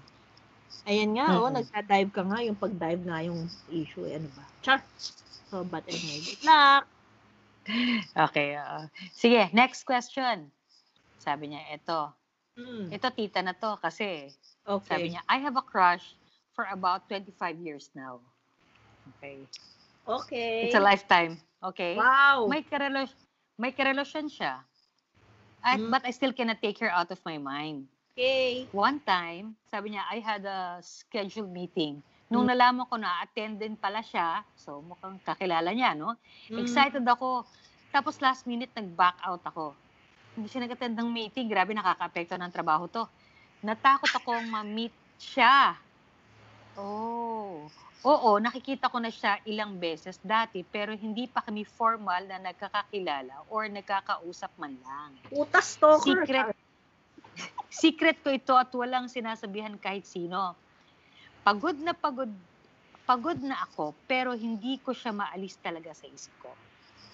Ayan 0.85 1.17
nga, 1.17 1.41
oh, 1.41 1.49
Mm-mm. 1.49 1.57
nagka-dive 1.57 2.11
ka 2.13 2.21
nga, 2.25 2.37
yung 2.45 2.57
pag-dive 2.57 3.01
nga 3.05 3.17
yung 3.25 3.49
issue, 3.73 4.05
eh, 4.05 4.17
ano 4.17 4.29
ba? 4.37 4.45
Char! 4.61 4.81
So, 5.49 5.65
but 5.65 5.85
anyway, 5.89 6.21
good 6.21 6.41
luck! 6.45 6.85
Okay. 8.29 8.57
ah. 8.57 8.89
sige, 9.13 9.49
next 9.53 9.85
question. 9.85 10.49
Sabi 11.21 11.53
niya, 11.53 11.61
ito. 11.77 12.09
Mm, 12.57 12.91
Ito, 12.91 13.07
tita 13.15 13.39
na 13.39 13.55
to 13.55 13.79
kasi 13.79 14.27
okay. 14.67 14.87
sabi 14.89 15.07
niya, 15.15 15.21
I 15.29 15.39
have 15.39 15.55
a 15.55 15.63
crush 15.63 16.17
for 16.51 16.67
about 16.67 17.07
25 17.07 17.31
years 17.63 17.87
now. 17.95 18.19
Okay. 19.17 19.47
okay. 20.05 20.67
It's 20.67 20.75
a 20.75 20.83
lifetime. 20.83 21.39
Okay. 21.61 21.95
Wow! 21.95 22.49
May 22.49 22.65
karelasyon, 22.65 23.17
may 23.55 23.71
karelasyon 23.71 24.27
siya. 24.27 24.65
At, 25.61 25.77
Mm. 25.77 25.93
But 25.93 26.03
I 26.09 26.11
still 26.11 26.33
cannot 26.33 26.57
take 26.57 26.81
her 26.81 26.89
out 26.89 27.13
of 27.13 27.21
my 27.21 27.37
mind. 27.37 27.85
Okay. 28.17 28.65
One 28.73 28.99
time, 29.05 29.55
sabi 29.69 29.93
niya, 29.93 30.03
I 30.09 30.19
had 30.19 30.43
a 30.43 30.81
scheduled 30.81 31.53
meeting. 31.53 32.01
Nung 32.31 32.47
Mm. 32.47 32.51
nalaman 32.55 32.87
ko 32.87 32.95
na 32.95 33.19
attend 33.19 33.59
din 33.59 33.75
pala 33.75 33.99
siya, 33.99 34.47
so 34.55 34.79
mukhang 34.79 35.19
kakilala 35.19 35.75
niya, 35.75 35.91
no? 35.91 36.15
Mm. 36.47 36.63
Excited 36.63 37.03
ako. 37.03 37.43
Tapos 37.91 38.23
last 38.23 38.47
minute, 38.47 38.71
nag-back 38.71 39.19
out 39.19 39.43
ako. 39.43 39.75
Hindi 40.39 40.47
siya 40.47 40.63
nag-attend 40.63 40.95
ng 40.95 41.11
meeting. 41.11 41.51
Grabe, 41.51 41.75
nakaka-apekto 41.75 42.39
ng 42.39 42.47
trabaho 42.47 42.87
to. 42.87 43.03
Natakot 43.59 44.07
akong 44.15 44.47
ma-meet 44.47 44.95
siya. 45.19 45.75
Oh. 46.79 47.67
Oo, 48.01 48.39
nakikita 48.39 48.87
ko 48.87 48.97
na 48.97 49.11
siya 49.11 49.43
ilang 49.43 49.75
beses 49.75 50.17
dati, 50.23 50.63
pero 50.63 50.95
hindi 50.95 51.27
pa 51.27 51.43
kami 51.43 51.67
formal 51.67 52.25
na 52.25 52.39
nagkakakilala 52.39 53.45
or 53.51 53.67
nagkakausap 53.67 54.49
man 54.55 54.73
lang. 54.81 55.11
Putas 55.27 55.77
stalker. 55.77 56.23
Secret. 56.23 56.55
Secret 57.69 58.17
ko 58.23 58.31
ito 58.31 58.55
at 58.55 58.71
walang 58.71 59.11
sinasabihan 59.11 59.75
kahit 59.77 60.07
sino. 60.07 60.55
Pagod 61.41 61.77
na 61.81 61.93
pagod, 61.97 62.29
pagod 63.03 63.39
na 63.41 63.57
ako, 63.65 63.97
pero 64.05 64.37
hindi 64.37 64.77
ko 64.77 64.93
siya 64.93 65.09
maalis 65.09 65.57
talaga 65.57 65.89
sa 65.91 66.05
isip 66.05 66.33
ko. 66.37 66.53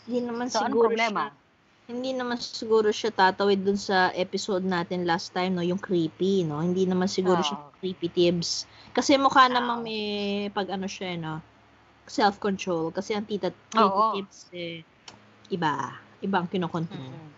Hindi 0.08 0.28
naman 0.28 0.48
So, 0.52 0.64
siguro 0.68 0.92
problema? 0.92 1.32
siya, 1.32 1.46
hindi 1.88 2.12
naman 2.12 2.36
siguro 2.44 2.92
siya 2.92 3.16
tatawid 3.16 3.64
dun 3.64 3.80
sa 3.80 4.12
episode 4.12 4.68
natin 4.68 5.08
last 5.08 5.32
time, 5.32 5.56
no, 5.56 5.64
yung 5.64 5.80
creepy, 5.80 6.44
no? 6.44 6.60
Hindi 6.60 6.84
naman 6.84 7.08
siguro 7.08 7.40
siya 7.40 7.56
Oo. 7.56 7.72
creepy 7.80 8.12
tips. 8.12 8.68
Kasi 8.92 9.16
mukha 9.16 9.48
namang 9.48 9.80
Oo. 9.82 9.88
may 9.88 10.04
pag 10.52 10.68
ano 10.68 10.84
siya, 10.84 11.16
eh, 11.16 11.20
no? 11.20 11.40
Self-control. 12.08 12.92
Kasi 12.92 13.16
ang 13.16 13.24
tita 13.24 13.56
creepy 13.72 13.80
Oo. 13.80 14.12
tips, 14.20 14.52
eh, 14.52 14.84
iba. 15.48 15.96
Ibang 16.20 16.52
kinokontrol. 16.52 17.00
Mm-mm. 17.00 17.32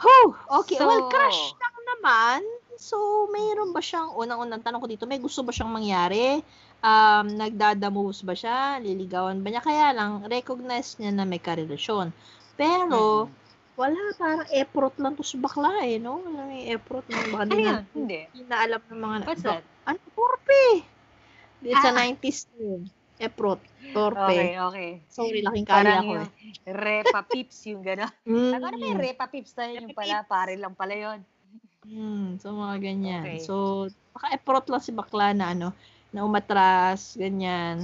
Oh, 0.00 0.36
okay. 0.60 0.76
So- 0.76 0.88
well, 0.88 1.08
crush 1.08 1.56
lang 1.56 1.76
naman. 1.96 2.40
So, 2.80 3.28
mayroon 3.28 3.76
ba 3.76 3.84
siyang, 3.84 4.16
unang-unang 4.16 4.64
tanong 4.64 4.80
ko 4.80 4.88
dito, 4.88 5.04
may 5.04 5.20
gusto 5.20 5.44
ba 5.44 5.52
siyang 5.52 5.68
mangyari? 5.68 6.40
Um, 6.80 7.28
nagdadamoves 7.36 8.24
ba 8.24 8.32
siya? 8.32 8.80
Liligawan 8.80 9.44
ba 9.44 9.52
niya? 9.52 9.60
Kaya 9.60 9.92
lang, 9.92 10.24
recognize 10.24 10.96
niya 10.96 11.12
na 11.12 11.28
may 11.28 11.36
karelasyon. 11.36 12.08
Pero, 12.56 13.28
wala, 13.76 14.00
parang 14.16 14.48
eprot 14.48 14.96
lang 14.96 15.12
to 15.12 15.20
sa 15.20 15.36
bakla 15.36 15.84
eh, 15.84 16.00
no? 16.00 16.24
Wala 16.24 16.48
may 16.48 16.72
eprot 16.72 17.04
lang. 17.12 17.28
Baka 17.28 17.44
di 17.52 17.60
na? 17.60 17.84
Hindi. 17.92 18.20
di 18.32 18.42
na 18.48 18.56
alam 18.64 18.80
ng 18.88 18.96
mga, 18.96 19.16
What's 19.28 19.44
that? 19.44 19.60
ano, 19.84 20.00
torpe. 20.16 20.80
It's 21.60 21.84
a 21.84 21.92
Ah. 21.92 22.00
90s 22.00 22.48
yun. 22.56 22.88
Eprot, 23.20 23.60
torpe. 23.92 24.32
Okay, 24.32 24.56
okay. 24.56 24.90
Sorry, 25.12 25.44
laking 25.44 25.68
kaya 25.68 26.00
yung 26.00 26.24
eh. 26.24 26.28
Repa 26.64 27.20
Pips, 27.28 27.68
yung 27.68 27.84
gano'n. 27.84 28.08
Mm. 28.24 28.52
Ano 28.56 28.64
ba 28.72 28.86
yung 28.88 29.02
Repa 29.04 29.28
Pips 29.28 29.52
yun? 29.52 29.84
Yung 29.84 29.92
pala, 29.92 30.24
pare 30.24 30.56
lang 30.56 30.72
pala 30.72 30.96
yun. 30.96 31.20
Hmm, 31.84 32.36
so 32.42 32.52
mga 32.52 32.76
ganyan. 32.86 33.24
Okay. 33.24 33.40
So, 33.40 33.54
baka 34.12 34.26
eprot 34.36 34.66
lang 34.68 34.82
si 34.84 34.92
bakla 34.92 35.28
na 35.32 35.46
ano, 35.54 35.68
na 36.12 36.20
umatras, 36.28 37.16
ganyan. 37.16 37.76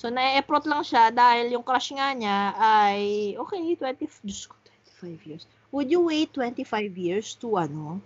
So, 0.00 0.08
na-eprot 0.10 0.64
lang 0.66 0.82
siya 0.82 1.12
dahil 1.14 1.54
yung 1.54 1.64
crush 1.68 1.92
nga 1.94 2.08
niya 2.16 2.38
ay, 2.58 3.34
okay, 3.38 3.60
20, 3.78 4.08
Diyos 4.26 4.44
ko, 4.50 4.54
25 4.64 5.20
years. 5.28 5.44
Would 5.74 5.88
you 5.92 6.00
wait 6.08 6.32
25 6.34 6.92
years 6.96 7.36
to 7.40 7.48
ano? 7.60 8.00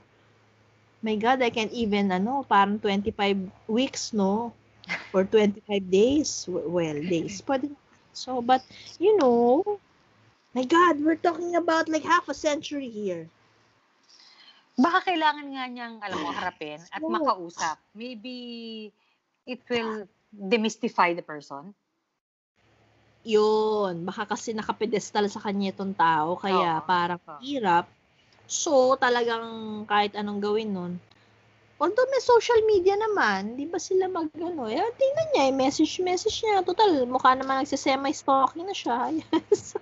My 1.02 1.14
God, 1.16 1.42
I 1.42 1.50
can't 1.50 1.72
even, 1.72 2.10
ano, 2.12 2.42
parang 2.44 2.78
25 2.78 3.38
weeks, 3.68 4.12
no? 4.12 4.52
Or 5.14 5.24
25 5.24 5.86
days. 5.90 6.46
Well, 6.48 6.98
days. 7.02 7.40
Pwede. 7.46 7.70
So, 8.12 8.42
but, 8.42 8.62
you 8.98 9.16
know, 9.18 9.62
my 10.54 10.64
God, 10.64 11.00
we're 11.00 11.16
talking 11.20 11.54
about 11.56 11.88
like 11.88 12.04
half 12.04 12.28
a 12.28 12.34
century 12.34 12.88
here. 12.90 13.28
Baka 14.78 15.10
kailangan 15.10 15.46
nga 15.50 15.64
niyang, 15.66 15.98
alam 15.98 16.18
mo, 16.22 16.30
harapin 16.30 16.78
at 16.78 17.02
Oo. 17.02 17.10
makausap. 17.10 17.82
Maybe 17.98 18.36
it 19.42 19.58
will 19.66 20.06
demystify 20.30 21.18
the 21.18 21.24
person. 21.26 21.74
Yun, 23.26 24.06
baka 24.06 24.30
kasi 24.30 24.54
nakapedestal 24.54 25.26
sa 25.26 25.42
kanya 25.42 25.74
itong 25.74 25.98
tao, 25.98 26.38
kaya 26.38 26.78
Oo. 26.78 26.86
parang 26.86 27.18
Oo. 27.26 27.42
hirap. 27.42 27.90
So, 28.46 28.94
talagang 28.94 29.82
kahit 29.90 30.14
anong 30.14 30.38
gawin 30.38 30.70
nun. 30.70 30.92
Although 31.82 32.06
may 32.10 32.22
social 32.22 32.58
media 32.70 32.94
naman, 32.94 33.58
di 33.58 33.66
ba 33.66 33.82
sila 33.82 34.06
mag, 34.06 34.30
ano, 34.38 34.66
eh, 34.70 34.82
tingnan 34.94 35.28
niya, 35.34 35.44
message, 35.54 35.98
message 36.02 36.42
niya. 36.42 36.62
Total, 36.62 37.02
mukha 37.06 37.34
naman 37.34 37.66
nagsisemi-stalking 37.66 38.62
na 38.62 38.74
siya. 38.74 38.98
Yes. 39.18 39.74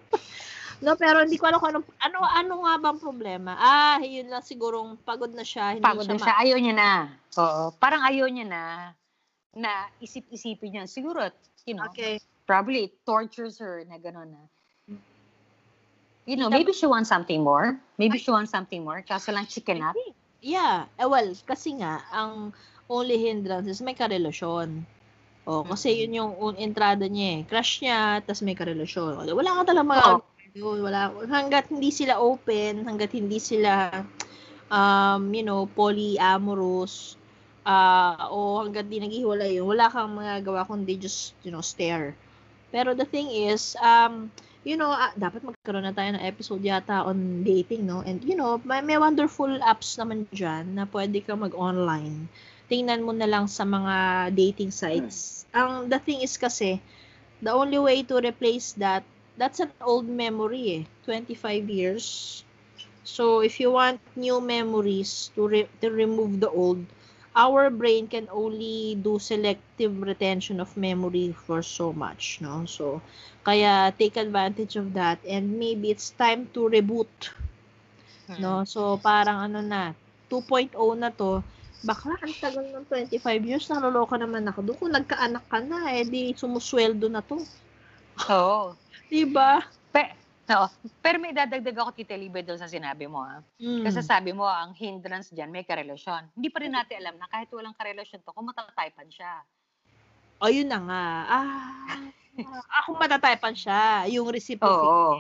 No, 0.82 0.96
pero 0.96 1.24
hindi 1.24 1.40
ko 1.40 1.48
alam 1.48 1.60
kung 1.60 1.72
ano, 1.72 1.80
ano, 2.00 2.18
ano 2.24 2.54
nga 2.66 2.74
bang 2.80 2.98
problema. 3.00 3.52
Ah, 3.56 3.98
yun 4.02 4.28
lang 4.28 4.44
sigurong 4.44 5.00
pagod 5.00 5.32
na 5.32 5.44
siya. 5.44 5.76
Hindi 5.76 5.84
Pagod 5.84 6.04
siya 6.04 6.16
na 6.16 6.22
siya. 6.22 6.34
Ayaw 6.40 6.56
niya 6.60 6.74
na. 6.76 6.90
Oo. 7.40 7.64
Parang 7.80 8.02
ayaw 8.04 8.26
niya 8.28 8.46
na 8.46 8.62
na 9.56 9.88
isip-isipin 10.04 10.76
niya. 10.76 10.84
Siguro, 10.84 11.32
you 11.64 11.72
know, 11.72 11.88
Okay. 11.88 12.20
probably 12.44 12.92
it 12.92 12.94
tortures 13.08 13.56
her 13.58 13.82
na 13.88 13.96
gano'n 13.96 14.28
na. 14.30 14.42
You 16.26 16.34
know, 16.34 16.50
maybe 16.50 16.74
she 16.74 16.90
wants 16.90 17.06
something 17.08 17.40
more. 17.46 17.78
Maybe 18.02 18.18
she 18.18 18.34
wants 18.34 18.50
something 18.50 18.82
more. 18.82 18.98
Kaso 19.06 19.30
lang 19.30 19.46
chicken 19.46 19.78
up. 19.78 19.94
Yeah. 20.42 20.90
Eh, 20.98 21.06
well, 21.06 21.30
kasi 21.46 21.78
nga, 21.78 22.02
ang 22.10 22.50
only 22.90 23.14
hindrance 23.14 23.70
is 23.70 23.78
may 23.78 23.94
karelasyon. 23.94 24.82
O, 25.46 25.62
kasi 25.62 26.02
yun 26.02 26.18
yung 26.18 26.32
un- 26.42 26.58
entrada 26.58 27.06
niya 27.06 27.28
eh. 27.30 27.40
Crush 27.46 27.78
niya, 27.78 28.18
tas 28.26 28.42
may 28.42 28.58
karelasyon. 28.58 29.22
Wala 29.22 29.62
ka 29.62 29.70
talaga 29.70 30.18
Oo. 30.18 30.35
Magagawa. 30.56 30.80
Wala. 30.88 31.02
Hanggat 31.28 31.68
hindi 31.68 31.92
sila 31.92 32.16
open, 32.16 32.88
hanggat 32.88 33.12
hindi 33.12 33.36
sila, 33.36 34.04
um, 34.72 35.28
you 35.36 35.44
know, 35.44 35.68
polyamorous, 35.68 37.20
ah 37.66 38.30
o 38.30 38.62
hanggat 38.62 38.86
di 38.86 39.02
naghihiwalay 39.02 39.58
yun, 39.58 39.66
wala 39.66 39.90
kang 39.90 40.16
magagawa 40.16 40.64
kundi 40.64 40.96
just, 40.96 41.34
you 41.44 41.50
know, 41.52 41.60
stare. 41.60 42.14
Pero 42.72 42.94
the 42.94 43.04
thing 43.04 43.28
is, 43.28 43.76
um, 43.82 44.30
you 44.64 44.78
know, 44.78 44.90
ah, 44.90 45.12
dapat 45.14 45.42
magkaroon 45.42 45.86
na 45.86 45.94
tayo 45.94 46.14
ng 46.14 46.24
episode 46.24 46.62
yata 46.62 47.04
on 47.06 47.42
dating, 47.42 47.86
no? 47.86 48.02
And, 48.06 48.22
you 48.22 48.34
know, 48.38 48.58
may, 48.64 48.82
may 48.82 48.98
wonderful 48.98 49.50
apps 49.62 49.98
naman 49.98 50.26
dyan 50.30 50.74
na 50.78 50.86
pwede 50.90 51.22
ka 51.22 51.34
mag-online. 51.38 52.26
Tingnan 52.66 53.06
mo 53.06 53.14
na 53.14 53.30
lang 53.30 53.46
sa 53.46 53.62
mga 53.62 54.28
dating 54.34 54.74
sites. 54.74 55.46
Ang, 55.54 55.86
the 55.86 56.02
thing 56.02 56.18
is 56.22 56.34
kasi, 56.34 56.82
the 57.38 57.54
only 57.54 57.78
way 57.78 58.02
to 58.02 58.18
replace 58.18 58.74
that, 58.78 59.06
that's 59.36 59.60
an 59.60 59.72
old 59.80 60.08
memory 60.08 60.64
eh. 60.76 60.82
25 61.04 61.68
years. 61.70 62.04
So, 63.04 63.40
if 63.40 63.60
you 63.60 63.70
want 63.70 64.00
new 64.16 64.40
memories 64.40 65.30
to, 65.36 65.46
re- 65.48 65.70
to 65.80 65.90
remove 65.90 66.40
the 66.40 66.50
old, 66.50 66.84
our 67.36 67.70
brain 67.70 68.08
can 68.08 68.28
only 68.32 68.96
do 68.96 69.18
selective 69.18 70.02
retention 70.02 70.60
of 70.60 70.76
memory 70.76 71.32
for 71.46 71.62
so 71.62 71.92
much, 71.92 72.38
no? 72.40 72.64
So, 72.66 73.00
kaya 73.44 73.92
take 73.98 74.16
advantage 74.16 74.74
of 74.76 74.92
that 74.94 75.18
and 75.28 75.58
maybe 75.58 75.90
it's 75.90 76.10
time 76.10 76.48
to 76.54 76.68
reboot, 76.68 77.12
no? 78.42 78.52
So, 78.72 78.80
parang 79.08 79.38
ano 79.46 79.60
na, 79.72 79.82
2.0 80.30 80.74
na 80.98 81.10
to, 81.20 81.30
bakla, 81.86 82.14
ang 82.24 82.34
tagal 82.42 82.64
ng 82.74 82.84
25 82.90 83.42
years, 83.48 83.66
naloloka 83.70 84.16
naman 84.18 84.44
ako. 84.50 84.58
Doon 84.66 84.78
kung 84.80 84.92
nagkaanak 84.96 85.44
ka 85.52 85.58
na, 85.62 85.78
eh 85.94 86.04
di 86.04 86.22
sumusweldo 86.34 87.06
na 87.12 87.22
to. 87.22 87.38
Oo. 88.30 88.74
Diba? 89.06 89.62
Pe, 89.94 90.12
no, 90.50 90.66
pero 90.98 91.16
may 91.22 91.30
dadagdag 91.30 91.78
ako, 91.78 91.90
Tita 91.94 92.18
Libe, 92.18 92.42
doon 92.42 92.58
sa 92.58 92.70
sinabi 92.70 93.06
mo. 93.06 93.22
Ah. 93.22 93.42
Mm. 93.62 93.86
Kasi 93.86 94.02
sabi 94.02 94.34
mo, 94.34 94.46
ang 94.46 94.74
hindrance 94.74 95.30
dyan, 95.30 95.50
may 95.50 95.62
karelasyon. 95.62 96.34
Hindi 96.34 96.48
pa 96.50 96.58
rin 96.62 96.74
natin 96.74 97.02
alam 97.02 97.16
na 97.18 97.30
kahit 97.30 97.48
walang 97.54 97.76
karelasyon 97.78 98.20
to, 98.22 98.34
kung 98.34 98.50
matataypan 98.50 99.08
siya. 99.10 99.42
O, 100.42 100.50
yun 100.52 100.68
na 100.68 100.80
nga. 100.82 101.04
Ah, 101.32 102.02
ako 102.82 103.00
matataypan 103.00 103.56
siya. 103.56 104.04
Yung 104.12 104.28
reciprocity. 104.28 104.84
Oo. 104.84 105.16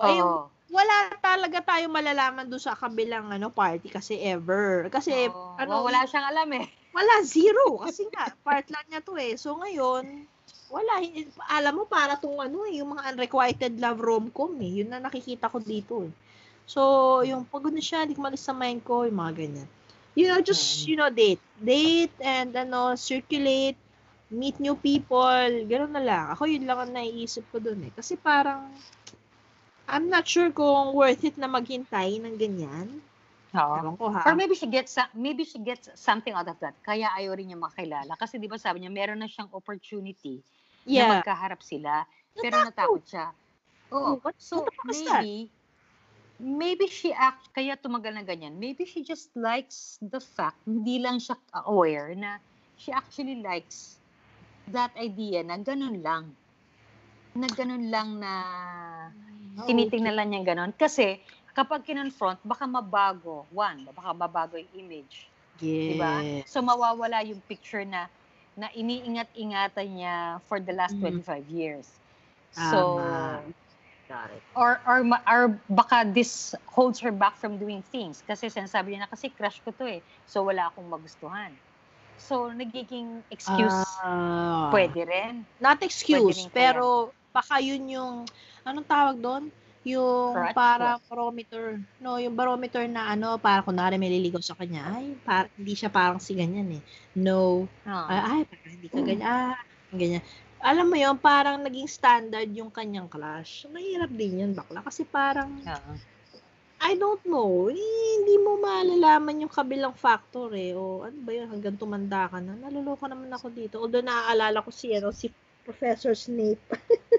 O, 0.00 0.06
Oo. 0.06 0.40
wala 0.72 0.96
talaga 1.20 1.60
tayo 1.60 1.92
malalaman 1.92 2.48
doon 2.48 2.62
sa 2.62 2.72
kabilang 2.72 3.28
ano 3.28 3.52
party 3.52 3.92
kasi 3.92 4.16
ever. 4.22 4.88
Kasi 4.88 5.28
Oo. 5.28 5.60
ano, 5.60 5.84
wala 5.84 6.08
siyang 6.08 6.30
alam 6.30 6.48
eh. 6.56 6.66
wala 6.90 7.22
zero 7.22 7.78
kasi 7.78 8.02
nga 8.10 8.34
part 8.42 8.66
lang 8.66 8.82
niya 8.90 9.00
to 9.02 9.14
eh. 9.14 9.38
So 9.38 9.54
ngayon, 9.58 10.26
wala 10.70 11.02
alam 11.50 11.74
mo 11.82 11.84
para 11.84 12.14
tong 12.16 12.38
ano 12.38 12.64
eh, 12.70 12.78
yung 12.80 12.94
mga 12.96 13.14
unrequited 13.14 13.74
love 13.82 14.00
rom-com 14.00 14.54
eh. 14.62 14.82
Yun 14.82 14.88
na 14.94 15.02
nakikita 15.02 15.50
ko 15.50 15.58
dito 15.60 16.06
eh. 16.06 16.12
So, 16.70 16.80
yung 17.26 17.42
pagod 17.50 17.74
na 17.74 17.82
siya, 17.82 18.06
hindi 18.06 18.14
ko 18.14 18.22
malis 18.22 18.46
sa 18.46 18.54
mind 18.54 18.86
ko, 18.86 19.02
yung 19.02 19.18
mga 19.18 19.34
ganyan. 19.34 19.68
You 20.14 20.30
know, 20.30 20.38
just, 20.42 20.86
Mm. 20.86 20.88
you 20.90 20.96
know, 20.98 21.10
date. 21.10 21.42
Date 21.58 22.14
and 22.22 22.54
ano, 22.54 22.94
circulate, 22.94 23.78
meet 24.30 24.54
new 24.62 24.78
people, 24.78 25.50
gano'n 25.66 25.90
na 25.90 26.02
lang. 26.02 26.24
Ako 26.30 26.46
yun 26.46 26.66
lang 26.70 26.78
ang 26.78 26.92
naiisip 26.94 27.42
ko 27.50 27.58
dun 27.58 27.82
eh. 27.82 27.90
Kasi 27.94 28.14
parang, 28.14 28.70
I'm 29.90 30.06
not 30.06 30.22
sure 30.30 30.54
kung 30.54 30.94
worth 30.94 31.26
it 31.26 31.34
na 31.34 31.50
maghintay 31.50 32.22
ng 32.22 32.38
ganyan. 32.38 33.02
Oo. 33.58 33.98
Ko 33.98 34.06
ha. 34.14 34.22
Or 34.30 34.38
maybe 34.38 34.54
she 34.54 34.70
gets 34.70 34.94
maybe 35.18 35.42
she 35.42 35.58
gets 35.58 35.90
something 35.98 36.30
out 36.30 36.46
of 36.46 36.54
that. 36.62 36.78
Kaya 36.86 37.10
ayaw 37.18 37.34
rin 37.34 37.50
niya 37.50 37.58
makilala 37.58 38.14
kasi 38.14 38.38
'di 38.38 38.46
ba 38.46 38.54
sabi 38.54 38.86
niya 38.86 38.94
meron 38.94 39.18
na 39.18 39.26
siyang 39.26 39.50
opportunity 39.50 40.38
na 40.84 40.90
yeah. 40.90 41.10
magkaharap 41.20 41.60
sila 41.60 42.04
pero 42.38 42.62
natakot 42.64 43.02
siya. 43.04 43.26
Oo. 43.90 44.22
What, 44.22 44.36
So 44.38 44.62
what 44.64 44.72
fuck 44.72 44.88
is 44.94 45.02
that? 45.04 45.22
maybe 45.24 45.50
maybe 46.40 46.86
she 46.88 47.12
act 47.12 47.52
kaya 47.52 47.76
tumagal 47.76 48.16
na 48.16 48.24
ganyan. 48.24 48.56
Maybe 48.56 48.86
she 48.88 49.04
just 49.04 49.34
likes 49.36 50.00
the 50.00 50.22
fact 50.22 50.56
hindi 50.64 51.02
lang 51.02 51.20
siya 51.20 51.36
aware 51.68 52.16
na 52.16 52.40
she 52.80 52.94
actually 52.94 53.44
likes 53.44 54.00
that 54.72 54.94
idea 54.96 55.44
na 55.44 55.60
ganun 55.60 56.00
lang. 56.00 56.32
Na 57.36 57.46
ganun 57.50 57.92
lang 57.92 58.18
na 58.18 58.32
Oh, 59.58 59.66
tinitingnan 59.66 60.14
lang 60.14 60.28
niya 60.30 60.54
ganun. 60.54 60.70
Kasi 60.72 61.18
kapag 61.52 61.82
kinonfront, 61.82 62.38
baka 62.46 62.64
mabago. 62.64 63.44
One, 63.50 63.84
baka 63.90 64.14
mabago 64.14 64.54
yung 64.56 64.72
image. 64.86 65.26
Yes. 65.60 65.98
Diba? 65.98 66.12
So 66.46 66.62
mawawala 66.62 67.20
yung 67.26 67.42
picture 67.44 67.84
na 67.84 68.06
na 68.56 68.68
iniingat-ingatan 68.72 69.88
niya 69.94 70.16
for 70.46 70.58
the 70.58 70.74
last 70.74 70.96
Mm. 70.98 71.22
25 71.22 71.46
years. 71.50 71.86
So 72.50 72.98
Tama. 72.98 73.46
Got 74.10 74.34
it. 74.34 74.42
or 74.58 74.82
or 74.90 75.06
or 75.06 75.42
baka 75.70 76.02
this 76.02 76.50
holds 76.66 76.98
her 76.98 77.14
back 77.14 77.38
from 77.38 77.62
doing 77.62 77.78
things 77.94 78.18
kasi 78.26 78.50
sinasabi 78.50 78.98
niya 78.98 79.06
na 79.06 79.10
kasi 79.10 79.30
crush 79.30 79.62
ko 79.62 79.70
to 79.70 79.86
eh. 79.86 80.02
So 80.26 80.42
wala 80.42 80.66
akong 80.66 80.90
magustuhan. 80.90 81.54
So 82.18 82.50
nagiging 82.50 83.22
excuse 83.30 83.86
Ah. 84.02 84.74
pwede 84.74 85.06
rin. 85.06 85.46
Not 85.62 85.78
excuse, 85.86 86.42
rin 86.42 86.50
kaya. 86.50 86.74
pero 86.74 86.84
baka 87.30 87.62
yun 87.62 87.86
yung, 87.86 88.26
anong 88.66 88.86
tawag 88.90 89.16
doon? 89.22 89.44
Yung 89.88 90.36
Crutch 90.36 90.52
parang 90.52 91.00
barometer. 91.08 91.80
No, 92.04 92.20
yung 92.20 92.36
barometer 92.36 92.84
na 92.84 93.16
ano, 93.16 93.40
parang 93.40 93.64
kunwari 93.64 93.96
may 93.96 94.12
liligaw 94.12 94.44
sa 94.44 94.52
kanya. 94.52 94.92
Ay, 94.92 95.16
par 95.24 95.48
hindi 95.56 95.72
siya 95.72 95.88
parang 95.88 96.20
si 96.20 96.36
ganyan 96.36 96.68
eh. 96.76 96.82
No. 97.16 97.64
Ah. 97.88 98.08
Ay, 98.08 98.20
ay 98.20 98.42
parang 98.44 98.72
hindi 98.76 98.88
ka 98.92 99.00
ganyan. 99.00 99.24
Ah, 99.24 99.60
ganyan. 99.96 100.22
Alam 100.60 100.92
mo 100.92 100.96
yun, 101.00 101.16
parang 101.16 101.64
naging 101.64 101.88
standard 101.88 102.52
yung 102.52 102.68
kanyang 102.68 103.08
crush. 103.08 103.64
Mahirap 103.72 104.12
din 104.12 104.44
yun, 104.44 104.52
bakla. 104.52 104.84
Kasi 104.84 105.08
parang, 105.08 105.48
Ah. 105.64 105.80
I 106.80 106.96
don't 106.96 107.20
know. 107.28 107.68
Eh, 107.68 107.76
hindi 108.20 108.40
mo 108.40 108.56
malalaman 108.56 109.44
yung 109.44 109.52
kabilang 109.52 109.92
factor 109.92 110.48
eh. 110.56 110.72
O 110.72 111.04
ano 111.04 111.16
ba 111.24 111.32
yun, 111.32 111.48
hanggang 111.48 111.76
tumanda 111.76 112.28
ka 112.28 112.40
na. 112.40 112.56
Naluloko 112.56 113.04
naman 113.04 113.28
ako 113.32 113.52
dito. 113.52 113.76
Although 113.80 114.04
naaalala 114.04 114.64
ko 114.64 114.72
si, 114.72 114.92
ano, 114.96 115.12
si 115.12 115.28
Professor 115.64 116.16
Snape. 116.16 116.60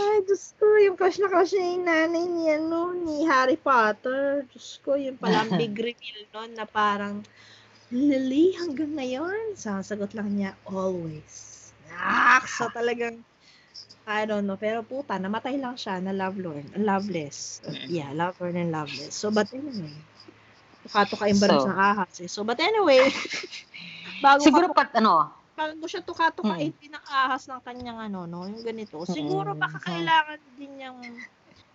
Ay, 0.00 0.24
Diyos 0.24 0.56
ko, 0.56 0.64
yung 0.80 0.96
crush 0.96 1.20
na 1.20 1.28
crush 1.28 1.52
niya 1.52 1.76
yung 1.76 1.84
nanay 1.84 2.24
ni, 2.24 2.44
ano, 2.48 2.96
ni 2.96 3.28
Harry 3.28 3.60
Potter. 3.60 4.48
Diyos 4.48 4.80
ko, 4.80 4.96
yung 4.96 5.20
pala 5.20 5.44
ang 5.44 5.52
big 5.52 5.76
reveal 5.92 6.20
nun 6.32 6.56
na 6.56 6.64
parang, 6.64 7.20
Lily, 7.92 8.56
hanggang 8.56 8.96
ngayon, 8.96 9.58
sasagot 9.58 10.16
lang 10.16 10.32
niya, 10.32 10.56
always. 10.64 11.68
Ah, 11.92 12.40
so 12.46 12.70
talagang, 12.72 13.20
I 14.08 14.24
don't 14.24 14.46
know, 14.48 14.56
pero 14.56 14.80
puta, 14.80 15.18
namatay 15.20 15.60
lang 15.60 15.76
siya 15.76 16.00
na 16.00 16.14
lovelorn, 16.14 16.70
loveless. 16.80 17.60
Yeah, 17.90 18.14
lovelorn 18.16 18.56
and 18.56 18.70
loveless. 18.72 19.12
So, 19.12 19.28
but 19.28 19.50
anyway, 19.52 19.92
tuka-tukain 20.86 21.36
ba 21.36 21.46
rin 21.46 21.60
So- 21.60 21.66
sa 21.68 21.74
ahas 21.76 22.14
eh. 22.24 22.30
So, 22.30 22.40
but 22.46 22.56
anyway, 22.62 23.10
bago 24.24 24.40
Siguro 24.40 24.72
ka 24.72 24.86
pat 24.86 24.90
ano, 24.96 25.28
bago 25.60 25.84
siya 25.84 26.00
tuka-tukain 26.00 26.72
din 26.80 26.96
ang 26.96 27.04
ahas 27.04 27.44
ng 27.44 27.60
kanyang 27.60 28.00
ano, 28.00 28.24
no, 28.24 28.48
yung 28.48 28.64
ganito. 28.64 29.04
Siguro 29.04 29.52
baka 29.52 29.76
mm. 29.76 29.84
kailangan 29.84 30.40
din 30.56 30.72
niyang 30.80 30.98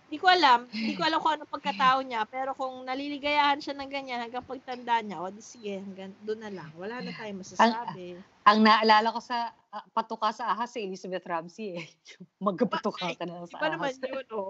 Hindi 0.05 0.21
ko 0.21 0.29
alam, 0.29 0.69
hindi 0.69 0.93
ko 0.93 1.01
alam 1.01 1.17
kung 1.17 1.33
ano 1.33 1.49
pagkatao 1.49 2.05
niya, 2.05 2.29
pero 2.29 2.53
kung 2.53 2.85
naliligayahan 2.85 3.57
siya 3.57 3.73
ng 3.73 3.89
ganyan 3.89 4.21
hanggang 4.21 4.45
pagtanda 4.45 5.01
niya, 5.01 5.17
o 5.17 5.33
di 5.33 5.41
sige, 5.41 5.81
hanggang 5.81 6.13
doon 6.21 6.45
na 6.45 6.53
lang. 6.53 6.69
Wala 6.77 7.01
na 7.01 7.09
tayong 7.09 7.41
masasabi. 7.41 8.21
ang 8.45 8.59
naalala 8.61 9.09
ko 9.09 9.17
sa 9.17 9.49
ah, 9.73 9.81
patuka 9.97 10.29
sa 10.29 10.53
ahas 10.53 10.77
si 10.77 10.85
Elizabeth 10.85 11.25
Ramsey 11.25 11.81
eh. 11.81 11.89
Magpatuka 12.45 13.17
ka 13.17 13.25
na 13.25 13.49
sa 13.49 13.57
Iba 13.57 13.67
naman 13.73 13.97
ahas. 13.97 13.97
yun, 13.97 14.27
oh. 14.29 14.49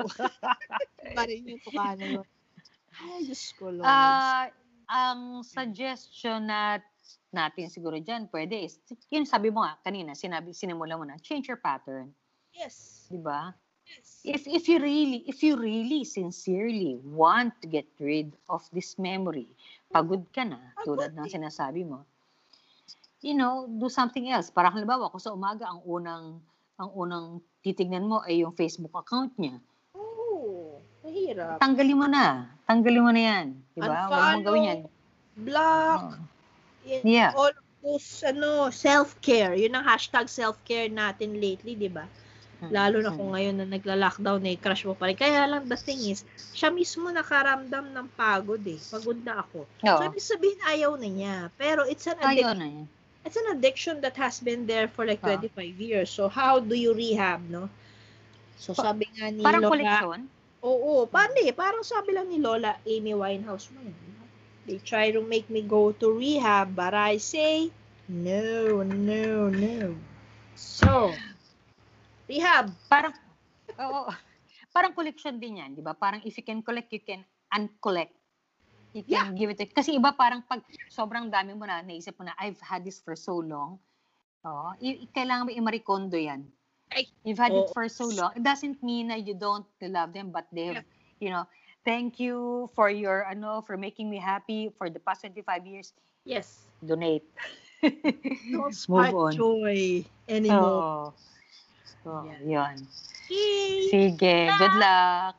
Iba 1.07 1.23
rin 1.23 1.47
yung 1.47 1.63
tuka 1.63 1.87
na 1.95 2.05
yun. 2.19 2.27
Ay, 2.95 3.19
Diyos 3.23 3.43
ko, 3.55 3.71
Lord. 3.71 3.87
Ah, 3.87 4.51
ang 4.91 5.39
suggestion 5.41 6.51
na 6.51 6.83
natin 7.35 7.67
siguro 7.67 7.99
dyan, 7.99 8.31
pwede 8.31 8.63
is, 8.63 8.79
yun 9.11 9.27
sabi 9.27 9.51
mo 9.51 9.61
nga 9.61 9.75
kanina, 9.83 10.15
sinabi, 10.15 10.55
sinimula 10.55 10.95
mo 10.95 11.03
na, 11.03 11.19
change 11.19 11.51
your 11.51 11.59
pattern. 11.59 12.11
yes. 12.55 13.07
Di 13.11 13.19
ba? 13.19 13.51
Yes. 13.85 14.25
If, 14.25 14.41
if 14.49 14.63
you 14.65 14.81
really, 14.81 15.21
if 15.29 15.45
you 15.45 15.53
really 15.61 16.01
sincerely 16.01 16.97
want 17.05 17.53
to 17.61 17.69
get 17.69 17.85
rid 18.01 18.33
of 18.49 18.65
this 18.73 18.97
memory, 18.97 19.45
pagod 19.93 20.25
ka 20.33 20.41
na, 20.41 20.57
tulad 20.81 21.13
ng 21.13 21.29
eh. 21.29 21.33
sinasabi 21.37 21.85
mo, 21.85 22.01
you 23.21 23.37
know, 23.37 23.69
do 23.69 23.85
something 23.89 24.29
else. 24.33 24.49
Parang 24.49 24.73
halimbawa, 24.73 25.13
kung 25.13 25.21
sa 25.21 25.37
umaga, 25.37 25.69
ang 25.69 25.85
unang, 25.85 26.41
ang 26.81 26.89
unang 26.97 27.25
titignan 27.61 28.09
mo 28.09 28.25
ay 28.25 28.41
yung 28.41 28.57
Facebook 28.57 28.93
account 28.97 29.37
niya. 29.37 29.61
Oo. 29.93 30.81
Mahirap. 31.05 31.61
Tanggalin 31.61 31.97
mo 31.97 32.07
na. 32.09 32.49
Tanggalin 32.65 33.05
mo 33.05 33.11
na 33.13 33.21
yan. 33.21 33.45
Di 33.77 33.79
ba? 33.85 34.09
Huwag 34.09 34.41
mong 34.41 34.45
gawin 34.45 34.63
yan. 34.65 34.79
Block. 35.45 36.03
Oh. 36.17 36.34
Yeah. 36.85 37.33
All 37.33 37.49
of 37.49 37.65
those, 37.81 38.21
ano, 38.21 38.69
self-care. 38.69 39.57
Yun 39.57 39.73
ang 39.73 39.85
hashtag 39.85 40.29
self-care 40.29 40.87
natin 40.87 41.37
lately, 41.37 41.73
di 41.73 41.89
ba? 41.89 42.05
Lalo 42.65 42.97
na 42.97 43.13
kung 43.13 43.35
ngayon 43.35 43.61
na 43.61 43.67
nagla-lockdown 43.67 44.41
eh, 44.49 44.57
crush 44.57 44.87
mo 44.87 44.97
pa 44.97 45.05
rin. 45.05 45.13
Kaya 45.13 45.45
lang, 45.45 45.69
the 45.69 45.77
thing 45.77 46.01
is, 46.01 46.25
siya 46.55 46.73
mismo 46.73 47.11
nakaramdam 47.11 47.93
ng 47.93 48.07
pagod 48.17 48.61
eh. 48.65 48.79
Pagod 48.89 49.21
na 49.21 49.43
ako. 49.45 49.69
Oo. 49.69 49.97
So, 49.97 50.03
ibig 50.07 50.23
sabihin, 50.23 50.59
ayaw 50.65 50.97
na 50.97 51.05
niya. 51.05 51.35
Pero 51.59 51.85
it's 51.85 52.07
an, 52.09 52.17
addic- 52.17 52.41
Ayaw 52.41 52.57
na 52.57 52.65
yan. 52.65 52.85
it's 53.21 53.37
an 53.37 53.53
addiction 53.53 54.01
that 54.01 54.17
has 54.17 54.41
been 54.41 54.65
there 54.65 54.89
for 54.89 55.05
like 55.05 55.21
Ah. 55.21 55.37
25 55.37 55.77
years. 55.77 56.09
So, 56.09 56.25
how 56.25 56.57
do 56.57 56.73
you 56.73 56.95
rehab, 56.95 57.45
no? 57.49 57.69
So, 58.57 58.73
sabi 58.73 59.09
nga 59.13 59.29
ni 59.29 59.43
Parang 59.43 59.61
Lola, 59.61 59.73
koleksyon. 59.75 60.19
Oo, 60.65 61.05
paano 61.05 61.37
eh? 61.37 61.53
Parang 61.53 61.85
sabi 61.85 62.17
lang 62.17 62.25
ni 62.31 62.41
Lola 62.41 62.81
Amy 62.87 63.13
Winehouse 63.13 63.69
mo 63.69 63.83
yan. 63.83 64.04
They 64.65 64.81
try 64.81 65.13
to 65.13 65.21
make 65.21 65.49
me 65.49 65.61
go 65.61 65.93
to 65.93 66.07
rehab, 66.09 66.73
but 66.73 66.93
I 66.97 67.21
say, 67.21 67.69
no, 68.09 68.81
no, 68.81 69.49
no. 69.53 69.93
So, 70.57 71.13
rehab. 72.25 72.73
Parang, 72.89 73.13
oo. 73.77 74.09
Parang 74.73 74.91
collection 74.91 75.37
din 75.39 75.61
yan, 75.61 75.71
di 75.77 75.85
ba? 75.85 75.93
Parang 75.93 76.19
if 76.25 76.35
you 76.35 76.43
can 76.43 76.59
collect, 76.65 76.89
you 76.91 76.99
can 76.99 77.21
uncollect. 77.53 78.11
You 78.91 79.03
can 79.05 79.35
give 79.35 79.51
it 79.51 79.59
to, 79.59 79.67
kasi 79.69 79.95
iba 79.95 80.15
parang 80.15 80.41
pag 80.47 80.63
sobrang 80.87 81.27
dami 81.29 81.51
mo 81.53 81.67
na, 81.67 81.83
naisip 81.83 82.15
mo 82.17 82.25
na, 82.25 82.33
I've 82.39 82.59
had 82.59 82.83
this 82.83 82.99
for 83.03 83.13
so 83.15 83.37
long. 83.39 83.77
Oo. 84.45 84.71
i- 84.81 85.09
kailangan 85.11 85.49
mo 85.49 85.51
i-maricondo 85.51 86.15
yan. 86.17 86.45
Ay, 86.93 87.09
You've 87.25 87.41
had 87.41 87.51
it 87.51 87.65
oo. 87.65 87.73
for 87.73 87.89
so 87.89 88.07
long. 88.07 88.31
It 88.37 88.45
doesn't 88.45 88.79
mean 88.85 89.09
na 89.09 89.17
you 89.17 89.33
don't 89.33 89.65
love 89.81 90.13
them, 90.13 90.29
but 90.31 90.45
they 90.53 90.69
have, 90.71 90.85
you 91.19 91.33
know, 91.33 91.43
thank 91.85 92.19
you 92.19 92.67
for 92.73 92.89
your, 92.89 93.23
ano, 93.29 93.61
for 93.61 93.77
making 93.77 94.09
me 94.09 94.17
happy 94.17 94.73
for 94.77 94.89
the 94.89 94.99
past 94.99 95.21
25 95.21 95.65
years. 95.65 95.93
Yes. 96.25 96.65
Donate. 96.83 97.23
Don't 98.51 98.73
Move 98.89 99.13
on. 99.13 99.31
joy 99.31 100.03
anymore. 100.27 101.13
So, 102.03 102.19
so 102.25 102.25
Yeah. 102.25 102.41
yun. 102.41 102.77
Yay! 103.29 103.89
Sige, 103.89 104.37
good 104.57 104.75
luck. 104.81 105.37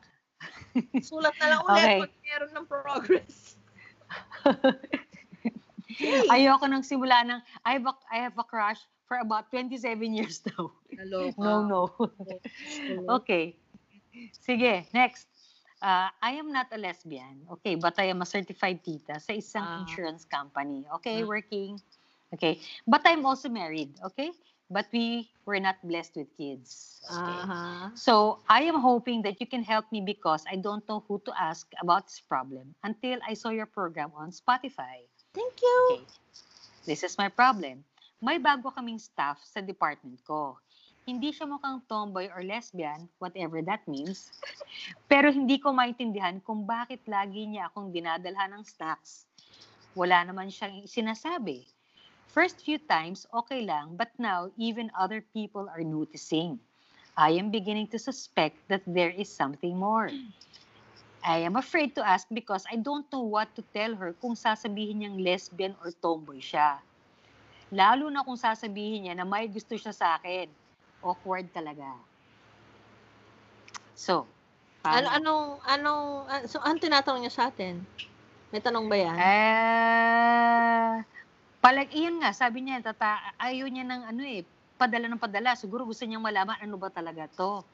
Sulat 1.03 1.35
na 1.39 1.45
lang 1.51 1.61
ulit 1.67 1.83
Okay. 1.83 1.99
pag 2.03 2.13
meron 2.23 2.51
ng 2.55 2.65
progress. 2.67 3.37
Ayoko 6.31 6.65
nang 6.67 6.83
simula 6.83 7.23
ng 7.27 7.39
I 7.63 7.79
have 7.79 7.87
a, 7.87 7.93
I 8.11 8.17
have 8.23 8.37
a 8.39 8.45
crush 8.45 8.79
for 9.07 9.19
about 9.19 9.49
27 9.51 9.79
years 10.13 10.43
now. 10.45 10.71
Naloka. 10.99 11.39
No, 11.39 11.53
no. 11.63 11.81
Oh. 11.99 13.15
okay. 13.19 13.55
Sige, 14.43 14.83
next. 14.91 15.27
Uh, 15.77 16.09
I 16.21 16.31
am 16.31 16.51
not 16.51 16.67
a 16.73 16.77
lesbian, 16.77 17.45
okay, 17.51 17.75
but 17.75 17.93
I 17.99 18.09
am 18.09 18.21
a 18.21 18.25
certified 18.25 18.81
tita 18.81 19.21
sa 19.21 19.33
isang 19.33 19.61
Ah. 19.61 19.77
insurance 19.85 20.25
company, 20.25 20.81
okay, 20.97 21.21
Ah. 21.21 21.29
working. 21.29 21.77
Okay, 22.33 22.59
but 22.89 23.05
I'm 23.05 23.23
also 23.23 23.47
married, 23.47 23.93
okay? 24.03 24.33
but 24.69 24.85
we 24.91 25.29
were 25.45 25.59
not 25.59 25.75
blessed 25.83 26.15
with 26.15 26.27
kids. 26.37 26.99
Okay? 27.07 27.39
Aha. 27.39 27.91
So 27.95 28.39
I 28.49 28.63
am 28.67 28.79
hoping 28.79 29.21
that 29.23 29.39
you 29.39 29.47
can 29.47 29.63
help 29.63 29.87
me 29.91 30.01
because 30.01 30.43
I 30.51 30.55
don't 30.59 30.83
know 30.87 31.03
who 31.07 31.21
to 31.25 31.31
ask 31.39 31.67
about 31.81 32.07
this 32.07 32.19
problem 32.19 32.75
until 32.83 33.19
I 33.27 33.33
saw 33.33 33.49
your 33.49 33.65
program 33.65 34.11
on 34.15 34.31
Spotify. 34.31 35.07
Thank 35.33 35.61
you. 35.63 35.79
Okay. 35.91 36.03
This 36.85 37.03
is 37.03 37.17
my 37.17 37.29
problem. 37.31 37.83
May 38.19 38.39
bago 38.39 38.73
kaming 38.73 38.99
staff 38.99 39.39
sa 39.45 39.61
department 39.61 40.19
ko. 40.27 40.59
Hindi 41.07 41.31
siya 41.31 41.47
mukhang 41.47 41.79
tomboy 41.87 42.27
or 42.35 42.43
lesbian, 42.43 43.07
whatever 43.23 43.63
that 43.63 43.79
means. 43.87 44.27
Pero 45.07 45.31
hindi 45.31 45.55
ko 45.55 45.71
maintindihan 45.71 46.43
kung 46.43 46.67
bakit 46.67 46.99
lagi 47.07 47.47
niya 47.47 47.71
akong 47.71 47.95
dinadalhan 47.95 48.59
ng 48.59 48.67
snacks. 48.67 49.23
Wala 49.95 50.27
naman 50.27 50.51
siyang 50.51 50.83
sinasabi. 50.83 51.63
First 52.27 52.59
few 52.59 52.75
times, 52.75 53.23
okay 53.31 53.63
lang, 53.63 53.95
but 53.95 54.11
now 54.19 54.51
even 54.59 54.91
other 54.99 55.23
people 55.31 55.71
are 55.71 55.79
noticing. 55.79 56.59
I 57.15 57.39
am 57.39 57.55
beginning 57.55 57.87
to 57.95 57.99
suspect 58.03 58.59
that 58.67 58.83
there 58.83 59.15
is 59.15 59.31
something 59.31 59.79
more. 59.79 60.11
I 61.23 61.39
am 61.39 61.55
afraid 61.55 61.95
to 61.95 62.03
ask 62.03 62.27
because 62.27 62.67
I 62.67 62.75
don't 62.75 63.07
know 63.15 63.23
what 63.23 63.47
to 63.55 63.63
tell 63.71 63.95
her 63.95 64.11
kung 64.19 64.35
sasabihin 64.35 64.99
niyang 64.99 65.23
lesbian 65.23 65.71
or 65.79 65.95
tomboy 65.95 66.43
siya. 66.43 66.83
Lalo 67.71 68.11
na 68.11 68.27
kung 68.27 68.35
sasabihin 68.35 69.07
niya 69.07 69.15
na 69.15 69.23
may 69.23 69.47
gusto 69.47 69.79
siya 69.79 69.95
sa 69.95 70.19
akin. 70.19 70.66
Awkward 71.03 71.49
talaga. 71.53 71.93
So, 73.93 74.25
Ano, 74.87 75.09
paano? 75.11 75.17
anong, 75.19 75.45
anong, 75.67 76.05
an- 76.31 76.47
so, 76.47 76.61
anong 76.63 76.79
tinatanong 76.79 77.21
niya 77.25 77.33
sa 77.33 77.49
atin? 77.51 77.81
May 78.53 78.61
tanong 78.63 78.87
ba 78.87 78.95
yan? 78.95 79.17
Eh, 79.19 80.95
palag, 81.59 81.91
iyon 81.91 82.23
nga, 82.23 82.31
sabi 82.31 82.63
niya, 82.63 82.79
tata, 82.79 83.19
ayaw 83.35 83.67
niya 83.67 83.83
ng 83.83 84.01
ano 84.07 84.21
eh, 84.23 84.47
padala 84.79 85.11
ng 85.11 85.19
padala. 85.19 85.57
Siguro 85.59 85.83
gusto 85.83 86.05
niyang 86.07 86.23
malaman 86.23 86.55
ano 86.63 86.79
ba 86.79 86.87
talaga 86.87 87.27
to. 87.35 87.65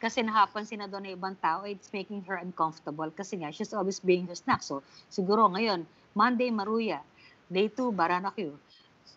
Kasi 0.00 0.20
nakapansin 0.24 0.80
na 0.80 0.88
doon 0.88 1.08
ng 1.08 1.16
ibang 1.16 1.36
tao, 1.40 1.64
it's 1.64 1.88
making 1.92 2.24
her 2.28 2.36
uncomfortable. 2.40 3.08
Kasi 3.12 3.40
nga, 3.40 3.48
she's 3.52 3.72
always 3.72 4.00
being 4.00 4.24
her 4.28 4.36
snack. 4.36 4.60
So, 4.64 4.80
siguro 5.08 5.48
ngayon, 5.52 5.84
Monday, 6.16 6.48
Maruya. 6.52 7.00
Day 7.48 7.68
2, 7.68 7.92
Baranakyu. 7.92 8.56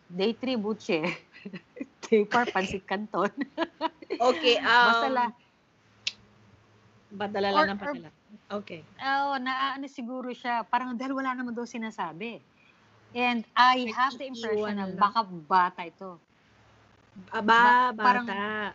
Day 0.07 0.35
3, 0.35 0.55
Buche. 0.59 1.03
4, 2.09 2.49
Pansit 2.49 2.83
Canton. 2.85 3.29
Okay, 4.09 4.57
um, 4.57 4.65
Basta 4.65 5.07
la, 5.07 5.25
Badala 7.09 7.49
lang 7.49 7.73
ng 7.73 7.79
padala. 7.79 8.09
Okay. 8.49 8.81
oh, 9.01 9.37
naaano 9.37 9.85
siguro 9.85 10.29
siya, 10.29 10.65
parang 10.65 10.93
dahil 10.93 11.13
wala 11.13 11.33
naman 11.33 11.53
daw 11.53 11.65
sinasabi. 11.65 12.41
And 13.13 13.41
I 13.53 13.89
have 13.89 14.13
the 14.17 14.29
impression 14.29 14.77
na 14.77 14.89
baka 14.93 15.25
bata 15.25 15.81
ito. 15.85 16.17
Aba, 17.29 17.93
Ba- 17.93 17.93
parang- 17.97 18.29
bata. 18.29 18.73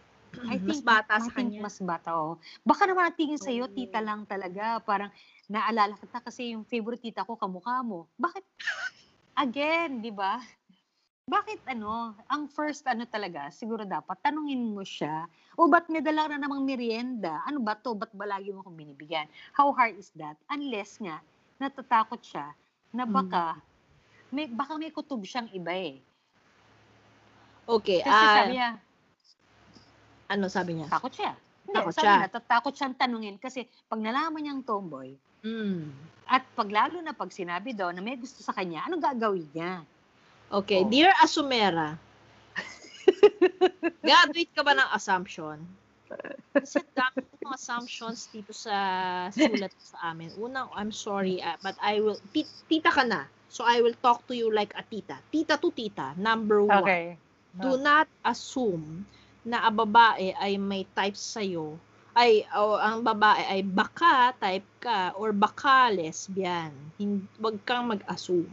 I 0.50 0.58
mas 0.58 0.82
think, 0.82 0.82
bata 0.82 1.14
I 1.14 1.22
sa 1.22 1.30
kanya. 1.30 1.62
mas 1.62 1.78
bata, 1.78 2.10
oh. 2.10 2.34
Baka 2.66 2.90
naman 2.90 3.06
ang 3.06 3.14
tingin 3.14 3.38
sa'yo, 3.38 3.70
Oo. 3.70 3.74
tita 3.74 4.02
lang 4.02 4.26
talaga. 4.26 4.82
Parang 4.82 5.14
naalala 5.46 5.94
kita 5.94 6.18
kasi 6.18 6.58
yung 6.58 6.66
favorite 6.66 7.06
tita 7.06 7.22
ko, 7.22 7.38
kamukha 7.38 7.86
mo. 7.86 8.10
Bakit? 8.18 8.42
Again, 9.46 10.02
di 10.02 10.10
ba? 10.10 10.42
Bakit 11.24 11.64
ano, 11.64 12.12
ang 12.28 12.44
first 12.52 12.84
ano 12.84 13.08
talaga, 13.08 13.48
siguro 13.48 13.88
dapat 13.88 14.20
tanungin 14.20 14.76
mo 14.76 14.84
siya, 14.84 15.24
o 15.56 15.64
ba't 15.72 15.88
may 15.88 16.04
dala 16.04 16.28
na 16.28 16.44
namang 16.44 16.68
merienda? 16.68 17.40
Ano 17.48 17.64
ba 17.64 17.72
to? 17.80 17.96
Ba't 17.96 18.12
ba 18.12 18.28
lagi 18.28 18.52
mo 18.52 18.60
akong 18.60 18.76
binibigyan? 18.76 19.24
How 19.56 19.72
hard 19.72 19.96
is 19.96 20.12
that? 20.20 20.36
Unless 20.52 21.00
nga, 21.00 21.24
natatakot 21.56 22.20
siya 22.20 22.52
na 22.92 23.08
Mm. 23.08 23.14
baka, 23.16 23.56
may, 24.28 24.52
baka 24.52 24.76
may 24.76 24.92
kutob 24.92 25.24
siyang 25.24 25.48
iba 25.56 25.72
eh. 25.72 26.04
Okay, 27.64 28.04
Kasi 28.04 28.12
ah, 28.12 28.36
sabi 28.44 28.52
niya, 28.60 28.70
ano 30.28 30.44
sabi 30.52 30.70
niya? 30.76 30.86
Takot 30.92 31.12
siya. 31.16 31.32
Hindi, 31.64 31.76
Takot 31.80 31.94
sabi 31.96 32.04
siya. 32.04 32.20
na, 32.20 32.28
tatakot 32.28 32.74
siyang 32.76 32.96
tanungin 33.00 33.36
kasi 33.40 33.64
pag 33.88 33.96
nalaman 33.96 34.44
niyang 34.44 34.60
tomboy, 34.60 35.16
Mm. 35.40 35.88
at 36.28 36.44
pag 36.52 36.68
lalo 36.68 37.00
na 37.00 37.16
pag 37.16 37.32
sinabi 37.32 37.72
daw 37.72 37.88
na 37.92 38.04
may 38.04 38.20
gusto 38.20 38.44
sa 38.44 38.52
kanya, 38.52 38.84
ano 38.84 39.00
gagawin 39.00 39.48
niya? 39.56 39.84
Okay, 40.54 40.86
Oh. 40.86 40.88
dear 40.88 41.10
Asumera, 41.18 41.98
graduate 44.06 44.52
ka 44.54 44.62
ba 44.62 44.78
ng 44.78 44.90
assumption? 44.94 45.58
Kasi 46.54 46.78
dami 46.94 47.26
ng 47.26 47.50
assumptions 47.50 48.30
dito 48.30 48.54
sa 48.54 48.74
sulat 49.34 49.74
sa 49.74 50.14
amin. 50.14 50.30
Unang, 50.38 50.70
I'm 50.78 50.94
sorry, 50.94 51.42
ah, 51.42 51.58
but 51.58 51.74
I 51.82 51.98
will, 51.98 52.22
ti- 52.30 52.46
tita 52.70 52.94
ka 52.94 53.02
na. 53.02 53.26
So 53.50 53.66
I 53.66 53.82
will 53.82 53.98
talk 53.98 54.22
to 54.30 54.34
you 54.38 54.54
like 54.54 54.70
a 54.78 54.86
tita. 54.86 55.18
Tita 55.34 55.58
to 55.58 55.74
tita, 55.74 56.14
number 56.14 56.62
one. 56.62 56.86
Do 57.54 57.74
not 57.78 58.06
assume 58.22 59.06
na 59.42 59.66
ang 59.66 59.74
babae 59.74 60.38
ay 60.38 60.54
may 60.54 60.86
type 60.94 61.18
sa'yo. 61.18 61.78
Ay, 62.14 62.46
o 62.54 62.78
ang 62.78 63.02
babae 63.02 63.42
ay 63.58 63.60
baka 63.66 64.30
type 64.38 64.66
ka 64.78 65.14
or 65.18 65.34
baka 65.34 65.90
lesbian. 65.90 66.70
Hindi, 66.94 67.26
wag 67.42 67.58
kang 67.66 67.90
mag-assume. 67.90 68.46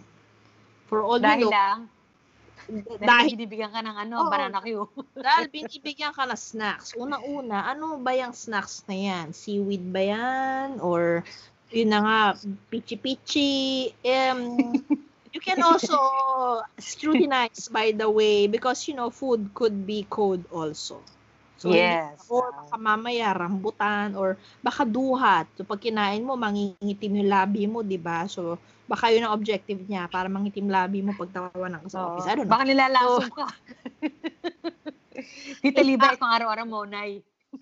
For 0.91 1.08
all 1.08 1.23
Dahil 1.23 1.47
you 1.47 1.47
know, 1.47 1.56
lang, 1.56 1.80
dahil, 2.67 2.99
dahil 2.99 3.27
binibigyan 3.39 3.71
ka 3.71 3.80
ng 3.80 3.95
ano, 3.95 4.15
Oo. 4.27 4.32
banana 4.32 4.60
Q. 4.60 4.91
dahil 5.25 5.47
binibigyan 5.47 6.12
ka 6.12 6.27
na 6.27 6.36
snacks. 6.36 6.91
Unang-una, 6.99 7.63
ano 7.63 7.95
ba 8.04 8.12
yung 8.12 8.36
snacks 8.36 8.84
na 8.91 8.95
yan? 8.99 9.32
Seaweed 9.32 9.88
ba 9.88 10.04
yan? 10.04 10.84
Or, 10.84 11.23
yun 11.71 11.95
na 11.95 11.99
nga, 12.04 12.19
pichi-pichi. 12.67 13.95
Um, 14.04 14.75
you 15.32 15.39
can 15.39 15.63
also 15.63 15.95
scrutinize, 16.75 17.71
by 17.71 17.95
the 17.95 18.12
way, 18.12 18.51
because, 18.51 18.84
you 18.91 18.95
know, 18.99 19.08
food 19.08 19.56
could 19.56 19.88
be 19.88 20.04
code 20.12 20.43
also. 20.51 20.99
So, 21.62 21.78
yes. 21.78 22.26
Or 22.26 22.50
baka 22.50 22.76
mamaya 22.82 23.30
rambutan 23.38 24.17
or 24.17 24.34
baka 24.65 24.82
duhat. 24.82 25.45
So 25.54 25.62
pag 25.62 25.78
kinain 25.78 26.26
mo, 26.26 26.34
mangingitim 26.34 27.21
yung 27.21 27.30
labi 27.30 27.69
mo, 27.69 27.86
di 27.86 28.02
ba? 28.02 28.26
So 28.26 28.58
baka 28.89 29.13
yun 29.13 29.30
ang 29.30 29.38
objective 29.38 29.78
niya 29.86 30.10
para 30.10 30.26
mangitim 30.26 30.65
labi 30.65 31.06
mo 31.06 31.13
pag 31.13 31.30
tawanan 31.30 31.86
ka 31.86 31.89
sa 31.93 32.02
Oo. 32.02 32.17
office. 32.17 32.26
I 32.26 32.34
don't 32.34 32.50
know. 32.50 32.54
Baka 32.58 32.65
nilalasong 32.65 33.30
ka. 33.30 33.45
Tita 35.62 35.86
Liba, 35.86 36.17
kung 36.17 36.34
araw-araw 36.34 36.65
mo, 36.65 36.82
Nay. 36.89 37.21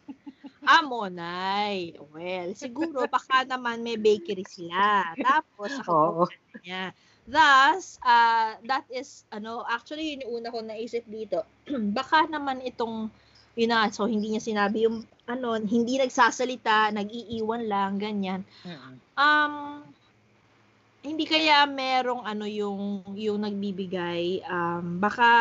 Ah, 0.69 0.85
Monay. 0.85 1.97
Well, 2.13 2.53
siguro 2.53 3.09
baka 3.09 3.41
naman 3.41 3.81
may 3.81 3.97
bakery 3.97 4.45
sila. 4.45 5.17
Tapos, 5.17 5.73
ako 5.81 6.29
niya. 6.61 6.93
Thus, 7.25 7.97
uh, 8.05 8.53
that 8.69 8.85
is, 8.93 9.25
ano, 9.33 9.65
actually, 9.65 10.13
yun 10.13 10.29
yung 10.29 10.33
una 10.41 10.53
ko 10.53 10.61
naisip 10.61 11.09
dito. 11.09 11.41
baka 11.97 12.29
naman 12.29 12.61
itong, 12.61 13.09
yun 13.59 13.75
na, 13.75 13.91
so 13.91 14.07
hindi 14.07 14.31
niya 14.31 14.39
sinabi 14.39 14.87
yung, 14.87 15.03
ano, 15.27 15.59
hindi 15.59 15.99
nagsasalita, 15.99 16.95
nag-iiwan 16.95 17.67
lang, 17.67 17.99
ganyan. 17.99 18.41
Um, 19.13 19.83
hindi 20.99 21.23
kaya 21.23 21.63
merong 21.63 22.27
ano 22.27 22.43
yung 22.43 23.07
yung 23.15 23.39
nagbibigay 23.39 24.43
um 24.43 24.99
baka 24.99 25.31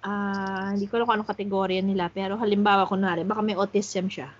ah 0.00 0.72
hindi 0.72 0.88
ko 0.88 0.96
alam 0.96 1.04
kung 1.04 1.16
anong 1.20 1.32
kategorya 1.36 1.84
nila 1.84 2.08
pero 2.08 2.40
halimbawa 2.40 2.88
kunwari 2.88 3.28
baka 3.28 3.44
may 3.44 3.52
autism 3.52 4.08
siya 4.08 4.32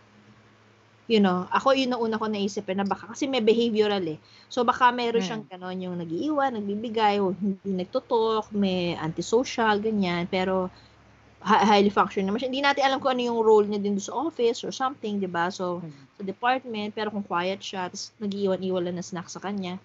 you 1.04 1.20
know 1.20 1.44
ako 1.52 1.76
yun 1.76 1.92
ang 1.92 2.00
una 2.00 2.16
ko 2.16 2.24
naisip 2.33 2.64
na 2.72 2.88
baka 2.88 3.12
kasi 3.12 3.28
may 3.28 3.44
behavioral 3.44 4.00
eh 4.00 4.16
so 4.48 4.64
baka 4.64 4.88
meron 4.88 5.20
Hmm. 5.20 5.28
siyang 5.28 5.44
ganon 5.52 5.85
yung 5.85 5.96
nagiiwan 6.00 6.56
nagbibigay 6.56 7.20
o 7.20 7.37
hindi 7.37 7.85
nagtutok 7.85 8.48
may 8.56 8.96
antisocial 8.96 9.76
ganyan 9.85 10.24
pero 10.24 10.72
highly 11.40 11.88
functioning 11.88 12.29
naman 12.29 12.40
siya 12.44 12.53
hindi 12.53 12.61
natin 12.61 12.85
alam 12.85 13.00
kung 13.00 13.16
ano 13.16 13.22
yung 13.24 13.40
role 13.40 13.64
niya 13.64 13.81
din 13.81 13.96
sa 13.96 14.12
office 14.12 14.61
or 14.61 14.72
something 14.72 15.16
di 15.16 15.29
ba 15.29 15.48
so 15.48 15.81
sa 16.20 16.29
department, 16.29 16.92
pero 16.92 17.09
kung 17.09 17.24
quiet 17.24 17.64
siya, 17.64 17.88
tapos 17.88 18.12
nag-iwan-iwan 18.20 18.85
lang 18.85 19.00
na 19.00 19.05
snack 19.05 19.33
sa 19.33 19.40
kanya. 19.40 19.81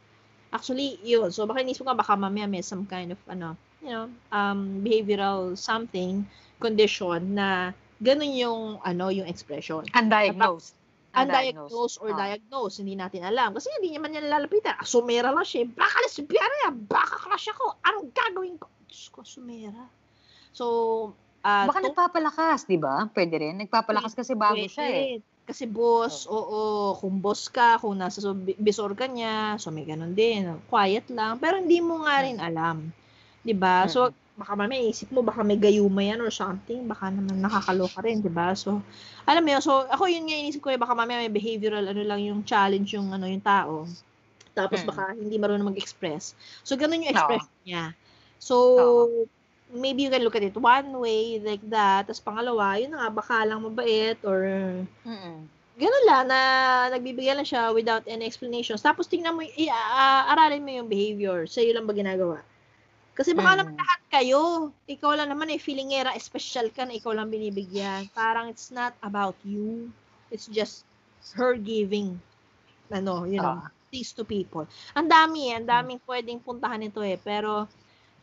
Actually, 0.51 0.99
yun. 0.99 1.31
So, 1.31 1.47
baka 1.47 1.63
inisip 1.63 1.87
ko 1.87 1.95
nga, 1.95 1.95
baka 2.03 2.19
mamaya 2.19 2.43
may 2.43 2.59
some 2.59 2.83
kind 2.83 3.15
of, 3.15 3.19
ano, 3.31 3.55
you 3.79 3.95
know, 3.95 4.11
um, 4.35 4.83
behavioral 4.83 5.55
something, 5.55 6.27
condition 6.59 7.39
na 7.39 7.71
ganun 8.03 8.35
yung, 8.35 8.61
ano, 8.83 9.07
yung 9.15 9.31
expression. 9.31 9.87
Undiagnosed. 9.95 10.75
Undiagnosed 11.15 12.03
or 12.03 12.11
Ah. 12.11 12.19
diagnosed, 12.27 12.83
hindi 12.83 12.99
natin 12.99 13.23
alam. 13.23 13.55
Kasi 13.55 13.71
hindi 13.79 13.95
naman 13.95 14.11
niya 14.11 14.27
lalapitan. 14.27 14.75
Asumera 14.75 15.31
lang 15.31 15.47
siya. 15.47 15.71
Baka 15.71 16.03
lesbiana 16.03 16.55
yan. 16.67 16.83
Baka 16.83 17.15
crush 17.15 17.47
ako. 17.47 17.79
Anong 17.87 18.11
gagawin 18.11 18.59
ko? 18.59 18.67
Diyos 18.91 19.07
ko, 19.07 19.23
asumera. 19.23 19.87
So, 20.51 20.65
ah, 21.45 21.69
Baka 21.69 21.79
tong- 21.79 21.93
nagpapalakas, 21.93 22.65
di 22.65 22.77
ba? 22.81 23.05
Pwede 23.13 23.37
rin. 23.37 23.61
Nagpapalakas 23.61 24.17
kasi 24.17 24.33
bago 24.33 24.57
siya 24.65 24.85
eh. 24.89 25.21
Pwede. 25.21 25.33
Kasi 25.45 25.69
boss, 25.69 26.25
oo, 26.25 26.97
kung 26.97 27.21
boss 27.21 27.53
ka, 27.53 27.77
kung 27.77 27.93
nasa 28.01 28.17
so, 28.17 28.33
bi- 28.33 28.57
bisor 28.57 28.97
ka 28.97 29.05
niya, 29.05 29.61
so 29.61 29.69
may 29.69 29.85
ganun 29.85 30.17
din. 30.17 30.49
Quiet 30.65 31.05
lang, 31.13 31.37
pero 31.37 31.61
hindi 31.61 31.77
mo 31.85 32.01
nga 32.01 32.25
rin 32.25 32.41
alam. 32.41 32.89
'Di 33.45 33.53
ba 33.53 33.85
So, 33.85 34.09
baka 34.35 34.57
mamaya 34.57 34.81
isip 34.81 35.13
mo, 35.13 35.21
baka 35.21 35.45
may 35.45 35.55
gayuma 35.55 36.01
yan 36.01 36.17
or 36.17 36.33
something, 36.33 36.89
baka 36.89 37.13
naman 37.13 37.39
nakakaloka 37.39 38.01
rin, 38.01 38.25
'di 38.25 38.33
ba 38.33 38.57
So, 38.57 38.81
alam 39.29 39.45
mo 39.45 39.53
yun, 39.53 39.61
so 39.61 39.85
ako 39.85 40.09
yun 40.09 40.25
nga 40.25 40.33
inisip 40.33 40.65
ko, 40.65 40.73
eh, 40.73 40.81
baka 40.81 40.97
mamaya 40.97 41.21
may 41.21 41.29
behavioral, 41.29 41.85
ano 41.85 42.01
lang 42.01 42.25
yung 42.25 42.41
challenge 42.41 42.97
yung, 42.97 43.13
ano, 43.13 43.29
yung 43.29 43.45
tao. 43.45 43.85
Tapos 44.57 44.81
Mm. 44.81 44.87
baka 44.89 45.03
hindi 45.13 45.37
marunong 45.37 45.69
mag-express. 45.69 46.33
So, 46.65 46.73
ganun 46.73 47.05
yung 47.05 47.13
expression 47.13 47.53
niya. 47.61 47.93
So, 48.41 48.55
Oo. 48.81 49.29
Maybe 49.73 50.03
you 50.05 50.11
can 50.13 50.21
look 50.21 50.35
at 50.35 50.45
it 50.45 50.55
one 50.55 50.89
way, 50.99 51.41
like 51.41 51.63
that. 51.69 52.05
Tapos 52.05 52.21
pangalawa, 52.21 52.77
yun 52.77 52.93
na 52.93 53.07
nga, 53.07 53.09
baka 53.11 53.35
lang 53.45 53.61
mabait 53.65 54.17
or 54.23 54.45
Mm-mm. 55.05 55.37
ganun 55.75 56.05
lang 56.07 56.23
na 56.31 56.39
nagbibigay 56.93 57.35
lang 57.35 57.43
siya 57.47 57.73
without 57.75 58.05
any 58.07 58.23
explanations. 58.23 58.79
Tapos 58.79 59.09
tingnan 59.11 59.35
mo, 59.35 59.43
i- 59.43 59.71
ah, 59.71 60.31
aralin 60.31 60.63
mo 60.63 60.71
yung 60.71 60.87
behavior. 60.87 61.43
Sa'yo 61.49 61.75
lang 61.75 61.83
ba 61.83 61.91
ginagawa? 61.91 62.39
Kasi 63.15 63.31
baka 63.31 63.55
Mm. 63.55 63.59
naman 63.63 63.75
lahat 63.79 64.01
kayo, 64.11 64.41
ikaw 64.87 65.15
lang 65.15 65.31
naman 65.31 65.51
eh, 65.51 65.59
feeling 65.59 65.91
era, 65.91 66.11
special 66.19 66.67
ka 66.71 66.83
na 66.83 66.95
ikaw 66.95 67.11
lang 67.15 67.31
binibigyan. 67.31 68.07
Parang 68.11 68.47
it's 68.47 68.71
not 68.71 68.95
about 69.03 69.35
you. 69.43 69.87
It's 70.31 70.47
just 70.47 70.83
her 71.35 71.55
giving, 71.55 72.19
ano, 72.91 73.23
you 73.25 73.39
know, 73.39 73.59
Ah. 73.59 73.71
things 73.89 74.11
to 74.11 74.27
people. 74.27 74.67
Ang 74.91 75.07
dami 75.07 75.51
eh, 75.51 75.59
ang 75.59 75.67
daming 75.67 76.03
pwedeng 76.03 76.43
puntahan 76.43 76.79
nito 76.79 76.99
eh. 76.99 77.15
Pero, 77.15 77.67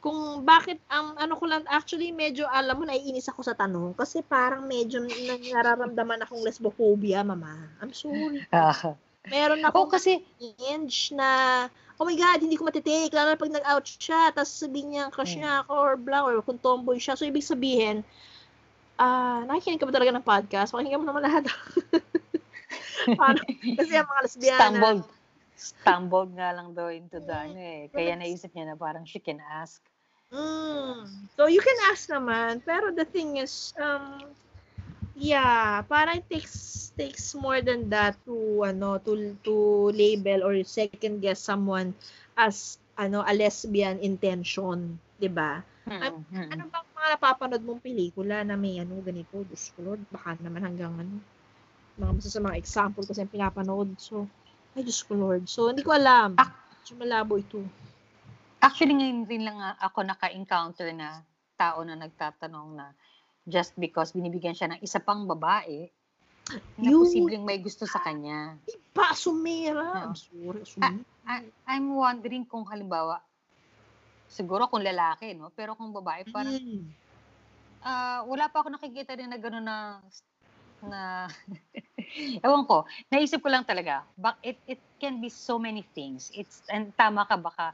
kung 0.03 0.43
bakit, 0.43 0.83
ang 0.91 1.15
ano 1.15 1.39
ko 1.39 1.47
lang, 1.47 1.63
actually, 1.71 2.11
medyo, 2.11 2.43
alam 2.51 2.75
mo, 2.75 2.83
naiinis 2.83 3.31
ako 3.31 3.47
sa 3.47 3.55
tanong. 3.55 3.95
Kasi 3.95 4.19
parang 4.27 4.67
medyo 4.67 4.99
na- 4.99 5.39
nararamdaman 5.39 6.27
akong 6.27 6.43
lesbophobia, 6.43 7.23
mama. 7.23 7.71
I'm 7.79 7.95
sorry. 7.95 8.43
Ah. 8.51 8.99
Meron 9.31 9.63
ako 9.63 9.87
kasi, 9.87 10.19
inch 10.43 11.15
na, 11.15 11.71
oh 11.95 12.03
my 12.03 12.19
God, 12.19 12.43
hindi 12.43 12.59
ko 12.59 12.67
matitake. 12.67 13.15
Lalo 13.15 13.31
na 13.31 13.39
pag 13.39 13.55
nag-out 13.55 13.87
siya, 13.87 14.35
tapos 14.35 14.51
sabihin 14.51 14.99
niya, 14.99 15.15
crush 15.15 15.39
niya 15.39 15.63
ako, 15.63 15.73
or 15.79 15.95
blah, 15.95 16.27
or 16.27 16.43
kung 16.43 16.59
tomboy 16.59 16.99
siya. 16.99 17.15
So, 17.15 17.23
ibig 17.23 17.47
sabihin, 17.47 18.03
ah, 18.99 19.47
nakikinig 19.47 19.79
ka 19.79 19.87
ba 19.87 19.95
talaga 19.95 20.11
ng 20.19 20.27
podcast? 20.27 20.75
Pakinggan 20.75 20.99
mo 20.99 21.07
naman 21.07 21.23
lahat. 21.23 21.47
Parang, 23.23 23.47
kasi 23.79 23.95
ang 23.95 24.11
mga 24.11 24.23
lesbiana, 24.27 24.59
stumbled. 24.59 25.03
Stumbled 25.55 26.31
nga 26.35 26.51
lang 26.51 26.75
daw 26.75 26.91
into 26.91 27.23
the 27.23 27.31
ano 27.31 27.55
eh. 27.55 27.87
Kaya 27.95 28.19
naisip 28.19 28.51
niya 28.51 28.75
na 28.75 28.75
parang 28.75 29.07
she 29.07 29.23
can 29.23 29.39
ask. 29.39 29.79
Mm. 30.33 31.29
So 31.37 31.47
you 31.47 31.61
can 31.61 31.79
ask 31.93 32.09
naman, 32.09 32.65
pero 32.65 32.89
the 32.93 33.05
thing 33.05 33.37
is, 33.37 33.77
um, 33.77 34.33
yeah, 35.13 35.85
parang 35.85 36.25
it 36.25 36.27
takes 36.29 36.89
takes 36.97 37.37
more 37.37 37.61
than 37.61 37.93
that 37.93 38.17
to 38.25 38.65
ano 38.65 38.97
to 39.05 39.37
to 39.45 39.55
label 39.93 40.45
or 40.45 40.57
second 40.65 41.21
guess 41.21 41.41
someone 41.41 41.93
as 42.37 42.81
ano 42.97 43.21
a 43.25 43.33
lesbian 43.37 44.01
intention, 44.01 44.97
'di 45.21 45.29
ba? 45.29 45.61
Mm-mm. 45.89 46.25
Ano 46.33 46.63
bang 46.69 46.87
mga 46.97 47.09
napapanood 47.17 47.63
mong 47.65 47.85
pelikula 47.85 48.41
na 48.41 48.57
may 48.57 48.81
ano 48.81 49.01
ganito, 49.05 49.45
Lord, 49.81 50.01
baka 50.09 50.41
naman 50.41 50.65
hanggang 50.65 50.97
ano 50.97 51.21
mga 52.01 52.13
basta 52.17 52.31
sa 52.33 52.41
mga 52.41 52.57
example 52.57 53.05
kasi 53.05 53.29
pinapanood. 53.29 53.93
So, 54.01 54.25
ay 54.73 54.83
Diyos 54.85 55.05
ko 55.05 55.13
Lord. 55.13 55.45
So, 55.45 55.69
hindi 55.69 55.85
ko 55.85 55.93
alam. 55.93 56.41
Ah. 56.41 56.49
So, 56.83 56.97
malabo 56.97 57.37
ito. 57.37 57.61
Actually, 58.63 58.95
ngayon 58.95 59.27
rin 59.27 59.43
lang 59.43 59.59
nga 59.59 59.75
ako 59.83 60.07
naka-encounter 60.07 60.95
na 60.95 61.27
tao 61.59 61.83
na 61.83 61.99
nagtatanong 61.99 62.79
na 62.79 62.95
just 63.43 63.75
because 63.75 64.15
binibigyan 64.15 64.55
siya 64.55 64.71
ng 64.71 64.81
isa 64.87 65.03
pang 65.03 65.27
babae, 65.27 65.91
na 66.79 66.91
Yun. 66.95 67.03
posibleng 67.03 67.43
may 67.43 67.59
gusto 67.59 67.83
sa 67.91 67.99
kanya. 67.99 68.55
Iba, 68.71 69.15
sumira. 69.19 69.83
No. 69.83 70.15
I'm 70.15 70.15
sorry, 70.15 70.63
sumira. 70.63 71.03
I- 71.27 71.51
I'm 71.67 71.91
wondering 71.91 72.47
kung 72.47 72.63
halimbawa, 72.71 73.19
siguro 74.31 74.71
kung 74.71 74.83
lalaki, 74.87 75.35
no? 75.35 75.51
Pero 75.55 75.75
kung 75.75 75.91
babae, 75.91 76.23
parang 76.31 76.55
Mm. 76.55 76.87
ah, 77.83 78.23
wala 78.31 78.47
pa 78.47 78.63
ako 78.63 78.71
nakikita 78.71 79.19
din 79.19 79.27
na 79.27 79.39
gano'n 79.43 79.67
na 79.67 79.77
na 80.83 81.31
ewan 82.47 82.67
ko 82.67 82.83
naisip 83.07 83.39
ko 83.39 83.47
lang 83.47 83.63
talaga 83.63 84.03
bak 84.19 84.35
it 84.43 84.59
it 84.67 84.83
can 84.99 85.23
be 85.23 85.31
so 85.31 85.55
many 85.59 85.87
things 85.95 86.31
it's 86.35 86.67
and 86.67 86.91
tama 86.99 87.23
ka 87.23 87.39
baka 87.39 87.71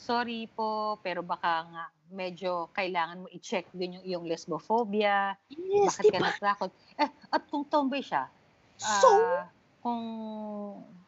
sorry 0.00 0.48
po 0.48 0.96
pero 1.04 1.20
baka 1.20 1.68
nga 1.68 1.84
medyo 2.10 2.72
kailangan 2.72 3.22
mo 3.22 3.28
i-check 3.30 3.68
din 3.70 4.00
yung 4.00 4.04
iyong 4.08 4.24
lesbophobia 4.26 5.36
Yes, 5.52 5.94
bakit 5.94 6.04
ka 6.08 6.18
diba? 6.18 6.26
natakot 6.32 6.70
eh 6.96 7.10
at 7.28 7.42
kung 7.46 7.68
tomboy 7.68 8.00
siya 8.00 8.26
So, 8.80 9.08
ah, 9.12 9.44
kung 9.84 10.02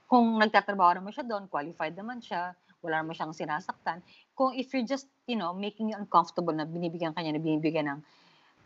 kung 0.04 0.36
nagtatrabaho 0.36 1.00
naman 1.00 1.12
siya 1.16 1.24
doon 1.24 1.48
qualified 1.48 1.96
naman 1.96 2.20
siya 2.20 2.52
wala 2.84 3.00
naman 3.00 3.16
siyang 3.16 3.32
sinasaktan 3.32 4.04
kung 4.36 4.52
if 4.52 4.68
you're 4.76 4.84
just 4.84 5.08
you 5.24 5.40
know 5.40 5.56
making 5.56 5.88
you 5.88 5.96
uncomfortable 5.96 6.52
na 6.52 6.68
binibigyan 6.68 7.16
kanya 7.16 7.32
na 7.32 7.40
binibigyan 7.40 7.88
ng 7.88 8.00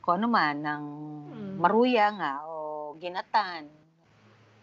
kung 0.03 0.19
ano 0.19 0.27
man 0.27 0.57
ng 0.63 0.83
Hmm. 1.27 1.59
maruya 1.61 2.11
nga 2.15 2.33
o 2.47 2.55
ginatan 2.99 3.67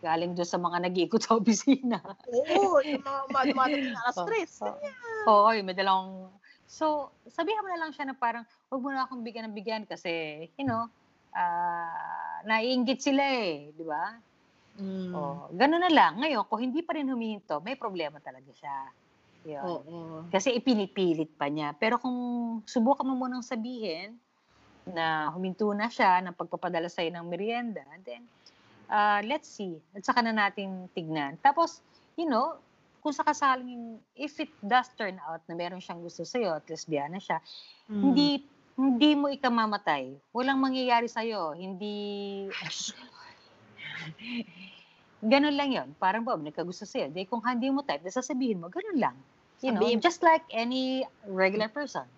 galing 0.03 0.35
doon 0.35 0.47
sa 0.47 0.59
mga 0.59 0.83
nag-iikot 0.83 1.21
sa 1.23 1.39
opisina. 1.39 2.03
oo, 2.27 2.75
yung 2.83 2.99
mga 2.99 3.47
dumadating 3.55 3.87
na 3.87 3.99
alas 4.03 4.15
Oh, 4.19 4.27
stress. 4.27 4.53
Oh. 5.27 5.47
Oo, 5.47 5.55
yung 5.55 5.67
may 5.67 5.77
dalawang... 5.77 6.29
So, 6.67 7.13
sabihan 7.29 7.61
mo 7.61 7.69
na 7.69 7.81
lang 7.85 7.91
siya 7.93 8.09
na 8.09 8.15
parang, 8.17 8.47
huwag 8.71 8.81
mo 8.81 8.89
na 8.89 9.05
akong 9.05 9.21
bigyan 9.21 9.51
ng 9.51 9.57
bigyan 9.57 9.83
kasi, 9.85 10.45
you 10.57 10.65
know, 10.65 10.89
ah 11.33 12.23
naiinggit 12.43 12.99
sila 12.99 13.23
eh, 13.23 13.71
di 13.71 13.83
ba? 13.87 14.19
Mm. 14.73 15.11
Oh, 15.13 15.47
ganun 15.53 15.81
na 15.85 15.91
lang. 15.91 16.19
Ngayon, 16.19 16.43
kung 16.49 16.61
hindi 16.61 16.81
pa 16.81 16.97
rin 16.97 17.07
humihinto, 17.07 17.61
may 17.61 17.77
problema 17.77 18.19
talaga 18.19 18.51
siya. 18.51 18.77
Yun. 19.43 19.63
Oo. 19.63 19.97
Kasi 20.31 20.55
ipinipilit 20.55 21.35
pa 21.35 21.47
niya. 21.51 21.75
Pero 21.77 21.99
kung 21.99 22.17
subukan 22.65 23.05
mo 23.05 23.13
munang 23.15 23.45
sabihin 23.45 24.17
na 24.87 25.29
huminto 25.31 25.69
na 25.71 25.87
siya 25.87 26.19
ng 26.25 26.35
pagpapadala 26.35 26.89
sa'yo 26.89 27.11
ng 27.13 27.25
merienda, 27.27 27.85
then 28.03 28.25
uh, 28.89 29.21
let's 29.23 29.47
see. 29.47 29.77
At 29.93 30.03
saka 30.03 30.25
na 30.25 30.33
natin 30.33 30.89
tignan. 30.95 31.37
Tapos, 31.43 31.83
you 32.17 32.25
know, 32.25 32.57
kung 33.03 33.11
sakasaling, 33.11 33.99
if 34.15 34.39
it 34.39 34.49
does 34.63 34.87
turn 34.95 35.19
out 35.27 35.43
na 35.45 35.53
meron 35.53 35.83
siyang 35.83 35.99
gusto 35.99 36.23
sa'yo 36.23 36.55
at 36.55 36.65
lesbiana 36.65 37.19
siya, 37.19 37.43
Mm. 37.91 37.99
hindi 37.99 38.29
hindi 38.73 39.13
mo 39.13 39.29
ikamamatay. 39.29 40.17
Walang 40.33 40.57
mangyayari 40.57 41.05
sa'yo. 41.05 41.53
Hindi... 41.53 41.93
ganun 45.21 45.53
lang 45.53 45.69
yon 45.69 45.89
Parang 46.01 46.25
ba, 46.25 46.33
nagkagusto 46.33 46.83
sa'yo. 46.83 47.13
Di 47.13 47.29
kung 47.29 47.43
hindi 47.45 47.69
mo 47.69 47.85
type, 47.85 48.01
sasabihin 48.09 48.63
mo, 48.63 48.73
ganun 48.73 48.97
lang. 48.97 49.15
You 49.61 49.71
know, 49.71 49.85
Sabihin- 49.85 50.01
just 50.01 50.25
like 50.25 50.43
any 50.49 51.05
regular 51.29 51.69
person. 51.69 52.09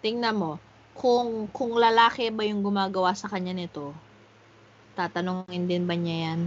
Tingnan 0.00 0.38
mo, 0.38 0.62
kung 0.96 1.50
kung 1.52 1.76
lalaki 1.76 2.32
ba 2.32 2.46
yung 2.46 2.62
gumagawa 2.62 3.12
sa 3.12 3.28
kanya 3.28 3.52
nito, 3.52 3.92
tatanungin 4.96 5.68
din 5.68 5.84
ba 5.84 5.92
niya 5.92 6.32
yan? 6.32 6.40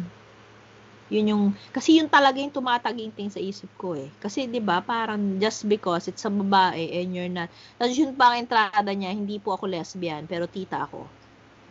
Yun 1.09 1.25
yung, 1.33 1.43
kasi 1.73 1.97
yun 1.97 2.09
talaga 2.09 2.37
yung 2.37 2.53
tumataginting 2.53 3.29
sa 3.33 3.41
isip 3.41 3.73
ko 3.77 3.97
eh. 3.97 4.13
Kasi 4.21 4.45
'di 4.49 4.61
ba 4.61 4.81
parang 4.85 5.37
just 5.41 5.65
because 5.65 6.05
it's 6.09 6.25
a 6.25 6.31
babae 6.31 6.85
and 7.01 7.11
you're 7.17 7.31
not, 7.31 7.49
tapos 7.81 7.97
yun 7.97 8.13
pa 8.13 8.33
ang 8.33 8.45
entrada 8.45 8.91
niya, 8.93 9.11
hindi 9.13 9.41
po 9.41 9.57
ako 9.57 9.65
lesbian, 9.73 10.29
pero 10.29 10.45
tita 10.45 10.85
ako. 10.85 11.09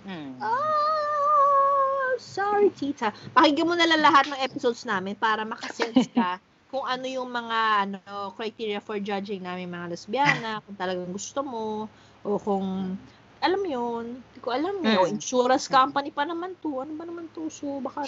Hmm. 0.07 0.39
Ah, 0.43 2.13
sorry 2.19 2.71
tita. 2.75 3.11
Pakinggan 3.35 3.67
mo 3.69 3.75
na 3.79 3.87
lang 3.91 4.03
lahat 4.07 4.25
ng 4.31 4.39
episodes 4.43 4.83
namin 4.87 5.15
para 5.19 5.43
makasense 5.47 6.07
ka 6.11 6.39
kung 6.71 6.85
ano 6.87 7.07
yung 7.09 7.31
mga 7.33 7.59
ano 7.89 7.99
criteria 8.37 8.79
for 8.83 9.01
judging 9.01 9.43
namin 9.47 9.71
mga 9.73 9.91
lesbiana, 9.95 10.61
kung 10.67 10.77
talagang 10.79 11.11
gusto 11.11 11.41
mo, 11.43 11.91
o 12.27 12.39
kung 12.39 12.99
alam 13.39 13.59
mo 13.63 13.69
yun, 13.71 14.05
hindi 14.27 14.39
ko 14.43 14.51
alam. 14.51 14.77
O 14.99 15.07
Mm. 15.07 15.15
insurance 15.15 15.67
company 15.71 16.11
pa 16.11 16.27
naman 16.27 16.59
to. 16.59 16.83
Ano 16.83 16.99
ba 16.99 17.07
naman 17.07 17.31
to? 17.31 17.47
So, 17.51 17.79
baka. 17.83 18.03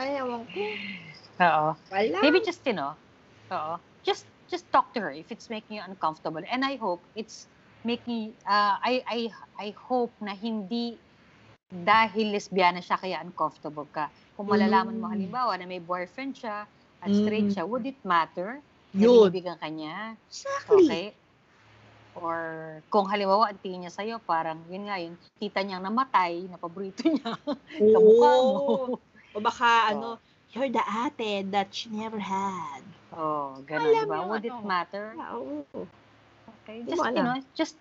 Ay, 0.00 0.16
ewan 0.16 0.48
ko. 0.48 0.64
Oo. 1.44 1.68
Wala. 1.92 2.18
Maybe 2.24 2.40
just, 2.40 2.64
you 2.64 2.72
know, 2.72 2.96
oo. 3.52 3.76
Just, 4.00 4.24
just 4.48 4.64
talk 4.72 4.96
to 4.96 5.00
her 5.04 5.12
if 5.12 5.28
it's 5.28 5.52
making 5.52 5.76
you 5.76 5.84
uncomfortable. 5.84 6.40
And 6.48 6.64
I 6.64 6.80
hope 6.80 7.04
it's 7.12 7.44
making, 7.84 8.32
uh, 8.48 8.80
I, 8.80 9.04
I, 9.04 9.18
I 9.60 9.68
hope 9.76 10.16
na 10.24 10.32
hindi 10.32 10.96
dahil 11.68 12.32
lesbiana 12.32 12.80
siya 12.80 12.96
kaya 12.96 13.20
uncomfortable 13.20 13.92
ka. 13.92 14.08
Kung 14.32 14.48
malalaman 14.48 14.96
mo 14.96 15.06
Mm. 15.06 15.12
halimbawa 15.12 15.52
na 15.60 15.68
may 15.68 15.84
boyfriend 15.84 16.32
siya 16.32 16.64
at 17.04 17.10
straight 17.12 17.52
Mm. 17.52 17.54
siya, 17.60 17.64
would 17.68 17.84
it 17.84 18.00
matter? 18.00 18.64
Yun. 18.96 19.28
binibigyan 19.30 19.60
ka 19.60 19.68
niya? 19.68 20.16
Exactly. 20.26 20.88
Okay? 20.88 21.06
Or 22.18 22.40
kung 22.90 23.06
halimbawa 23.06 23.52
ang 23.52 23.60
tingin 23.62 23.86
niya 23.86 23.94
sa'yo, 23.94 24.18
parang 24.24 24.64
yun 24.66 24.88
nga 24.88 24.98
yun, 24.98 25.14
tita 25.38 25.62
niyang 25.62 25.84
namatay, 25.84 26.48
na 26.50 26.58
paborito 26.58 27.06
niya, 27.06 27.36
kamukha 27.94 28.30
mo. 28.48 28.98
O 29.34 29.40
baka, 29.40 29.66
Oo. 29.66 29.90
ano, 29.90 30.08
you're 30.52 30.70
the 30.70 30.82
ate 30.82 31.46
that 31.50 31.70
she 31.70 31.88
never 31.90 32.18
had. 32.18 32.82
Oh, 33.14 33.58
ganun, 33.66 33.90
Alam 33.90 34.04
di 34.04 34.10
ba? 34.10 34.16
yung 34.22 34.28
Would 34.30 34.44
it 34.46 34.54
ano. 34.54 34.66
matter? 34.66 35.04
Ah, 35.18 35.34
oo. 35.38 35.66
Okay, 36.62 36.82
Hindi 36.82 36.90
just, 36.94 37.02
you 37.02 37.22
know, 37.22 37.38
just 37.54 37.74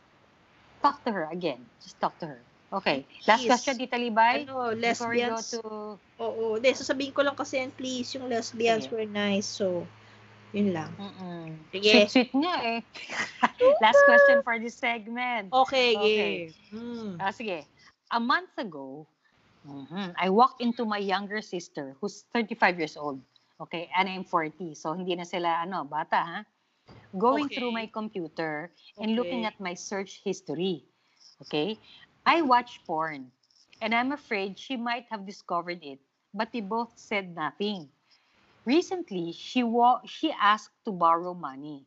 talk 0.82 1.02
to 1.06 1.10
her 1.14 1.26
again. 1.30 1.62
Just 1.82 1.98
talk 2.02 2.18
to 2.22 2.26
her. 2.26 2.42
Okay, 2.70 3.02
last 3.26 3.42
Please. 3.42 3.50
question, 3.50 3.74
Tita 3.82 3.98
Libay. 3.98 4.46
Ano, 4.46 4.70
lesbians. 4.78 5.58
to... 5.58 5.98
Oo. 6.22 6.62
Hindi, 6.62 6.70
sasabihin 6.78 7.14
ko 7.18 7.26
lang 7.26 7.34
kasi, 7.34 7.66
please, 7.74 8.14
yung 8.14 8.30
lesbians 8.30 8.86
Sige. 8.86 8.94
were 8.94 9.10
nice. 9.10 9.50
So, 9.50 9.90
yun 10.54 10.78
lang. 10.78 10.94
Mm-mm. 10.98 11.58
Sige. 11.74 11.90
Sweet-sweet 12.06 12.32
nga 12.38 12.56
eh. 12.62 12.80
last 13.86 14.02
question 14.06 14.46
for 14.46 14.62
this 14.62 14.78
segment. 14.78 15.50
Okay, 15.50 15.98
Okay. 15.98 16.54
yeah. 16.70 16.78
Mm. 16.78 17.18
Ah, 17.18 17.34
sige. 17.34 17.66
A 18.14 18.22
month 18.22 18.54
ago, 18.58 19.06
mhm, 19.66 20.14
I 20.18 20.30
walked 20.30 20.62
into 20.62 20.86
my 20.86 20.98
younger 21.00 21.42
sister 21.42 21.96
who's 22.00 22.24
35 22.34 22.78
years 22.78 22.98
old. 22.98 23.22
Okay, 23.62 23.90
and 23.96 24.10
I'm 24.10 24.24
40. 24.24 24.74
So, 24.76 24.94
hindi 24.94 25.16
na 25.16 25.24
sila, 25.28 25.62
ano, 25.64 25.84
bata, 25.86 26.20
ha? 26.20 26.40
Going 27.18 27.50
Okay. 27.50 27.56
through 27.56 27.72
my 27.72 27.88
computer 27.88 28.72
and 29.00 29.16
looking 29.16 29.44
Okay. 29.44 29.50
at 29.50 29.60
my 29.60 29.74
search 29.74 30.22
history. 30.24 30.86
Okay? 31.44 31.80
I 32.26 32.42
watch 32.42 32.84
porn, 32.86 33.32
and 33.82 33.94
I'm 33.96 34.12
afraid 34.12 34.58
she 34.60 34.76
might 34.78 35.08
have 35.12 35.26
discovered 35.26 35.84
it, 35.84 36.00
but 36.34 36.50
we 36.54 36.62
both 36.62 36.98
said 36.98 37.36
nothing. 37.36 37.90
Recently, 38.66 39.32
she 39.34 39.64
wa- 39.64 40.02
she 40.06 40.32
asked 40.32 40.76
to 40.86 40.92
borrow 40.92 41.34
money. 41.34 41.86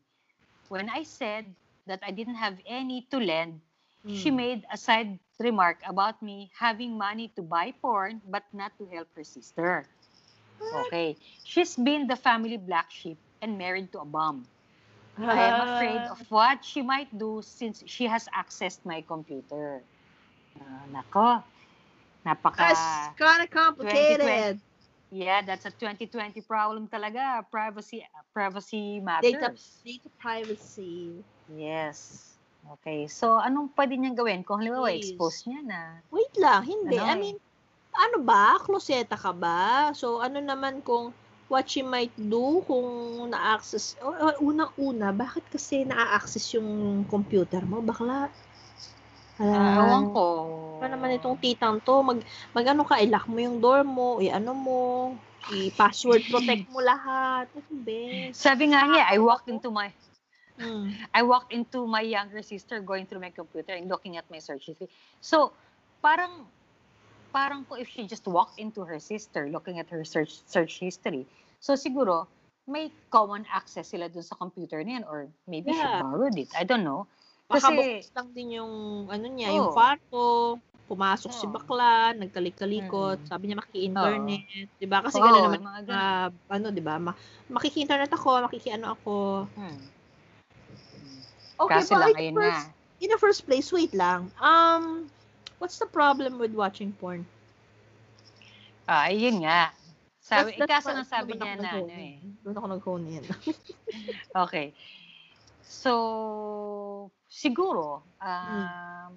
When 0.69 0.89
I 0.89 1.03
said 1.05 1.55
that 1.87 2.01
I 2.03 2.11
didn't 2.11 2.37
have 2.41 2.61
any 2.67 3.03
to 3.11 3.19
lend, 3.19 3.61
she 4.07 4.31
Hmm. 4.31 4.33
made 4.33 4.65
a 4.73 4.77
side 4.77 5.19
remark 5.39 5.79
about 5.87 6.23
me 6.23 6.51
having 6.59 6.97
money 6.99 7.29
to 7.37 7.43
buy 7.43 7.73
porn 7.81 8.21
but 8.27 8.45
not 8.53 8.73
to 8.79 8.87
help 8.87 9.09
her 9.17 9.25
sister. 9.25 9.89
Okay. 10.73 11.17
She's 11.45 11.77
been 11.77 12.07
the 12.07 12.17
family 12.17 12.57
black 12.57 12.91
sheep 12.91 13.19
and 13.41 13.59
married 13.59 13.93
to 13.93 14.01
a 14.01 14.05
bum. 14.05 14.49
I 15.27 15.43
am 15.43 15.61
afraid 15.61 16.07
of 16.07 16.19
what 16.31 16.65
she 16.65 16.83
might 16.83 17.17
do 17.17 17.43
since 17.43 17.83
she 17.87 18.07
has 18.07 18.29
accessed 18.37 18.85
my 18.85 19.01
computer. 19.03 19.83
Ah, 20.61 20.85
nako. 20.93 21.43
Napaka... 22.25 22.69
That's 22.69 23.09
kind 23.19 23.43
of 23.43 23.51
complicated. 23.51 24.61
Yeah, 25.11 25.43
that's 25.43 25.65
a 25.67 25.71
2020 25.71 26.41
problem 26.43 26.89
talaga. 26.89 27.45
Privacy 27.51 28.05
privacy 28.33 29.01
Data, 29.21 29.53
matters. 29.53 29.85
data 29.85 30.11
privacy. 30.19 31.25
Yes. 31.49 32.32
Okay. 32.63 33.11
So, 33.11 33.43
anong 33.43 33.75
pwede 33.75 33.99
niyang 33.99 34.19
gawin? 34.19 34.41
Kung 34.47 34.63
halimbawa, 34.63 34.95
Please. 34.95 35.13
expose 35.13 35.51
niya 35.51 35.61
na. 35.67 35.81
Wait 36.15 36.35
lang, 36.39 36.63
hindi. 36.63 36.97
Ano 36.99 37.11
I 37.11 37.15
mean, 37.19 37.39
ano 37.93 38.17
ba? 38.23 38.63
Kloseta 38.63 39.19
ka 39.19 39.35
ba? 39.35 39.91
So, 39.93 40.23
ano 40.23 40.39
naman 40.39 40.81
kung 40.87 41.11
what 41.51 41.69
she 41.69 41.85
might 41.85 42.15
do 42.17 42.65
kung 42.65 42.89
na-access, 43.29 43.99
unang-una, 44.41 45.13
bakit 45.13 45.45
kasi 45.53 45.85
na-access 45.85 46.57
yung 46.57 47.05
computer 47.05 47.61
mo? 47.69 47.85
Bakla, 47.85 48.33
Ah, 49.43 49.83
ewan 49.83 50.15
ko. 50.15 50.27
Pa 50.79 50.87
naman 50.87 51.19
itong 51.19 51.41
titang 51.41 51.83
to, 51.83 51.99
mag, 52.05 52.23
mag 52.55 52.67
ano 52.69 52.87
ka, 52.87 53.03
i-lock 53.03 53.27
mo 53.27 53.39
yung 53.43 53.59
door 53.59 53.83
mo, 53.83 54.23
i-ano 54.23 54.53
mo, 54.55 54.83
i-password 55.51 56.23
protect 56.31 56.71
mo 56.71 56.79
lahat. 56.79 57.51
Ano? 57.51 58.31
Sabi 58.31 58.71
nga 58.71 58.87
niya, 58.87 59.09
I 59.11 59.19
walked 59.19 59.51
into 59.51 59.73
my 59.73 59.91
Mm. 60.59 60.93
I 61.15 61.23
walked 61.23 61.53
into 61.53 61.87
my 61.87 62.03
younger 62.03 62.43
sister 62.43 62.81
going 62.81 63.07
through 63.07 63.21
my 63.21 63.31
computer 63.31 63.73
and 63.73 63.89
looking 63.89 64.17
at 64.17 64.29
my 64.29 64.39
search 64.39 64.67
history. 64.69 64.89
So, 65.21 65.53
parang 66.01 66.45
parang 67.33 67.65
ko 67.65 67.81
if 67.81 67.89
she 67.89 68.05
just 68.05 68.29
walked 68.29 68.61
into 68.61 68.85
her 68.85 69.01
sister 69.01 69.49
looking 69.49 69.81
at 69.81 69.89
her 69.89 70.05
search 70.05 70.45
search 70.45 70.77
history. 70.79 71.25
So 71.65 71.73
siguro 71.73 72.29
may 72.69 72.93
common 73.09 73.49
access 73.49 73.89
sila 73.89 74.13
dun 74.13 74.21
sa 74.21 74.37
computer 74.37 74.85
niyan 74.85 75.09
or 75.09 75.33
maybe 75.49 75.73
she 75.73 75.81
Yeah. 75.81 76.05
borrowed 76.05 76.37
it. 76.37 76.53
I 76.53 76.69
don't 76.69 76.85
know. 76.85 77.09
Baka 77.49 77.73
Kasi- 77.73 77.77
bukas 78.05 78.09
lang 78.13 78.29
din 78.37 78.49
yung, 78.61 78.73
ano 79.09 79.27
niya, 79.33 79.49
yung 79.49 79.73
Oo. 79.73 79.75
kwarto, 79.75 80.25
pumasok 80.87 81.33
si 81.33 81.45
Oo. 81.49 81.53
bakla, 81.53 82.13
nagkalik-kalikot, 82.17 83.25
Mm. 83.25 83.29
sabi 83.29 83.43
niya 83.49 83.59
makiki-internet, 83.61 84.43
di 84.77 84.87
ba? 84.87 84.99
Kasi 85.01 85.17
Oo, 85.19 85.25
gano'n 85.25 85.43
naman, 85.49 85.63
mga 85.65 85.81
ah, 85.91 86.29
ano, 86.49 86.67
di 86.69 86.83
ba? 86.85 86.95
Ma- 87.01 87.17
makiki-internet 87.49 88.13
ako, 88.13 88.45
makiki-ano 88.47 88.93
ako. 88.93 89.17
Hmm. 89.57 89.81
Okay, 91.63 91.79
Kaso 91.79 91.95
lang, 91.95 92.11
ayun 92.19 92.35
first, 92.35 92.67
nga. 92.67 92.75
in 92.99 93.09
the 93.09 93.21
first 93.21 93.47
place, 93.47 93.71
wait 93.71 93.95
lang. 93.95 94.27
Um, 94.43 95.07
what's 95.59 95.79
the 95.79 95.87
problem 95.87 96.43
with 96.43 96.51
watching 96.53 96.91
porn? 96.99 97.23
Ah, 98.85 99.07
ayun 99.07 99.47
nga. 99.47 99.71
Sabi, 100.19 100.55
That's- 100.55 100.59
that's 100.59 100.71
ikaso 100.71 100.87
what- 100.91 100.97
nga 100.99 101.07
sabi 101.07 101.31
niya 101.35 101.55
na 101.59 101.71
ano 101.83 101.95
eh. 101.95 102.19
Doon 102.43 102.55
ako 102.59 102.67
nag-hone 102.79 103.05
in. 103.11 103.25
Okay. 104.47 104.75
So, 105.63 105.93
siguro, 107.27 108.03
um, 108.19 109.13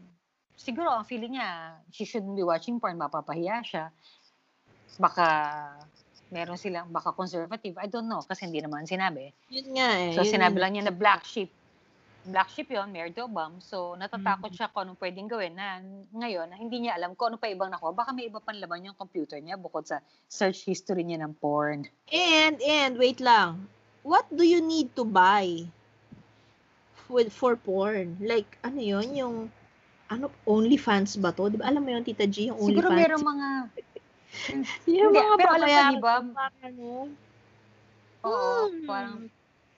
siguro 0.55 0.89
ang 0.89 1.05
feeling 1.05 1.37
niya, 1.37 1.77
she 1.93 2.05
shouldn't 2.05 2.33
be 2.33 2.41
watching 2.41 2.79
porn, 2.79 2.97
mapapahiya 2.97 3.61
siya. 3.61 3.85
Baka 4.97 5.27
meron 6.31 6.57
silang, 6.57 6.89
baka 6.89 7.13
conservative, 7.13 7.77
I 7.77 7.85
don't 7.85 8.09
know, 8.09 8.21
kasi 8.25 8.49
hindi 8.49 8.59
naman 8.59 8.89
sinabi. 8.89 9.29
Yun 9.53 9.67
nga 9.77 9.89
eh. 9.93 10.11
So, 10.17 10.25
yun 10.25 10.41
sinabi 10.41 10.57
yun. 10.57 10.61
lang 10.61 10.71
niya 10.73 10.83
na 10.89 10.95
black 10.95 11.21
sheep. 11.23 11.51
Black 12.25 12.49
sheep 12.49 12.73
to 12.73 12.81
a 12.81 13.27
bum. 13.29 13.61
So, 13.61 13.93
natatakot 13.93 14.49
Mm. 14.49 14.57
siya 14.57 14.67
kung 14.73 14.89
anong 14.89 14.97
pwedeng 14.97 15.29
gawin 15.29 15.53
na 15.53 15.77
ngayon, 16.09 16.49
na 16.49 16.57
hindi 16.57 16.81
niya 16.81 16.97
alam 16.97 17.13
kung 17.13 17.33
ano 17.33 17.37
pa 17.37 17.45
ibang 17.45 17.69
nakuha. 17.69 17.93
Baka 17.93 18.17
may 18.17 18.25
iba 18.25 18.41
pang 18.41 18.57
laman 18.57 18.89
yung 18.89 18.97
computer 18.97 19.37
niya 19.37 19.61
bukod 19.61 19.85
sa 19.85 20.01
search 20.25 20.65
history 20.65 21.05
niya 21.05 21.21
ng 21.21 21.37
porn. 21.37 21.85
And, 22.09 22.57
and, 22.65 22.97
wait 22.97 23.21
lang. 23.21 23.69
What 24.01 24.25
do 24.33 24.41
you 24.41 24.57
need 24.57 24.97
to 24.97 25.05
buy 25.05 25.69
with 27.05 27.29
for 27.29 27.53
porn? 27.53 28.17
Like, 28.17 28.57
ano 28.65 28.81
yun? 28.81 29.07
Yung, 29.13 29.35
ano, 30.09 30.33
OnlyFans 30.45 31.21
ba 31.21 31.29
to? 31.29 31.49
Di 31.49 31.61
ba? 31.61 31.69
Alam 31.69 31.85
mo 31.85 31.89
yun, 31.93 32.01
Tita 32.05 32.25
G, 32.25 32.49
yung 32.49 32.57
Siguro 32.57 32.89
OnlyFans? 32.89 33.01
merong 33.05 33.25
mga 33.25 33.47
Yung 34.89 35.13
Hindi, 35.13 35.19
mga 35.21 35.35
pero 35.37 35.49
alam 35.53 35.61
babayaran 35.61 35.93
di 35.93 35.97
ba? 36.01 36.15
ano, 36.59 36.89
Oo, 38.25 38.53
Hmm. 38.73 38.85
parang, 38.89 39.15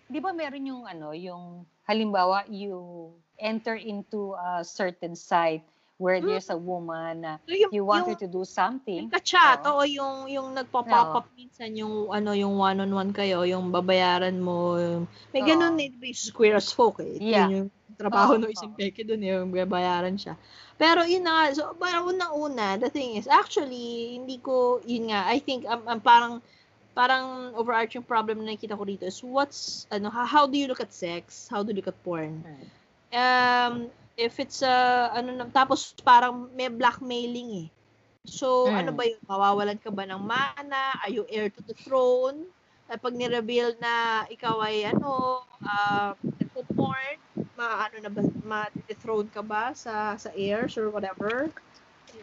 di 0.07 0.19
ba 0.23 0.31
meron 0.31 0.63
yung 0.63 0.83
ano, 0.87 1.11
yung, 1.11 1.67
halimbawa, 1.87 2.43
you 2.51 3.11
enter 3.39 3.75
into 3.75 4.33
a 4.35 4.63
certain 4.63 5.15
site 5.15 5.63
where 5.97 6.21
Hmm. 6.21 6.29
there's 6.29 6.49
a 6.53 6.57
woman 6.57 7.21
na 7.25 7.31
So, 7.47 7.53
yung, 7.57 7.71
you 7.73 7.81
want 7.85 8.05
yung, 8.05 8.13
her 8.13 8.19
to 8.21 8.29
do 8.29 8.43
yung 8.43 8.45
something. 8.45 9.09
ka-chat, 9.09 9.65
Oo. 9.65 9.81
o 9.81 9.85
yung, 9.87 10.29
yung 10.29 10.53
nagpa-pop 10.53 11.09
up 11.15 11.27
minsan, 11.33 11.73
yung, 11.73 12.13
ano, 12.13 12.37
yung 12.37 12.53
one-on-one 12.57 13.09
kayo, 13.15 13.41
yung 13.49 13.73
babayaran 13.73 14.37
mo, 14.37 14.77
yung, 14.77 15.03
may 15.33 15.41
Oo. 15.41 15.49
ganun 15.49 15.79
eh, 15.81 15.89
ba, 15.97 16.05
yung 16.05 16.21
square 16.21 16.55
as 16.59 16.69
folk 16.69 17.01
eh. 17.01 17.17
Yeah. 17.17 17.49
Yun 17.49 17.53
yung 17.65 17.69
trabaho 17.97 18.37
Oo, 18.37 18.45
ng 18.45 18.53
isang 18.53 18.73
peke 18.77 19.01
dun, 19.01 19.25
eh, 19.25 19.33
yung 19.33 19.49
babayaran 19.49 20.13
siya. 20.21 20.37
Pero 20.77 21.01
yun 21.01 21.25
na 21.25 21.49
so, 21.49 21.73
parang 21.81 22.13
unang-una, 22.13 22.77
the 22.77 22.93
thing 22.93 23.17
is, 23.17 23.25
actually, 23.25 24.21
hindi 24.21 24.37
ko, 24.37 24.77
yun 24.85 25.09
nga, 25.09 25.25
I 25.25 25.41
think, 25.41 25.65
um, 25.65 25.81
um, 25.89 25.97
parang, 25.97 26.45
parang 26.97 27.53
overarching 27.53 28.01
problem 28.01 28.41
na 28.41 28.49
nakikita 28.49 28.73
ko 28.73 28.81
dito 28.81 29.05
is 29.05 29.21
what's, 29.21 29.85
ano, 29.93 30.09
how, 30.09 30.49
do 30.49 30.57
you 30.57 30.65
look 30.65 30.81
at 30.81 30.89
sex? 30.89 31.45
How 31.45 31.61
do 31.61 31.69
you 31.69 31.77
look 31.77 31.85
at 31.85 32.01
porn? 32.01 32.41
Um, 33.13 33.93
if 34.17 34.41
it's 34.41 34.65
a, 34.65 35.13
ano 35.13 35.37
na, 35.37 35.45
tapos 35.53 35.93
parang 36.01 36.49
may 36.57 36.73
blackmailing 36.73 37.69
eh. 37.69 37.69
So, 38.25 38.73
Mm. 38.73 38.75
ano 38.81 38.91
ba 38.97 39.03
yun? 39.05 39.21
Mawawalan 39.29 39.77
ka 39.77 39.93
ba 39.93 40.09
ng 40.09 40.25
mana? 40.25 40.97
Are 41.05 41.13
you 41.13 41.29
heir 41.29 41.53
to 41.53 41.61
the 41.69 41.77
throne? 41.85 42.49
At 42.89 42.97
pag 42.99 43.13
ni-reveal 43.13 43.77
na 43.77 44.25
ikaw 44.33 44.57
ay 44.65 44.89
ano, 44.89 45.45
uh, 45.61 46.11
porn, 46.73 47.17
ma 47.53 47.85
ano 47.85 47.97
na 48.01 48.09
ba, 48.09 48.25
ma-dethrone 48.41 49.29
ka 49.29 49.45
ba 49.45 49.71
sa 49.77 50.17
sa 50.17 50.33
heirs 50.33 50.75
or 50.75 50.89
whatever? 50.89 51.53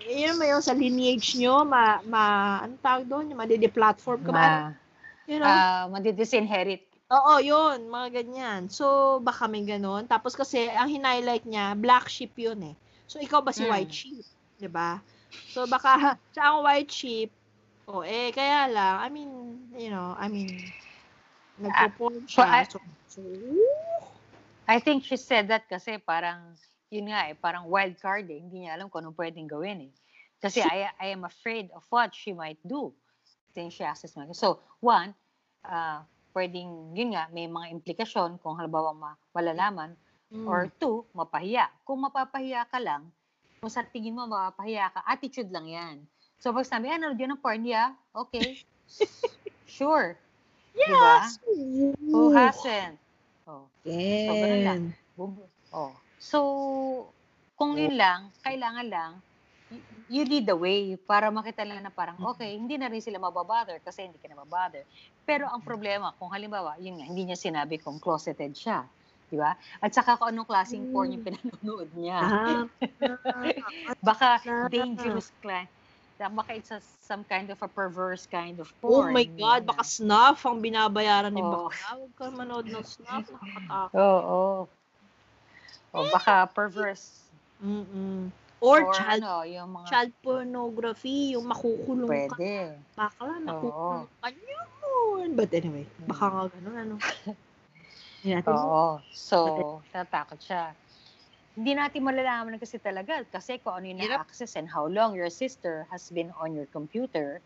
Yun 0.04 0.36
mo 0.38 0.44
yung 0.44 0.64
sa 0.64 0.74
lineage 0.74 1.38
nyo, 1.38 1.62
ma, 1.64 2.02
ma 2.04 2.22
ano 2.66 2.74
tawag 2.82 3.06
doon? 3.06 3.30
Yung 3.32 3.40
madidi-platform 3.40 4.20
ka 4.26 4.32
ba? 4.34 4.46
Ma, 4.46 4.54
you 5.30 5.38
know? 5.38 5.48
ah, 5.48 5.86
madidisinherit. 5.88 6.84
Oo, 7.12 7.38
yun, 7.38 7.86
mga 7.92 8.22
ganyan. 8.22 8.66
So, 8.72 9.18
baka 9.20 9.46
may 9.46 9.62
ganun. 9.62 10.08
Tapos 10.08 10.34
kasi, 10.34 10.66
ang 10.72 10.88
hinighlight 10.88 11.44
niya, 11.44 11.76
black 11.78 12.08
sheep 12.08 12.34
yun 12.40 12.74
eh. 12.74 12.76
So, 13.06 13.20
ikaw 13.20 13.44
ba 13.44 13.52
si 13.52 13.62
Mm. 13.62 13.70
white 13.70 13.92
sheep? 13.94 14.24
ba? 14.72 15.04
So, 15.52 15.68
baka 15.68 15.92
siya 16.34 16.44
ang 16.50 16.64
white 16.64 16.90
sheep. 16.90 17.30
O, 17.84 18.00
eh, 18.00 18.32
kaya 18.32 18.64
lang, 18.72 18.96
I 19.04 19.08
mean, 19.12 19.30
you 19.76 19.92
know, 19.92 20.16
I 20.16 20.32
mean, 20.32 20.48
nagpo-porn 21.60 22.24
siya. 22.24 22.64
I- 22.64 22.68
So, 22.68 22.80
so, 23.06 23.20
I 24.64 24.80
think 24.80 25.04
she 25.04 25.20
said 25.20 25.52
that 25.52 25.68
kasi 25.68 26.00
parang, 26.00 26.56
yun 26.94 27.10
nga 27.10 27.26
eh, 27.26 27.34
parang 27.34 27.66
wild 27.66 27.98
card 27.98 28.30
eh. 28.30 28.38
Hindi 28.38 28.62
niya 28.62 28.78
alam 28.78 28.86
kung 28.86 29.02
anong 29.02 29.18
pwedeng 29.18 29.50
gawin 29.50 29.90
eh. 29.90 29.92
Kasi 30.38 30.62
I, 30.70 30.86
I 30.94 31.10
am 31.10 31.26
afraid 31.26 31.74
of 31.74 31.82
what 31.90 32.14
she 32.14 32.30
might 32.30 32.62
do 32.62 32.94
since 33.50 33.74
she 33.74 33.82
access 33.82 34.14
my 34.14 34.30
So, 34.30 34.62
one, 34.78 35.10
uh, 35.66 36.06
pwedeng, 36.30 36.94
yun 36.94 37.18
nga, 37.18 37.26
may 37.34 37.50
mga 37.50 37.74
implikasyon 37.74 38.38
kung 38.38 38.54
halimbawa 38.54 38.94
ma- 38.94 39.18
malalaman. 39.34 39.98
mm, 40.30 40.46
Or 40.46 40.70
two, 40.78 41.02
mapahiya. 41.14 41.66
Kung 41.82 42.02
mapapahiya 42.06 42.66
ka 42.70 42.78
lang, 42.78 43.10
kung 43.58 43.70
sa 43.70 43.82
tingin 43.82 44.14
mo 44.14 44.26
mapapahiya 44.30 44.94
ka, 44.94 45.02
attitude 45.06 45.50
lang 45.50 45.66
yan. 45.66 45.96
So, 46.38 46.50
pag 46.54 46.66
sabi, 46.66 46.90
ano, 46.90 47.14
yun 47.14 47.34
ang 47.34 47.42
porn, 47.42 47.62
yeah, 47.66 47.94
okay. 48.14 48.58
sure. 49.78 50.18
Diba? 50.74 51.30
yes! 51.30 51.38
Who 52.10 52.34
hasn't? 52.34 52.98
Oh. 53.46 53.70
Yan. 53.86 54.34
ganun 54.34 54.62
lang. 54.66 54.82
Oh. 55.70 55.94
So, 56.24 57.12
kung 57.60 57.76
yun 57.76 58.00
lang, 58.00 58.32
kailangan 58.40 58.86
lang, 58.88 59.12
you 60.08 60.24
lead 60.24 60.48
the 60.48 60.56
way 60.56 60.96
para 60.96 61.28
makita 61.28 61.68
lang 61.68 61.84
na 61.84 61.92
parang, 61.92 62.16
okay, 62.32 62.56
hindi 62.56 62.80
na 62.80 62.88
rin 62.88 63.04
sila 63.04 63.20
mababother 63.20 63.76
kasi 63.84 64.08
hindi 64.08 64.16
ka 64.16 64.32
na 64.32 64.40
mabother. 64.40 64.88
Pero 65.28 65.44
ang 65.52 65.60
problema, 65.60 66.16
kung 66.16 66.32
halimbawa, 66.32 66.80
yun 66.80 66.96
nga, 66.96 67.04
hindi 67.04 67.28
niya 67.28 67.36
sinabi 67.36 67.76
kung 67.76 68.00
closeted 68.00 68.56
siya. 68.56 68.88
Di 69.28 69.36
ba? 69.36 69.52
At 69.84 69.92
saka 69.92 70.16
kung 70.16 70.32
anong 70.32 70.48
klaseng 70.48 70.88
porn 70.88 71.12
yung 71.12 71.24
pinanonood 71.24 71.92
niya. 71.92 72.20
Ah, 72.24 72.64
Baka 74.08 74.40
Ah. 74.48 74.68
dangerous 74.72 75.28
client. 75.44 75.68
Baka 76.16 76.56
it's 76.56 76.70
a, 76.70 76.80
some 76.80 77.26
kind 77.26 77.50
of 77.50 77.58
a 77.60 77.68
perverse 77.68 78.24
kind 78.30 78.62
of 78.62 78.70
oh 78.86 79.02
porn. 79.02 79.12
my 79.12 79.26
God, 79.26 79.66
baka 79.66 79.82
snuff 79.82 80.46
ang 80.46 80.62
binabayaran 80.62 81.34
ni 81.34 81.42
Oo. 81.42 81.68
Bakla. 81.68 81.88
Huwag 81.98 82.12
ka 82.14 82.24
manood 82.30 82.66
ng 82.70 82.86
snuff, 82.86 83.26
nakakatakot. 83.34 83.98
Oo. 83.98 84.22
Oh, 84.30 84.58
baka 86.10 86.50
perverse 86.50 87.24
Mm-mm. 87.62 88.28
Or, 88.64 88.80
Or 88.88 88.96
child, 88.96 89.20
ano, 89.20 89.44
yung 89.44 89.68
mga... 89.76 89.86
child 89.92 90.12
pornography, 90.24 91.36
yung 91.36 91.44
makukulong 91.52 92.08
ka. 92.08 92.36
Pwede. 92.40 92.80
Bakla, 92.96 93.28
Oo. 93.28 93.44
nakukulong 93.44 94.08
ka 94.24 94.28
yun. 94.32 95.28
But 95.36 95.50
anyway, 95.52 95.84
baka 96.08 96.24
nga 96.32 96.44
ganun, 96.48 96.76
ano. 96.80 96.94
Oo. 98.56 99.04
So, 99.12 99.36
tatakot 99.92 100.40
siya. 100.40 100.72
Hindi 101.54 101.76
natin 101.76 102.02
malalaman 102.02 102.56
kasi 102.56 102.80
talaga 102.80 103.20
kasi 103.28 103.60
kung 103.60 103.78
ano 103.78 103.86
yung 103.92 104.00
na-access 104.00 104.56
and 104.56 104.66
how 104.66 104.88
long 104.88 105.12
your 105.12 105.28
sister 105.28 105.84
has 105.92 106.08
been 106.08 106.32
on 106.40 106.56
your 106.56 106.66
computer. 106.72 107.44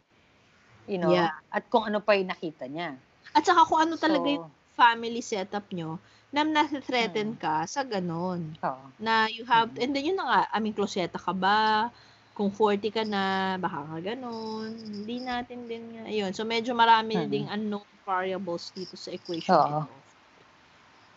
You 0.87 1.03
know? 1.03 1.11
Yeah. 1.11 1.35
At 1.51 1.67
kung 1.69 1.91
ano 1.91 1.99
pa 1.99 2.15
yung 2.15 2.31
nakita 2.31 2.71
niya. 2.71 2.95
At 3.35 3.43
saka 3.43 3.67
kung 3.67 3.91
ano 3.91 3.99
talaga 3.99 4.25
So, 4.25 4.35
yung 4.39 4.49
family 4.79 5.21
setup 5.21 5.67
nyo, 5.75 5.99
na 6.35 6.43
nasa-threaten 6.45 7.35
Mm. 7.35 7.41
ka 7.41 7.65
sa 7.69 7.83
ganon. 7.85 8.53
Oo. 8.65 8.87
Na 9.01 9.29
you 9.31 9.45
have, 9.49 9.71
Mm. 9.73 9.83
and 9.83 9.91
then 9.97 10.05
yun 10.13 10.19
na 10.19 10.27
nga, 10.29 10.41
I 10.53 10.59
mean, 10.61 10.75
kloseta 10.77 11.17
ka 11.21 11.33
ba? 11.33 11.89
Kung 12.37 12.51
40 12.55 12.91
ka 12.95 13.03
na, 13.07 13.57
baka 13.59 13.79
nga 13.89 13.99
ganon. 14.15 14.71
Hindi 14.75 15.17
natin 15.25 15.67
din 15.71 15.85
nga, 15.97 16.05
yun. 16.11 16.31
So, 16.37 16.45
medyo 16.47 16.73
marami 16.77 17.27
Mm. 17.27 17.31
ding 17.31 17.47
unknown 17.51 17.89
variables 18.07 18.71
dito 18.77 18.95
sa 18.97 19.11
equation 19.15 19.59
Oo. 19.59 19.65
nito. 19.65 20.05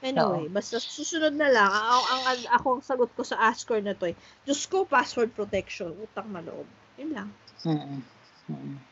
Anyway, 0.01 0.49
basta 0.49 0.81
susunod 0.81 1.37
na 1.37 1.45
lang, 1.53 1.69
ang, 1.69 2.03
ang, 2.09 2.23
ang, 2.33 2.39
ako 2.57 2.67
ang 2.81 2.83
sagot 2.85 3.09
ko 3.13 3.21
sa 3.21 3.37
Askor 3.53 3.85
na 3.85 3.93
to 3.93 4.09
eh, 4.09 4.17
Diyos 4.41 4.65
ko, 4.65 4.89
password 4.89 5.29
protection, 5.37 5.93
utang 5.93 6.25
maloob. 6.33 6.65
Yun 6.97 7.13
lang. 7.13 7.29
Mm. 7.65 8.01
Mm. 8.49 8.90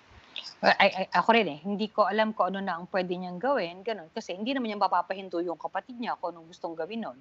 Ay, 0.60 0.92
ay, 0.92 1.06
ako 1.16 1.30
rin 1.32 1.48
eh, 1.48 1.60
hindi 1.64 1.88
ko 1.88 2.04
alam 2.04 2.36
kung 2.36 2.52
ano 2.52 2.60
na 2.60 2.76
ang 2.76 2.86
pwede 2.92 3.16
niyang 3.16 3.40
gawin, 3.40 3.80
ganun. 3.84 4.12
Kasi 4.12 4.36
hindi 4.36 4.52
naman 4.52 4.72
niya 4.72 4.80
mapapahinto 4.80 5.40
yung 5.40 5.60
kapatid 5.60 5.96
niya 5.96 6.20
kung 6.20 6.36
anong 6.36 6.52
gustong 6.52 6.76
gawin 6.76 7.08
nun. 7.08 7.20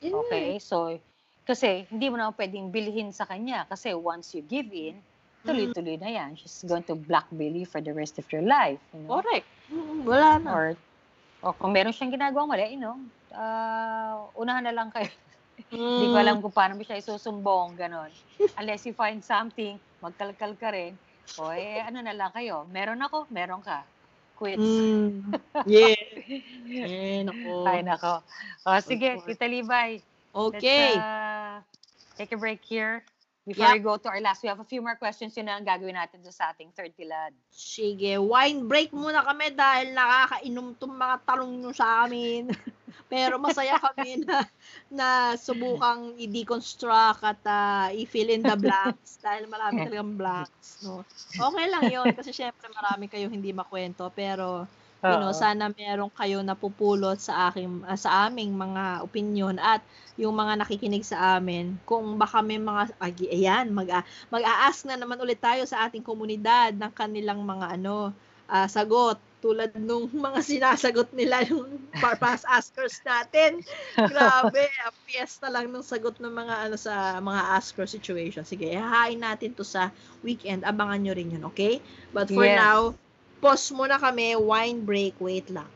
Nga 0.00 0.08
eh. 0.08 0.20
Okay? 0.20 0.48
So, 0.60 0.92
kasi 1.44 1.84
hindi 1.92 2.08
mo 2.08 2.16
naman 2.16 2.36
pwedeng 2.36 2.72
bilhin 2.72 3.12
sa 3.12 3.28
kanya 3.28 3.68
kasi 3.68 3.92
once 3.92 4.32
you 4.32 4.44
give 4.44 4.68
in, 4.72 5.00
tuloy-tuloy 5.44 6.00
na 6.00 6.08
yan. 6.08 6.36
She's 6.40 6.64
going 6.64 6.84
to 6.88 6.96
blackmail 6.96 7.52
you 7.52 7.68
for 7.68 7.84
the 7.84 7.92
rest 7.92 8.16
of 8.16 8.24
your 8.32 8.40
life. 8.40 8.80
You 8.96 9.04
know? 9.04 9.20
Correct. 9.20 9.46
Wala 10.08 10.40
na. 10.40 10.50
Or, 10.56 10.66
o 11.44 11.52
kung 11.52 11.76
meron 11.76 11.92
siyang 11.92 12.16
ginagawang 12.16 12.48
mali, 12.48 12.72
you 12.72 12.80
know, 12.80 12.96
ah, 13.36 14.24
unahan 14.40 14.64
na 14.64 14.72
lang 14.72 14.88
kayo. 14.88 15.08
Hindi 15.70 16.06
ko 16.10 16.16
Mm. 16.16 16.24
alam 16.24 16.36
kung 16.40 16.54
paano 16.54 16.72
mo 16.80 16.82
siya 16.82 16.96
isusumbong, 16.98 17.76
ganon. 17.76 18.08
Unless 18.58 18.88
you 18.88 18.96
find 18.96 19.20
something, 19.20 19.76
magkalkal 20.00 20.56
ka 20.56 20.72
rin. 20.72 20.96
O 21.38 21.50
eh, 21.50 21.82
ano 21.82 21.98
na 22.04 22.14
lang 22.14 22.30
kayo. 22.30 22.68
Meron 22.70 23.00
ako, 23.02 23.26
meron 23.32 23.62
ka. 23.64 23.82
Quits. 24.38 24.62
Mm. 24.62 25.34
Yeah. 25.66 25.94
Eh, 26.64 27.22
nako. 27.22 27.68
Ay, 27.68 27.80
nako. 27.86 28.24
O, 28.66 28.80
sige. 28.80 29.20
Tita 29.22 29.46
Libay. 29.46 30.02
Okay. 30.34 30.98
Let's 30.98 30.98
uh, 30.98 31.56
take 32.18 32.32
a 32.34 32.38
break 32.40 32.64
here. 32.66 33.04
Before 33.44 33.68
Yep. 33.68 33.76
we 33.76 33.80
go 33.84 33.94
to 34.00 34.08
our 34.08 34.24
last, 34.24 34.40
we 34.40 34.48
have 34.48 34.60
a 34.60 34.64
few 34.64 34.80
more 34.80 34.96
questions 34.96 35.36
yun 35.36 35.52
na 35.52 35.60
ang 35.60 35.68
gagawin 35.68 36.00
natin 36.00 36.24
sa 36.32 36.56
ating 36.56 36.72
third 36.72 36.96
tilad. 36.96 37.28
Sige, 37.52 38.16
wine 38.16 38.64
break 38.64 38.88
muna 38.88 39.20
kami 39.20 39.52
dahil 39.52 39.92
nakakainom 39.92 40.72
tong 40.80 40.96
mga 40.96 41.16
talong 41.28 41.52
nyo 41.60 41.68
sa 41.76 42.08
amin. 42.08 42.48
Pero 43.12 43.36
masaya 43.36 43.76
kami 43.76 44.24
na, 44.24 44.48
na 44.88 45.08
subukang 45.36 46.16
i-deconstruct 46.16 47.20
at 47.20 47.42
ah, 47.44 47.92
i-fill 47.92 48.32
in 48.32 48.40
the 48.40 48.56
blanks 48.56 49.20
dahil 49.24 49.44
marami 49.44 49.84
talagang 49.84 50.16
blanks. 50.16 50.80
No? 50.80 51.04
Okay 51.36 51.66
lang 51.68 51.84
yon 51.92 52.16
kasi 52.16 52.32
syempre 52.32 52.72
marami 52.72 53.12
kayong 53.12 53.34
hindi 53.36 53.52
makwento 53.52 54.08
pero 54.08 54.64
you 55.04 55.16
know, 55.20 55.32
sana 55.36 55.68
meron 55.76 56.10
kayo 56.12 56.40
napupulot 56.40 57.18
sa 57.20 57.50
aking 57.52 57.84
ah, 57.84 57.98
sa 57.98 58.28
aming 58.28 58.56
mga 58.56 59.04
opinion 59.04 59.56
at 59.60 59.80
yung 60.16 60.34
mga 60.36 60.62
nakikinig 60.64 61.04
sa 61.04 61.36
amin 61.38 61.76
kung 61.88 62.16
baka 62.16 62.38
may 62.40 62.56
mga 62.60 62.94
agi, 63.02 63.26
ayan 63.28 63.70
mag 63.74 63.88
mag-a-ask 64.32 64.86
na 64.88 64.96
naman 64.96 65.18
ulit 65.20 65.40
tayo 65.42 65.62
sa 65.66 65.86
ating 65.88 66.04
komunidad 66.06 66.72
ng 66.78 66.92
kanilang 66.94 67.40
mga 67.44 67.76
ano 67.80 68.14
ah, 68.48 68.68
sagot 68.68 69.20
tulad 69.44 69.76
nung 69.76 70.08
mga 70.26 70.40
sinasagot 70.40 71.12
nila 71.12 71.44
yung 71.44 71.76
pa- 72.00 72.16
past 72.16 72.48
askers 72.48 73.00
natin. 73.04 73.60
Grabe, 74.08 74.64
ang 74.84 74.96
fiesta 75.04 75.52
lang 75.52 75.68
ng 75.68 75.84
sagot 75.84 76.16
ng 76.16 76.32
mga 76.32 76.54
ano 76.68 76.76
sa 76.80 77.20
mga 77.20 77.42
asker 77.60 77.84
situation. 77.88 78.44
Sige, 78.44 78.72
ihahain 78.72 79.20
natin 79.20 79.52
to 79.52 79.64
sa 79.64 79.92
weekend. 80.24 80.64
Abangan 80.64 81.00
nyo 81.00 81.12
rin 81.12 81.34
yun, 81.36 81.44
okay? 81.44 81.80
But 82.16 82.32
for 82.32 82.48
Yes. 82.48 82.52
now, 82.52 82.96
pause 83.44 83.68
muna 83.78 83.96
kami, 84.04 84.28
wine 84.50 84.80
break, 84.88 85.14
wait 85.26 85.46
lang. 85.56 85.70